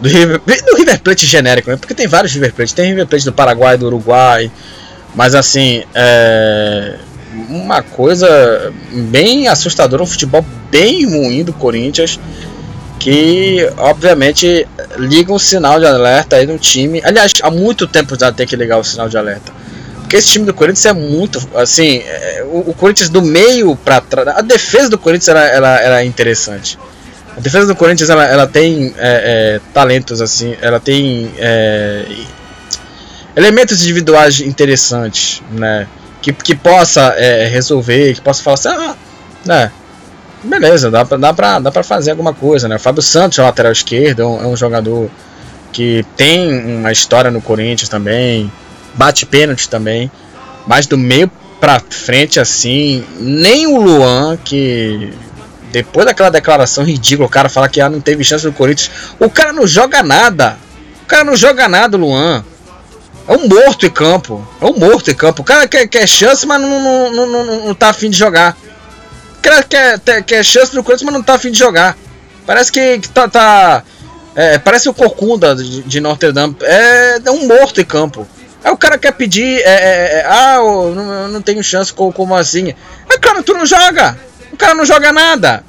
do, 0.01 0.09
River, 0.09 0.41
do 0.41 0.77
River 0.77 1.01
Plate 1.01 1.27
genérico, 1.27 1.71
né? 1.71 1.77
Porque 1.77 1.95
tem 1.95 2.07
vários 2.07 2.33
River 2.33 2.53
Plate. 2.53 2.75
Tem 2.75 2.87
River 2.87 3.07
Plate 3.07 3.25
do 3.25 3.33
Paraguai, 3.33 3.77
do 3.77 3.87
Uruguai. 3.87 4.51
Mas 5.15 5.35
assim, 5.35 5.83
é 5.95 6.97
uma 7.49 7.83
coisa 7.83 8.73
bem 8.93 9.49
assustadora, 9.49 10.03
um 10.03 10.07
futebol 10.07 10.45
bem 10.71 11.05
ruim 11.07 11.45
do 11.45 11.53
Corinthians. 11.53 12.19
Que 12.99 13.67
obviamente 13.79 14.67
liga 14.99 15.33
um 15.33 15.39
sinal 15.39 15.79
de 15.81 15.87
alerta 15.87 16.37
aí 16.37 16.47
no 16.47 16.59
time. 16.59 17.01
Aliás, 17.03 17.33
há 17.43 17.51
muito 17.51 17.87
tempo 17.87 18.19
já 18.19 18.31
tem 18.31 18.47
que 18.47 18.55
ligar 18.55 18.79
o 18.79 18.85
sinal 18.85 19.09
de 19.09 19.17
alerta 19.17 19.61
porque 20.11 20.17
esse 20.17 20.27
time 20.27 20.45
do 20.45 20.53
Corinthians 20.53 20.87
é 20.87 20.93
muito. 20.93 21.41
Assim, 21.55 21.99
é, 21.99 22.45
o, 22.45 22.71
o, 22.71 22.75
Corinthians 22.75 23.09
do 23.09 23.23
meio 23.23 23.77
para 23.77 24.01
trás. 24.01 24.27
A 24.27 24.41
defesa 24.41 24.91
do 24.91 24.99
Corinthians 24.99 25.29
era, 25.29 25.47
era, 25.47 25.81
era 25.81 26.05
interessante. 26.05 26.77
A 27.41 27.43
defesa 27.43 27.67
do 27.67 27.75
Corinthians 27.75 28.11
ela, 28.11 28.27
ela 28.27 28.47
tem 28.47 28.95
é, 28.99 29.55
é, 29.57 29.61
talentos 29.73 30.21
assim, 30.21 30.55
ela 30.61 30.79
tem 30.79 31.33
é, 31.39 32.05
elementos 33.35 33.81
individuais 33.83 34.41
interessantes, 34.41 35.43
né? 35.51 35.89
Que, 36.21 36.35
que 36.35 36.55
possa 36.55 37.15
é, 37.17 37.47
resolver, 37.47 38.13
que 38.13 38.21
possa 38.21 38.43
falar 38.43 38.55
assim, 38.55 38.69
ah, 38.69 38.95
né? 39.47 39.73
Beleza, 40.45 40.91
dá 40.91 41.03
pra, 41.03 41.17
dá, 41.17 41.33
pra, 41.33 41.59
dá 41.59 41.73
pra 41.73 41.83
fazer 41.83 42.11
alguma 42.11 42.35
coisa, 42.35 42.69
né? 42.69 42.77
O 42.77 42.79
Fábio 42.79 43.01
Santos, 43.01 43.39
lateral 43.39 43.73
esquerdo, 43.73 44.21
é 44.21 44.27
um, 44.27 44.43
é 44.43 44.47
um 44.47 44.57
jogador 44.57 45.11
que 45.73 46.05
tem 46.19 46.77
uma 46.77 46.93
história 46.93 47.31
no 47.31 47.41
Corinthians 47.41 47.89
também, 47.89 48.53
bate 48.93 49.25
pênalti 49.25 49.67
também, 49.67 50.13
mas 50.67 50.87
do 50.87 50.99
meio 50.99 51.31
pra 51.59 51.81
frente 51.81 52.39
assim, 52.39 53.03
nem 53.19 53.67
o 53.67 53.81
Luan, 53.81 54.37
que 54.45 55.11
depois 55.71 56.07
daquela 56.07 56.31
declaração 56.31 56.85
ridícula, 56.85 57.27
o 57.27 57.31
cara 57.31 57.49
fala 57.49 57.69
que 57.69 57.81
ah, 57.81 57.89
não 57.89 58.01
teve 58.01 58.25
chance 58.25 58.45
no 58.45 58.53
Corinthians, 58.53 58.91
o 59.19 59.31
cara 59.31 59.53
não 59.53 59.67
joga 59.67 60.03
nada, 60.03 60.57
o 61.03 61.07
cara 61.07 61.25
não 61.25 61.37
joga 61.37 61.69
nada, 61.69 61.97
Luan. 61.97 62.45
É 63.29 63.33
um 63.37 63.47
morto 63.47 63.87
em 63.87 63.91
campo. 63.91 64.47
É 64.61 64.65
um 64.65 64.77
morto 64.77 65.09
em 65.09 65.15
campo. 65.15 65.43
O 65.43 65.45
cara 65.45 65.69
quer, 65.69 65.87
quer 65.87 66.09
chance, 66.09 66.45
mas 66.45 66.61
não, 66.61 66.69
não, 66.69 67.13
não, 67.13 67.27
não, 67.27 67.67
não 67.67 67.75
tá 67.75 67.91
afim 67.91 68.11
de 68.11 68.19
jogar. 68.19 68.57
O 69.39 69.43
cara 69.43 69.63
quer, 69.63 70.01
quer 70.25 70.45
chance 70.45 70.75
no 70.75 70.83
Corinthians, 70.83 71.07
mas 71.07 71.15
não 71.15 71.23
tá 71.23 71.35
afim 71.35 71.53
de 71.53 71.59
jogar. 71.59 71.97
Parece 72.45 72.73
que, 72.73 72.99
que 72.99 73.09
tá, 73.09 73.29
tá 73.29 73.85
é, 74.35 74.59
parece 74.59 74.89
o 74.89 74.95
Corcunda 74.95 75.55
de, 75.55 75.83
de 75.83 76.01
Notre 76.01 76.33
Dame. 76.33 76.57
É, 76.63 77.21
é, 77.25 77.31
um 77.31 77.47
morto 77.47 77.81
em 77.81 77.85
campo. 77.85 78.27
Aí 78.63 78.73
o 78.73 78.77
cara 78.77 78.99
quer 78.99 79.13
pedir. 79.13 79.61
É, 79.61 79.71
é, 79.71 80.19
é 80.19 80.27
ah, 80.27 80.57
eu 80.57 80.95
não, 80.95 81.13
eu 81.13 81.29
não, 81.29 81.43
tenho 81.43 81.63
chance, 81.63 81.93
como 81.93 82.35
assim? 82.35 82.75
Aí, 83.09 83.19
cara, 83.19 83.43
tu 83.43 83.55
não 83.55 83.67
joga. 83.67 84.19
Cara 84.61 84.75
não 84.75 84.85
joga 84.85 85.13
nada. 85.13 85.65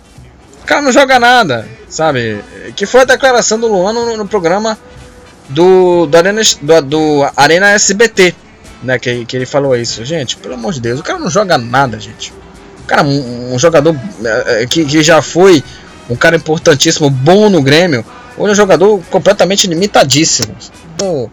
O 0.63 0.65
cara 0.65 0.81
não 0.81 0.91
joga 0.91 1.19
nada, 1.19 1.67
sabe? 1.89 2.43
Que 2.75 2.85
foi 2.85 3.01
a 3.01 3.05
declaração 3.05 3.59
do 3.59 3.67
Luan 3.67 3.93
no, 3.93 4.17
no 4.17 4.27
programa 4.27 4.77
do, 5.49 6.05
do, 6.05 6.17
Arena, 6.17 6.41
do, 6.61 6.81
do 6.81 7.31
Arena 7.35 7.71
SBT. 7.71 8.35
Né, 8.83 8.97
que, 8.97 9.25
que 9.25 9.37
ele 9.37 9.45
falou 9.45 9.75
isso. 9.75 10.03
Gente, 10.03 10.37
pelo 10.37 10.55
amor 10.55 10.73
de 10.73 10.81
Deus, 10.81 10.99
o 10.99 11.03
cara 11.03 11.19
não 11.19 11.29
joga 11.29 11.57
nada, 11.57 11.99
gente. 11.99 12.33
O 12.79 12.87
cara, 12.87 13.03
um, 13.03 13.53
um 13.53 13.59
jogador 13.59 13.95
é, 14.23 14.65
que, 14.65 14.85
que 14.85 15.03
já 15.03 15.21
foi 15.21 15.63
um 16.09 16.15
cara 16.15 16.35
importantíssimo, 16.35 17.09
bom 17.09 17.49
no 17.49 17.61
Grêmio 17.61 18.03
Hoje 18.37 18.49
é 18.49 18.53
um 18.53 18.55
jogador 18.55 19.01
completamente 19.09 19.67
limitadíssimo. 19.67 20.55
Então, 20.95 21.29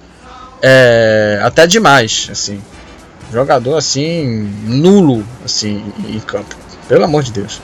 é, 0.60 1.40
até 1.42 1.66
demais, 1.66 2.28
assim. 2.30 2.60
Jogador 3.32 3.76
assim, 3.76 4.50
nulo 4.64 5.24
assim, 5.44 5.82
em 6.08 6.18
campo. 6.20 6.56
Pelo 6.88 7.04
amor 7.04 7.22
de 7.22 7.32
Deus. 7.32 7.60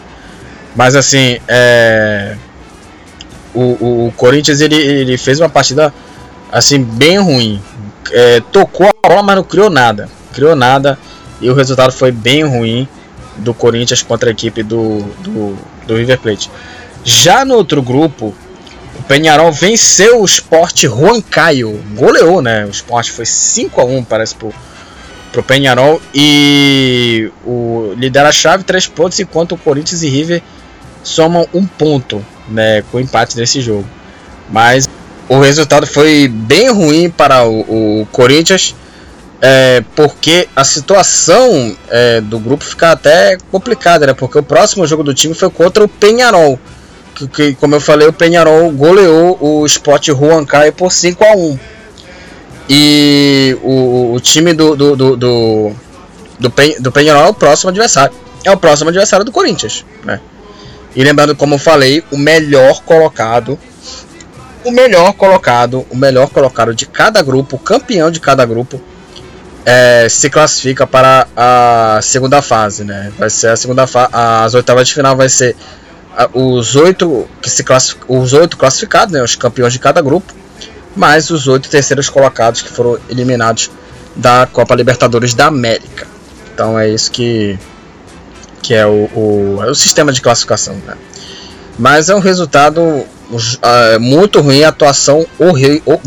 Mas 0.77 0.95
assim, 0.95 1.39
é, 1.49 2.37
o, 3.55 4.07
o, 4.07 4.13
Corinthians 4.17 4.61
ele, 4.61 4.77
ele 4.77 5.17
fez 5.17 5.41
uma 5.41 5.49
partida 5.49 5.93
assim 6.53 6.83
bem 6.83 7.19
ruim. 7.19 7.61
É, 8.13 8.41
tocou 8.53 8.87
a 8.87 9.09
bola, 9.09 9.23
mas 9.23 9.37
não 9.37 9.45
criou 9.45 9.71
nada. 9.71 10.09
Criou 10.33 10.55
nada 10.55 10.99
e 11.41 11.49
o 11.49 11.55
resultado 11.55 11.93
foi 11.93 12.13
bem 12.13 12.45
ruim 12.45 12.89
do 13.37 13.55
Corinthians 13.55 14.03
contra 14.03 14.31
a 14.31 14.33
equipe 14.33 14.63
do, 14.63 15.03
do, 15.21 15.57
do 15.87 15.97
River 15.97 16.19
Plate. 16.19 16.51
Já 17.05 17.45
no 17.45 17.55
outro 17.55 17.83
grupo, 17.83 18.35
Penharol 19.07 19.53
venceu 19.53 20.23
o 20.23 20.25
Sport 20.25 20.85
Caio, 21.31 21.83
Goleou, 21.95 22.41
né? 22.41 22.65
O 22.65 22.71
Sport 22.71 23.11
foi 23.11 23.27
5 23.27 23.81
a 23.81 23.85
1 23.85 24.05
parece, 24.05 24.35
pro, 24.35 24.53
pro 25.35 25.43
Penharol. 25.43 26.01
E 26.15 27.31
o 27.45 27.93
lidera 27.97 28.29
a 28.29 28.33
chave, 28.33 28.65
3 28.65 28.87
pontos, 28.87 29.19
enquanto 29.19 29.53
o 29.53 29.59
Corinthians 29.59 30.03
e 30.03 30.09
River 30.09 30.43
somam 31.03 31.47
um 31.53 31.67
ponto, 31.67 32.25
né? 32.49 32.83
Com 32.91 32.99
o 32.99 33.01
empate 33.01 33.37
desse 33.37 33.61
jogo. 33.61 33.85
Mas 34.49 34.89
o 35.29 35.41
resultado 35.41 35.87
foi 35.87 36.29
bem 36.29 36.71
ruim 36.71 37.11
para 37.11 37.45
o, 37.45 38.01
o 38.03 38.09
Corinthians. 38.13 38.75
É, 39.47 39.85
porque 39.95 40.49
a 40.57 40.65
situação 40.65 41.77
é, 41.91 42.19
do 42.23 42.39
grupo 42.39 42.65
fica 42.65 42.93
até 42.93 43.37
complicada, 43.51 44.07
né? 44.07 44.15
Porque 44.15 44.39
o 44.39 44.43
próximo 44.43 44.87
jogo 44.87 45.03
do 45.03 45.13
time 45.13 45.35
foi 45.35 45.51
contra 45.51 45.85
o 45.85 45.89
Penharol 45.89 46.59
que, 47.15 47.29
que, 47.29 47.55
como 47.55 47.75
eu 47.75 47.81
falei, 47.81 48.09
o 48.09 48.13
Penharol 48.13 48.71
goleou 48.73 49.39
o 49.41 49.65
Sport 49.67 50.09
Huancaio 50.09 50.73
por 50.73 50.91
5 50.91 51.25
a 51.25 51.37
1 51.37 51.59
E 52.69 53.57
o, 53.63 54.15
o 54.15 54.21
time 54.21 54.53
do, 54.55 54.75
do, 54.75 54.97
do, 54.97 55.17
do, 55.17 55.73
do, 56.39 56.51
Pen, 56.51 56.77
do 56.81 56.91
Penharol 56.91 57.25
é 57.25 57.29
o 57.29 57.35
próximo 57.35 57.71
adversário. 57.71 58.15
É 58.45 58.51
o 58.51 58.57
próximo 58.57 58.91
adversário 58.91 59.25
do 59.25 59.33
Corinthians. 59.33 59.85
Né? 60.05 60.21
E 60.95 61.03
lembrando, 61.03 61.35
como 61.35 61.55
eu 61.55 61.59
falei, 61.59 62.03
o 62.11 62.17
melhor 62.17 62.83
colocado. 62.83 63.59
O 64.65 64.71
melhor 64.71 65.13
colocado, 65.13 65.85
o 65.91 65.97
melhor 65.97 66.31
colocado 66.31 66.75
de 66.75 66.87
cada 66.87 67.21
grupo, 67.23 67.57
o 67.57 67.59
campeão 67.59 68.11
de 68.11 68.19
cada 68.19 68.47
grupo, 68.47 68.81
é, 69.67 70.07
se 70.09 70.31
classifica 70.31 70.87
para 70.87 71.27
a 71.37 72.01
segunda 72.03 72.41
fase, 72.41 72.83
né? 72.83 73.13
Vai 73.19 73.29
ser 73.29 73.49
a 73.49 73.57
segunda 73.57 73.87
fase, 73.87 74.09
as 74.15 74.55
oitavas 74.55 74.89
de 74.89 74.95
final 74.95 75.15
vai 75.15 75.29
ser 75.29 75.55
os 76.33 76.77
oito 76.77 77.29
que 77.43 77.51
se 77.51 77.65
os 78.09 78.33
oito 78.33 78.57
classificados, 78.57 79.13
né, 79.13 79.23
os 79.23 79.35
campeões 79.35 79.73
de 79.73 79.79
cada 79.79 80.01
grupo, 80.01 80.33
mais 80.95 81.31
os 81.31 81.49
oito 81.49 81.69
terceiros 81.69 82.09
colocados 82.09 82.63
que 82.63 82.69
foram 82.69 82.99
eliminados 83.09 83.71
da 84.15 84.47
Copa 84.47 84.75
Libertadores 84.75 85.35
da 85.35 85.47
América. 85.47 86.07
Então 86.53 86.79
é 86.79 86.89
isso 86.89 87.11
que 87.11 87.59
que 88.63 88.73
é 88.73 88.87
o, 88.87 89.11
o, 89.15 89.59
é 89.63 89.71
o 89.71 89.75
sistema 89.75 90.11
de 90.11 90.23
classificação, 90.23 90.75
né? 90.87 90.97
Mas 91.79 92.09
é 92.09 92.15
um 92.15 92.21
resultado 92.21 92.81
uh, 92.81 94.01
muito 94.01 94.41
ruim, 94.41 94.63
a 94.63 94.69
atuação 94.69 95.27
horrível, 95.39 96.01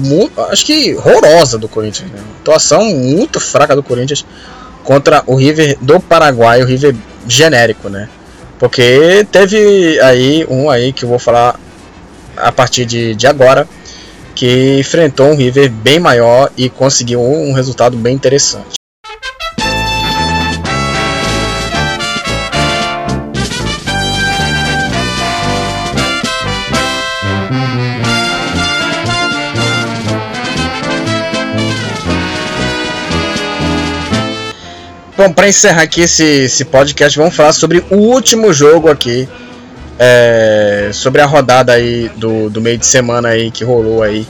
acho 0.49 0.65
que 0.65 0.95
horrorosa 0.95 1.57
do 1.57 1.67
Corinthians, 1.67 2.09
né? 2.09 2.19
atuação 2.39 2.83
muito 2.85 3.39
fraca 3.39 3.75
do 3.75 3.83
Corinthians 3.83 4.25
contra 4.83 5.21
o 5.27 5.35
River 5.35 5.77
do 5.81 5.99
Paraguai, 5.99 6.63
o 6.63 6.65
River 6.65 6.95
genérico, 7.27 7.89
né? 7.89 8.09
Porque 8.57 9.27
teve 9.31 9.99
aí 9.99 10.45
um 10.49 10.69
aí 10.69 10.91
que 10.91 11.03
eu 11.03 11.09
vou 11.09 11.19
falar 11.19 11.59
a 12.35 12.51
partir 12.51 12.85
de, 12.85 13.13
de 13.13 13.27
agora, 13.27 13.67
que 14.37 14.77
enfrentou 14.79 15.31
um 15.31 15.35
River 15.35 15.67
bem 15.71 15.99
maior 15.99 16.51
e 16.55 16.69
conseguiu 16.69 17.19
um 17.19 17.53
resultado 17.53 17.97
bem 17.97 18.13
interessante. 18.13 18.77
Bom, 35.17 35.33
para 35.33 35.49
encerrar 35.49 35.81
aqui 35.81 36.01
esse, 36.01 36.23
esse 36.23 36.63
podcast, 36.63 37.17
vamos 37.17 37.35
falar 37.35 37.53
sobre 37.53 37.83
o 37.89 37.95
último 37.95 38.53
jogo 38.53 38.87
aqui. 38.87 39.27
É, 39.99 40.89
sobre 40.93 41.21
a 41.21 41.25
rodada 41.25 41.73
aí 41.73 42.09
do, 42.15 42.49
do 42.49 42.61
meio 42.61 42.77
de 42.77 42.85
semana 42.85 43.29
aí 43.29 43.49
que 43.49 43.63
rolou 43.63 44.03
aí 44.03 44.27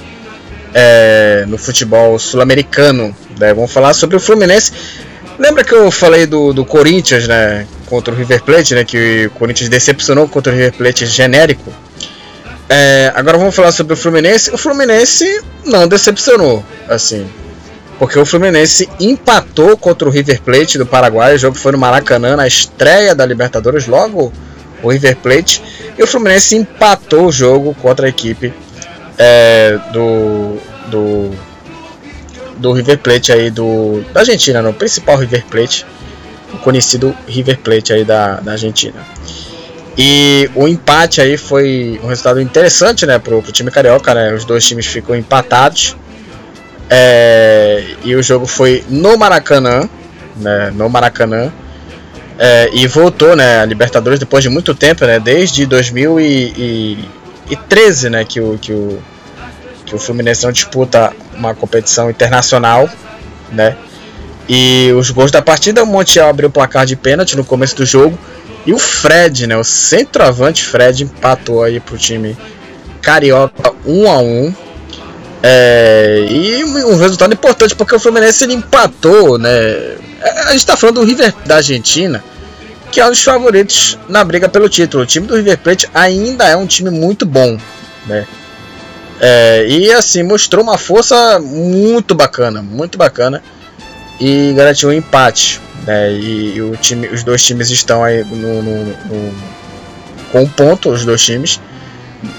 é, 0.73 1.43
no 1.47 1.57
futebol 1.57 2.17
sul-americano. 2.17 3.15
Né? 3.39 3.53
Vamos 3.53 3.71
falar 3.71 3.93
sobre 3.93 4.15
o 4.15 4.19
Fluminense. 4.19 4.71
Lembra 5.37 5.63
que 5.63 5.73
eu 5.73 5.91
falei 5.91 6.25
do, 6.25 6.51
do 6.51 6.65
Corinthians, 6.65 7.27
né? 7.27 7.67
Contra 7.85 8.13
o 8.13 8.17
River 8.17 8.41
Plate, 8.43 8.73
né? 8.73 8.83
Que 8.83 9.27
o 9.27 9.31
Corinthians 9.31 9.69
decepcionou 9.69 10.27
contra 10.27 10.51
o 10.51 10.55
River 10.55 10.73
Plate 10.73 11.05
genérico. 11.05 11.71
É, 12.69 13.11
agora 13.15 13.37
vamos 13.37 13.55
falar 13.55 13.71
sobre 13.71 13.93
o 13.93 13.97
Fluminense. 13.97 14.49
O 14.51 14.57
Fluminense 14.57 15.41
não 15.63 15.87
decepcionou, 15.87 16.65
assim. 16.89 17.27
Porque 17.99 18.17
o 18.17 18.25
Fluminense 18.25 18.89
empatou 18.99 19.77
contra 19.77 20.07
o 20.07 20.11
River 20.11 20.41
Plate 20.41 20.77
do 20.77 20.85
Paraguai. 20.85 21.35
O 21.35 21.39
jogo 21.39 21.55
foi 21.55 21.71
no 21.71 21.77
Maracanã, 21.77 22.35
na 22.35 22.47
estreia 22.47 23.13
da 23.13 23.25
Libertadores, 23.25 23.87
logo 23.87 24.33
o 24.81 24.91
River 24.91 25.17
Plate. 25.17 25.61
E 25.97 26.03
o 26.03 26.07
Fluminense 26.07 26.55
empatou 26.55 27.27
o 27.27 27.31
jogo 27.31 27.75
contra 27.75 28.05
a 28.05 28.09
equipe 28.09 28.53
é, 29.17 29.79
do, 29.91 30.57
do, 30.87 31.31
do 32.57 32.71
River 32.71 32.99
Plate 32.99 33.31
aí 33.31 33.49
do, 33.49 34.03
da 34.13 34.21
Argentina, 34.21 34.61
no 34.61 34.73
principal 34.73 35.17
River 35.17 35.45
Plate, 35.45 35.85
o 36.53 36.57
conhecido 36.59 37.15
River 37.27 37.57
Plate 37.59 37.93
aí 37.93 38.05
da, 38.05 38.39
da 38.39 38.53
Argentina. 38.53 39.01
E 39.97 40.47
o 40.53 40.67
empate 40.67 41.21
aí 41.21 41.37
foi 41.37 41.99
um 42.03 42.07
resultado 42.07 42.39
interessante, 42.39 43.03
né, 43.05 43.17
pro, 43.17 43.41
time 43.51 43.71
carioca, 43.71 44.13
né? 44.13 44.31
Os 44.31 44.45
dois 44.45 44.63
times 44.63 44.85
ficam 44.85 45.15
empatados. 45.15 45.95
É, 46.87 47.83
e 48.03 48.15
o 48.15 48.21
jogo 48.21 48.45
foi 48.45 48.83
no 48.87 49.17
Maracanã, 49.17 49.89
né, 50.35 50.71
no 50.75 50.87
Maracanã. 50.87 51.51
É, 52.39 52.69
e 52.71 52.85
voltou, 52.85 53.35
né, 53.35 53.61
a 53.61 53.65
Libertadores 53.65 54.19
depois 54.19 54.43
de 54.43 54.49
muito 54.49 54.75
tempo, 54.75 55.03
né, 55.05 55.19
desde 55.19 55.65
2013, 55.65 58.09
né, 58.09 58.23
que 58.23 58.39
o, 58.39 58.59
que 58.59 58.71
o, 58.71 59.01
que 59.85 59.95
o 59.95 59.99
Fluminense 59.99 60.43
não 60.43 60.51
disputa 60.51 61.11
uma 61.33 61.55
competição 61.55 62.11
internacional, 62.11 62.87
né. 63.51 63.75
E 64.47 64.93
os 64.95 65.09
gols 65.09 65.31
da 65.31 65.41
partida, 65.41 65.83
o 65.83 65.87
Montiel 65.87 66.29
abriu 66.29 66.47
o 66.47 66.51
placar 66.51 66.85
de 66.85 66.95
pênalti 66.95 67.35
no 67.35 67.43
começo 67.43 67.75
do 67.75 67.85
jogo 67.85 68.17
E 68.65 68.71
o 68.71 68.79
Fred, 68.79 69.45
né, 69.45 69.57
o 69.57 69.63
centroavante 69.63 70.63
Fred 70.63 71.03
empatou 71.03 71.63
aí 71.63 71.81
pro 71.81 71.97
time 71.97 72.37
carioca 73.01 73.73
1 73.85 74.11
a 74.11 74.19
1. 74.19 74.53
É, 75.43 76.25
e 76.29 76.63
um 76.63 76.97
resultado 76.97 77.33
importante 77.33 77.75
porque 77.75 77.95
o 77.95 77.99
Fluminense 77.99 78.43
ele 78.43 78.53
empatou, 78.53 79.37
né? 79.37 79.49
É, 79.49 80.41
a 80.47 80.51
gente 80.51 80.65
tá 80.65 80.75
falando 80.75 81.01
do 81.01 81.05
River 81.05 81.33
da 81.45 81.57
Argentina, 81.57 82.23
que 82.91 82.99
é 82.99 83.05
um 83.05 83.09
dos 83.09 83.23
favoritos 83.23 83.97
na 84.09 84.23
briga 84.23 84.49
pelo 84.49 84.67
título. 84.67 85.03
O 85.03 85.05
time 85.05 85.27
do 85.27 85.35
River 85.35 85.57
Plate 85.59 85.87
ainda 85.93 86.45
é 86.45 86.55
um 86.55 86.65
time 86.65 86.89
muito 86.89 87.25
bom, 87.25 87.57
né? 88.07 88.25
É, 89.19 89.65
e 89.67 89.91
assim, 89.91 90.23
mostrou 90.23 90.63
uma 90.63 90.77
força 90.77 91.39
muito 91.39 92.13
bacana, 92.13 92.61
muito 92.61 92.97
bacana. 92.97 93.41
E 94.19 94.53
garantiu 94.53 94.89
um 94.89 94.93
empate. 94.93 95.61
Né? 95.85 96.11
E, 96.13 96.59
e, 96.59 96.77
time, 96.77 97.07
os 97.07 97.23
dois 97.23 97.43
times 97.43 97.69
estão 97.69 98.03
aí 98.03 98.23
no, 98.23 98.61
no, 98.63 98.85
no, 98.85 99.35
com 100.31 100.41
um 100.41 100.49
ponto, 100.49 100.89
os 100.89 101.05
dois 101.05 101.23
times. 101.23 101.59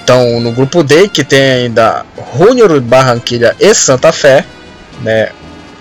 Então, 0.03 0.41
no 0.41 0.53
grupo 0.53 0.83
D, 0.83 1.09
que 1.09 1.25
tem 1.25 1.41
ainda 1.41 2.05
Junior 2.37 2.81
Barranquilla 2.81 3.55
e 3.59 3.75
Santa 3.75 4.13
Fé, 4.13 4.45
né? 5.03 5.31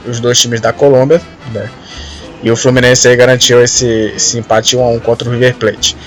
Os 0.05 0.19
dois 0.19 0.39
times 0.39 0.61
da 0.61 0.71
Colômbia, 0.71 1.21
né? 1.51 1.69
E 2.41 2.51
o 2.51 2.55
Fluminense 2.55 3.13
garantiu 3.15 3.61
esse, 3.63 4.13
esse 4.15 4.37
empate 4.37 4.77
1 4.77 4.83
a 4.83 4.87
1 4.89 4.99
contra 4.99 5.27
o 5.27 5.31
River 5.31 5.55
Plate. 5.55 5.97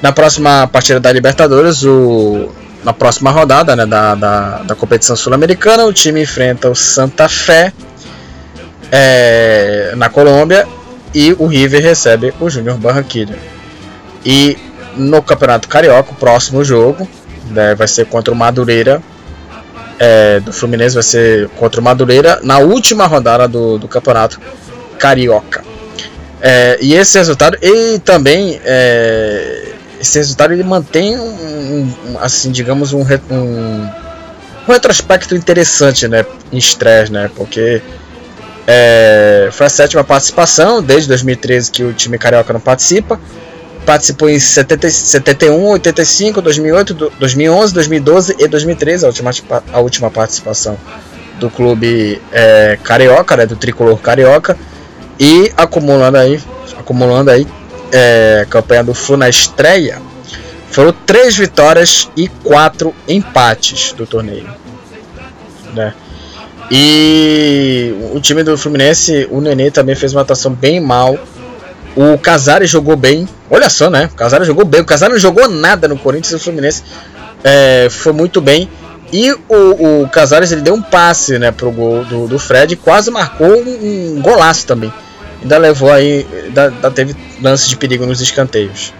Na 0.00 0.12
próxima 0.12 0.66
partida 0.66 1.00
da 1.00 1.12
Libertadores, 1.12 1.82
o, 1.82 2.48
na 2.84 2.92
próxima 2.92 3.30
rodada 3.30 3.76
né, 3.76 3.84
da, 3.84 4.14
da, 4.14 4.58
da 4.62 4.74
competição 4.74 5.16
sul-americana, 5.16 5.84
o 5.84 5.92
time 5.92 6.22
enfrenta 6.22 6.70
o 6.70 6.74
Santa 6.74 7.28
Fé 7.28 7.72
é, 8.90 9.92
na 9.96 10.08
Colômbia 10.08 10.66
e 11.14 11.34
o 11.38 11.46
River 11.46 11.82
recebe 11.82 12.32
o 12.40 12.48
Júnior 12.48 12.78
Barranquilla. 12.78 13.36
E 14.24 14.56
no 14.96 15.22
Campeonato 15.22 15.68
Carioca, 15.68 16.12
o 16.12 16.14
próximo 16.14 16.64
jogo 16.64 17.08
né, 17.52 17.74
vai 17.74 17.88
ser 17.88 18.06
contra 18.06 18.32
o 18.32 18.36
Madureira. 18.36 19.02
É, 19.98 20.40
do 20.40 20.52
Fluminense 20.52 20.94
vai 20.94 21.02
ser 21.02 21.48
contra 21.50 21.80
o 21.80 21.84
Madureira 21.84 22.40
na 22.42 22.58
última 22.58 23.06
rodada 23.06 23.46
do, 23.46 23.78
do 23.78 23.86
Campeonato 23.86 24.40
Carioca. 24.98 25.62
É, 26.40 26.78
e 26.80 26.94
esse 26.94 27.18
resultado, 27.18 27.58
e 27.60 27.98
também 27.98 28.58
é, 28.64 29.74
esse 30.00 30.18
resultado 30.18 30.54
ele 30.54 30.62
mantém 30.62 31.18
um, 31.18 31.94
um 32.06 32.18
assim, 32.18 32.50
digamos, 32.50 32.94
um, 32.94 33.02
um, 33.02 33.34
um, 33.34 34.72
retrospecto 34.72 35.36
interessante, 35.36 36.08
né, 36.08 36.24
em 36.50 36.56
estresse, 36.56 37.12
né, 37.12 37.30
porque 37.36 37.82
é, 38.66 39.50
foi 39.52 39.66
a 39.66 39.70
sétima 39.70 40.02
participação 40.02 40.82
desde 40.82 41.08
2013 41.08 41.70
que 41.70 41.84
o 41.84 41.92
time 41.92 42.16
carioca 42.16 42.52
não 42.52 42.60
participa. 42.60 43.20
Participou 43.84 44.28
em 44.28 44.38
70, 44.38 44.90
71, 44.90 45.64
85, 45.66 46.42
2008, 46.42 47.12
2011, 47.18 47.74
2012 47.74 48.36
e 48.38 48.46
2013, 48.46 49.04
a 49.04 49.08
última, 49.08 49.30
a 49.72 49.80
última 49.80 50.10
participação 50.10 50.78
do 51.38 51.50
clube 51.50 52.20
é, 52.30 52.78
carioca, 52.84 53.36
né, 53.36 53.46
do 53.46 53.56
tricolor 53.56 53.98
carioca, 53.98 54.56
e 55.18 55.50
acumulando 55.56 56.18
aí, 56.18 56.40
acumulando 56.78 57.30
aí 57.30 57.46
é, 57.90 58.46
campanha 58.48 58.84
do 58.84 58.94
Flu 58.94 59.16
na 59.16 59.28
estreia, 59.28 60.00
foram 60.70 60.92
três 60.92 61.36
vitórias 61.36 62.08
e 62.16 62.28
quatro 62.28 62.94
empates 63.08 63.92
do 63.92 64.06
torneio. 64.06 64.48
Né? 65.74 65.94
E 66.70 67.92
o 68.14 68.20
time 68.20 68.44
do 68.44 68.56
Fluminense, 68.56 69.26
o 69.30 69.40
Nenê 69.40 69.70
também 69.70 69.96
fez 69.96 70.12
uma 70.12 70.22
atuação 70.22 70.52
bem 70.52 70.80
mal. 70.80 71.18
O 71.96 72.18
Casares 72.18 72.70
jogou 72.70 72.96
bem. 72.96 73.28
Olha 73.50 73.68
só, 73.68 73.90
né? 73.90 74.08
O 74.12 74.16
Casares 74.16 74.46
jogou 74.46 74.64
bem. 74.64 74.80
O 74.80 74.84
Casares 74.84 75.14
não 75.14 75.20
jogou 75.20 75.48
nada 75.48 75.88
no 75.88 75.98
Corinthians 75.98 76.32
e 76.32 76.36
o 76.36 76.38
Fluminense 76.38 76.82
é, 77.42 77.88
foi 77.90 78.12
muito 78.12 78.40
bem. 78.40 78.68
E 79.12 79.32
o, 79.32 80.02
o 80.02 80.08
Casares 80.08 80.52
ele 80.52 80.60
deu 80.60 80.74
um 80.74 80.82
passe 80.82 81.38
né, 81.38 81.50
pro 81.50 81.70
gol 81.72 82.04
do, 82.04 82.28
do 82.28 82.38
Fred 82.38 82.76
quase 82.76 83.10
marcou 83.10 83.48
um, 83.48 84.16
um 84.16 84.22
golaço 84.22 84.66
também 84.66 84.92
ainda 85.42 85.58
levou 85.58 85.90
aí, 85.90 86.26
ainda 86.44 86.90
teve 86.90 87.16
lance 87.42 87.68
de 87.68 87.76
perigo 87.76 88.06
nos 88.06 88.20
escanteios. 88.20 88.92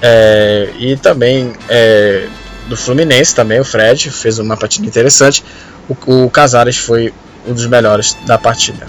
É, 0.00 0.70
e 0.78 0.96
também 0.96 1.52
é, 1.68 2.28
do 2.68 2.76
Fluminense 2.76 3.34
também, 3.34 3.58
o 3.58 3.64
Fred 3.64 4.10
fez 4.10 4.38
uma 4.38 4.56
partida 4.56 4.86
interessante. 4.86 5.44
O, 5.88 6.24
o 6.24 6.30
Casares 6.30 6.76
foi 6.76 7.12
um 7.46 7.52
dos 7.52 7.66
melhores 7.66 8.16
da 8.26 8.38
partida. 8.38 8.86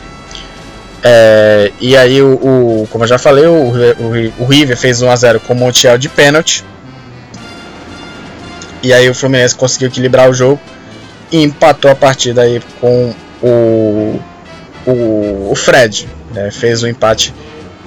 É, 1.04 1.72
e 1.80 1.96
aí, 1.96 2.22
o, 2.22 2.34
o, 2.34 2.88
como 2.92 3.04
eu 3.04 3.08
já 3.08 3.18
falei, 3.18 3.46
o, 3.46 3.72
o, 3.72 4.44
o 4.44 4.46
River 4.46 4.78
fez 4.78 5.02
1x0 5.02 5.40
com 5.40 5.54
o 5.54 5.56
Montiel 5.56 5.98
de 5.98 6.10
pênalti. 6.10 6.64
E 8.82 8.94
aí 8.94 9.10
o 9.10 9.16
Fluminense 9.16 9.56
conseguiu 9.56 9.90
equilibrar 9.90 10.30
o 10.30 10.34
jogo 10.34 10.60
e 11.32 11.44
empatou 11.44 11.92
a 11.92 11.96
partida 11.96 12.42
aí 12.42 12.62
com 12.80 13.14
o, 13.42 14.20
o, 14.86 15.52
o 15.52 15.56
Fred 15.56 16.08
né, 16.32 16.50
fez 16.52 16.82
o 16.84 16.86
um 16.86 16.90
empate 16.90 17.34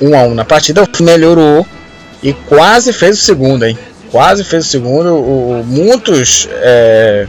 1 0.01 0.17
a 0.17 0.23
1 0.23 0.35
na 0.35 0.45
partida, 0.45 0.87
melhorou 1.01 1.67
e 2.23 2.33
quase 2.33 2.93
fez 2.93 3.19
o 3.19 3.23
segundo, 3.23 3.65
hein? 3.65 3.77
Quase 4.11 4.45
fez 4.45 4.67
o 4.67 4.69
segundo. 4.69 5.15
O, 5.15 5.65
muitos 5.67 6.49
é, 6.51 7.27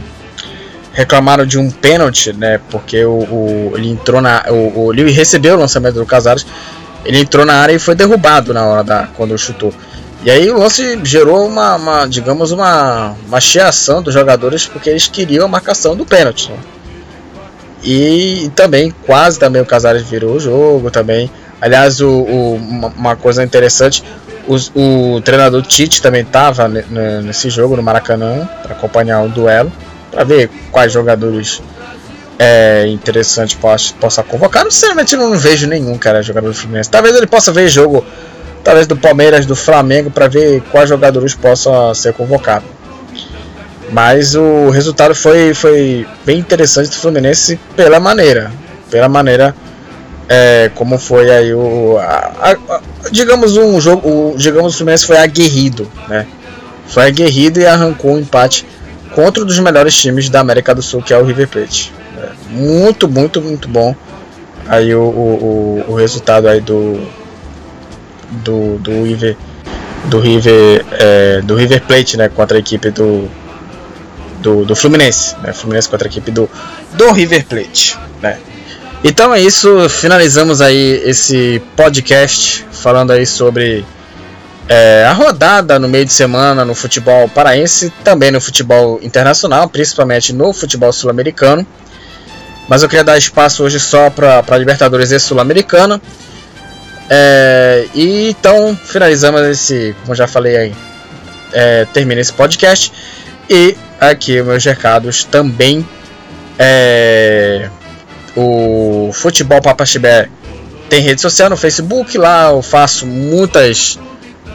reclamaram 0.94 1.44
de 1.44 1.58
um 1.58 1.70
pênalti, 1.70 2.32
né? 2.32 2.60
Porque 2.70 3.04
o, 3.04 3.18
o 3.18 3.72
ele 3.74 3.90
entrou 3.90 4.22
na, 4.22 4.44
o, 4.48 4.86
o 4.86 4.92
Liu 4.92 5.06
recebeu 5.12 5.56
o 5.56 5.58
lançamento 5.58 5.96
do 5.96 6.06
Casares, 6.06 6.46
ele 7.04 7.18
entrou 7.18 7.44
na 7.44 7.54
área 7.54 7.74
e 7.74 7.78
foi 7.78 7.94
derrubado 7.94 8.54
na 8.54 8.64
hora 8.64 8.84
da 8.84 9.08
quando 9.14 9.36
chutou. 9.36 9.74
E 10.24 10.30
aí 10.30 10.50
o 10.50 10.58
lance 10.58 10.98
gerou 11.04 11.46
uma, 11.46 11.74
uma 11.74 12.06
digamos 12.06 12.50
uma, 12.50 13.14
uma 13.26 13.38
dos 14.02 14.14
jogadores 14.14 14.66
porque 14.66 14.88
eles 14.88 15.06
queriam 15.06 15.44
a 15.44 15.48
marcação 15.48 15.94
do 15.94 16.06
pênalti. 16.06 16.50
Né? 16.50 16.56
E 17.82 18.50
também, 18.56 18.90
quase 19.04 19.38
também 19.38 19.60
o 19.60 19.66
Casares 19.66 20.02
virou 20.02 20.36
o 20.36 20.40
jogo 20.40 20.90
também. 20.90 21.30
Aliás, 21.60 22.00
o, 22.00 22.08
o 22.08 22.54
uma 22.56 23.16
coisa 23.16 23.44
interessante, 23.44 24.02
o, 24.46 25.16
o 25.16 25.20
treinador 25.20 25.62
Tite 25.62 26.00
também 26.00 26.22
estava 26.22 26.68
nesse 26.68 27.50
jogo 27.50 27.76
no 27.76 27.82
Maracanã 27.82 28.48
para 28.62 28.74
acompanhar 28.74 29.22
o 29.22 29.28
duelo, 29.28 29.70
para 30.14 30.24
ver 30.24 30.48
quais 30.70 30.92
jogadores 30.92 31.60
é 32.38 32.86
interessante 32.88 33.56
possa, 33.56 33.92
possa 34.00 34.22
convocar. 34.22 34.64
Sinceramente, 34.64 35.16
não 35.16 35.36
vejo 35.36 35.66
nenhum 35.66 35.98
cara 35.98 36.22
jogador 36.22 36.48
do 36.48 36.54
Fluminense. 36.54 36.88
Talvez 36.88 37.16
ele 37.16 37.26
possa 37.26 37.52
ver 37.52 37.68
jogo, 37.68 38.04
talvez 38.62 38.86
do 38.86 38.96
Palmeiras, 38.96 39.44
do 39.44 39.56
Flamengo, 39.56 40.10
para 40.10 40.28
ver 40.28 40.62
quais 40.70 40.88
jogadores 40.88 41.34
possam 41.34 41.92
ser 41.94 42.12
convocados. 42.12 42.68
Mas 43.90 44.34
o 44.34 44.70
resultado 44.70 45.14
foi, 45.14 45.52
foi 45.52 46.06
bem 46.24 46.38
interessante 46.38 46.88
do 46.88 46.96
Fluminense 46.96 47.58
pela 47.76 48.00
maneira. 48.00 48.50
Pela 48.90 49.08
maneira 49.08 49.54
é, 50.28 50.70
como 50.74 50.98
foi 50.98 51.30
aí 51.30 51.52
o. 51.52 51.98
A, 51.98 52.56
a, 52.68 52.80
digamos 53.10 53.56
um 53.56 53.80
jogo. 53.80 54.08
O, 54.08 54.36
digamos 54.36 54.74
o 54.74 54.76
Fluminense 54.78 55.06
foi 55.06 55.18
aguerrido, 55.18 55.90
né? 56.08 56.26
Foi 56.86 57.06
aguerrido 57.06 57.60
e 57.60 57.66
arrancou 57.66 58.12
um 58.12 58.18
empate 58.18 58.66
contra 59.14 59.42
um 59.42 59.46
dos 59.46 59.58
melhores 59.58 59.94
times 59.94 60.28
da 60.28 60.40
América 60.40 60.74
do 60.74 60.82
Sul, 60.82 61.02
que 61.02 61.12
é 61.12 61.18
o 61.18 61.24
River 61.24 61.48
Plate. 61.48 61.92
É, 62.18 62.30
muito, 62.50 63.08
muito, 63.08 63.40
muito 63.40 63.68
bom. 63.68 63.94
Aí 64.66 64.94
o, 64.94 65.02
o, 65.02 65.84
o 65.88 65.94
resultado 65.94 66.48
aí 66.48 66.60
do. 66.60 67.00
Do, 68.30 68.78
do 68.78 69.04
River. 69.04 69.36
Do 70.06 70.20
River, 70.20 70.84
é, 70.92 71.40
do 71.42 71.54
River 71.54 71.82
Plate, 71.82 72.16
né? 72.16 72.28
Contra 72.28 72.58
a 72.58 72.60
equipe 72.60 72.90
do, 72.90 73.28
do, 74.40 74.64
do 74.64 74.76
Fluminense, 74.76 75.34
né? 75.42 75.52
Fluminense 75.52 75.88
contra 75.88 76.06
a 76.06 76.10
equipe 76.10 76.30
do, 76.30 76.48
do 76.92 77.10
River 77.12 77.46
Plate, 77.46 77.96
né? 78.20 78.38
Então 79.02 79.34
é 79.34 79.40
isso, 79.40 79.88
finalizamos 79.88 80.62
aí 80.62 81.02
esse 81.04 81.62
podcast 81.76 82.64
falando 82.72 83.10
aí 83.10 83.26
sobre 83.26 83.84
é, 84.68 85.04
a 85.06 85.12
rodada 85.12 85.78
no 85.78 85.88
meio 85.88 86.04
de 86.04 86.12
semana 86.12 86.64
no 86.64 86.74
futebol 86.74 87.28
paraense, 87.28 87.90
também 88.02 88.30
no 88.30 88.40
futebol 88.40 88.98
internacional, 89.02 89.68
principalmente 89.68 90.32
no 90.32 90.52
futebol 90.52 90.92
sul-americano. 90.92 91.66
Mas 92.68 92.82
eu 92.82 92.88
queria 92.88 93.04
dar 93.04 93.18
espaço 93.18 93.62
hoje 93.62 93.78
só 93.78 94.08
para 94.08 94.56
Libertadores 94.56 95.10
e 95.10 95.20
Sul-Americano. 95.20 96.00
É, 97.10 97.86
e 97.94 98.30
então 98.30 98.78
finalizamos 98.82 99.42
esse, 99.42 99.94
como 100.02 100.14
já 100.14 100.26
falei 100.26 100.56
aí, 100.56 100.74
é, 101.52 101.86
termina 101.92 102.20
esse 102.20 102.32
podcast. 102.32 102.90
E 103.50 103.76
aqui 104.00 104.42
meus 104.42 104.64
recados 104.64 105.24
também. 105.24 105.86
É, 106.58 107.68
o 108.36 109.10
Futebol 109.12 109.60
Papaxibé 109.60 110.28
tem 110.88 111.00
rede 111.00 111.20
social 111.20 111.50
no 111.50 111.56
Facebook, 111.56 112.16
lá 112.16 112.50
eu 112.50 112.62
faço 112.62 113.06
muitas. 113.06 113.98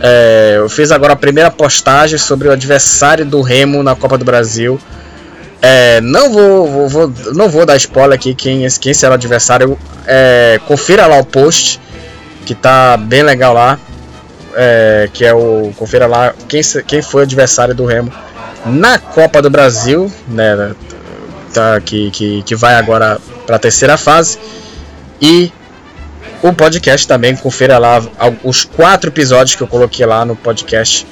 É, 0.01 0.55
eu 0.57 0.69
fiz 0.69 0.91
agora 0.91 1.13
a 1.13 1.15
primeira 1.15 1.51
postagem 1.51 2.17
sobre 2.17 2.47
o 2.47 2.51
adversário 2.51 3.25
do 3.25 3.41
Remo 3.41 3.83
na 3.83 3.95
Copa 3.95 4.17
do 4.17 4.25
Brasil. 4.25 4.79
É, 5.61 5.99
não 6.01 6.31
vou, 6.31 6.67
vou, 6.67 6.89
vou, 6.89 7.13
não 7.33 7.49
vou 7.49 7.65
dar 7.65 7.75
spoiler 7.75 8.15
aqui 8.15 8.33
quem, 8.33 8.65
quem 8.79 8.93
será 8.93 9.11
o 9.11 9.15
adversário. 9.15 9.77
É, 10.05 10.59
confira 10.67 11.05
lá 11.05 11.17
o 11.17 11.25
post 11.25 11.79
que 12.45 12.55
tá 12.55 12.95
bem 12.97 13.23
legal 13.23 13.53
lá. 13.53 13.77
é, 14.55 15.09
que 15.13 15.25
é 15.25 15.33
o. 15.33 15.71
Confira 15.77 16.07
lá 16.07 16.33
quem, 16.47 16.61
quem 16.85 17.01
foi 17.01 17.23
adversário 17.23 17.75
do 17.75 17.85
Remo 17.85 18.11
na 18.65 18.97
Copa 18.97 19.41
do 19.41 19.49
Brasil, 19.49 20.11
né? 20.27 20.73
Tá, 21.53 21.79
que, 21.81 22.11
que, 22.11 22.43
que 22.43 22.55
vai 22.55 22.75
agora 22.75 23.19
para 23.45 23.55
a 23.55 23.59
terceira 23.59 23.97
fase. 23.97 24.37
E 25.21 25.51
o 26.41 26.53
podcast 26.53 27.07
também, 27.07 27.35
confira 27.35 27.77
lá 27.77 28.01
os 28.43 28.63
quatro 28.63 29.09
episódios 29.09 29.55
que 29.55 29.61
eu 29.61 29.67
coloquei 29.67 30.05
lá 30.05 30.23
no 30.25 30.35
podcast 30.35 31.05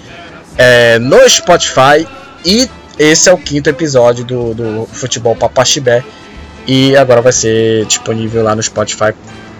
é, 0.57 0.97
no 0.99 1.28
Spotify. 1.30 2.07
E 2.45 2.69
esse 2.97 3.30
é 3.30 3.34
o 3.34 3.38
quinto 3.38 3.69
episódio 3.69 4.23
do, 4.23 4.53
do 4.53 4.88
Futebol 4.91 5.36
Papaxibé. 5.36 6.03
E 6.65 6.95
agora 6.95 7.21
vai 7.21 7.32
ser 7.32 7.86
disponível 7.86 8.43
lá 8.43 8.55
no 8.55 8.63
Spotify. 8.63 9.13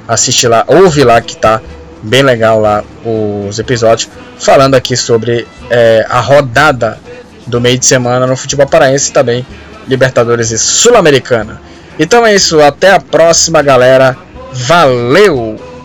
Assiste 0.08 0.48
lá, 0.48 0.64
ouve 0.68 1.04
lá 1.04 1.22
que 1.22 1.36
tá 1.36 1.62
bem 2.02 2.22
legal 2.22 2.60
lá 2.62 2.84
os 3.06 3.60
episódios. 3.60 4.10
Falando 4.40 4.76
aqui 4.76 4.96
sobre 4.96 5.48
é, 5.70 6.06
a 6.10 6.20
rodada 6.20 7.00
do 7.46 7.60
meio 7.60 7.78
de 7.78 7.86
semana 7.86 8.26
no 8.26 8.36
futebol 8.36 8.68
paraense 8.68 9.12
também. 9.12 9.46
Libertadores 9.88 10.52
e 10.52 10.58
Sul-Americana. 10.58 11.62
Então 12.00 12.26
é 12.26 12.36
isso, 12.36 12.62
até 12.62 12.92
a 12.92 13.00
próxima, 13.00 13.62
galera. 13.62 14.16
Valeu! 14.58 15.67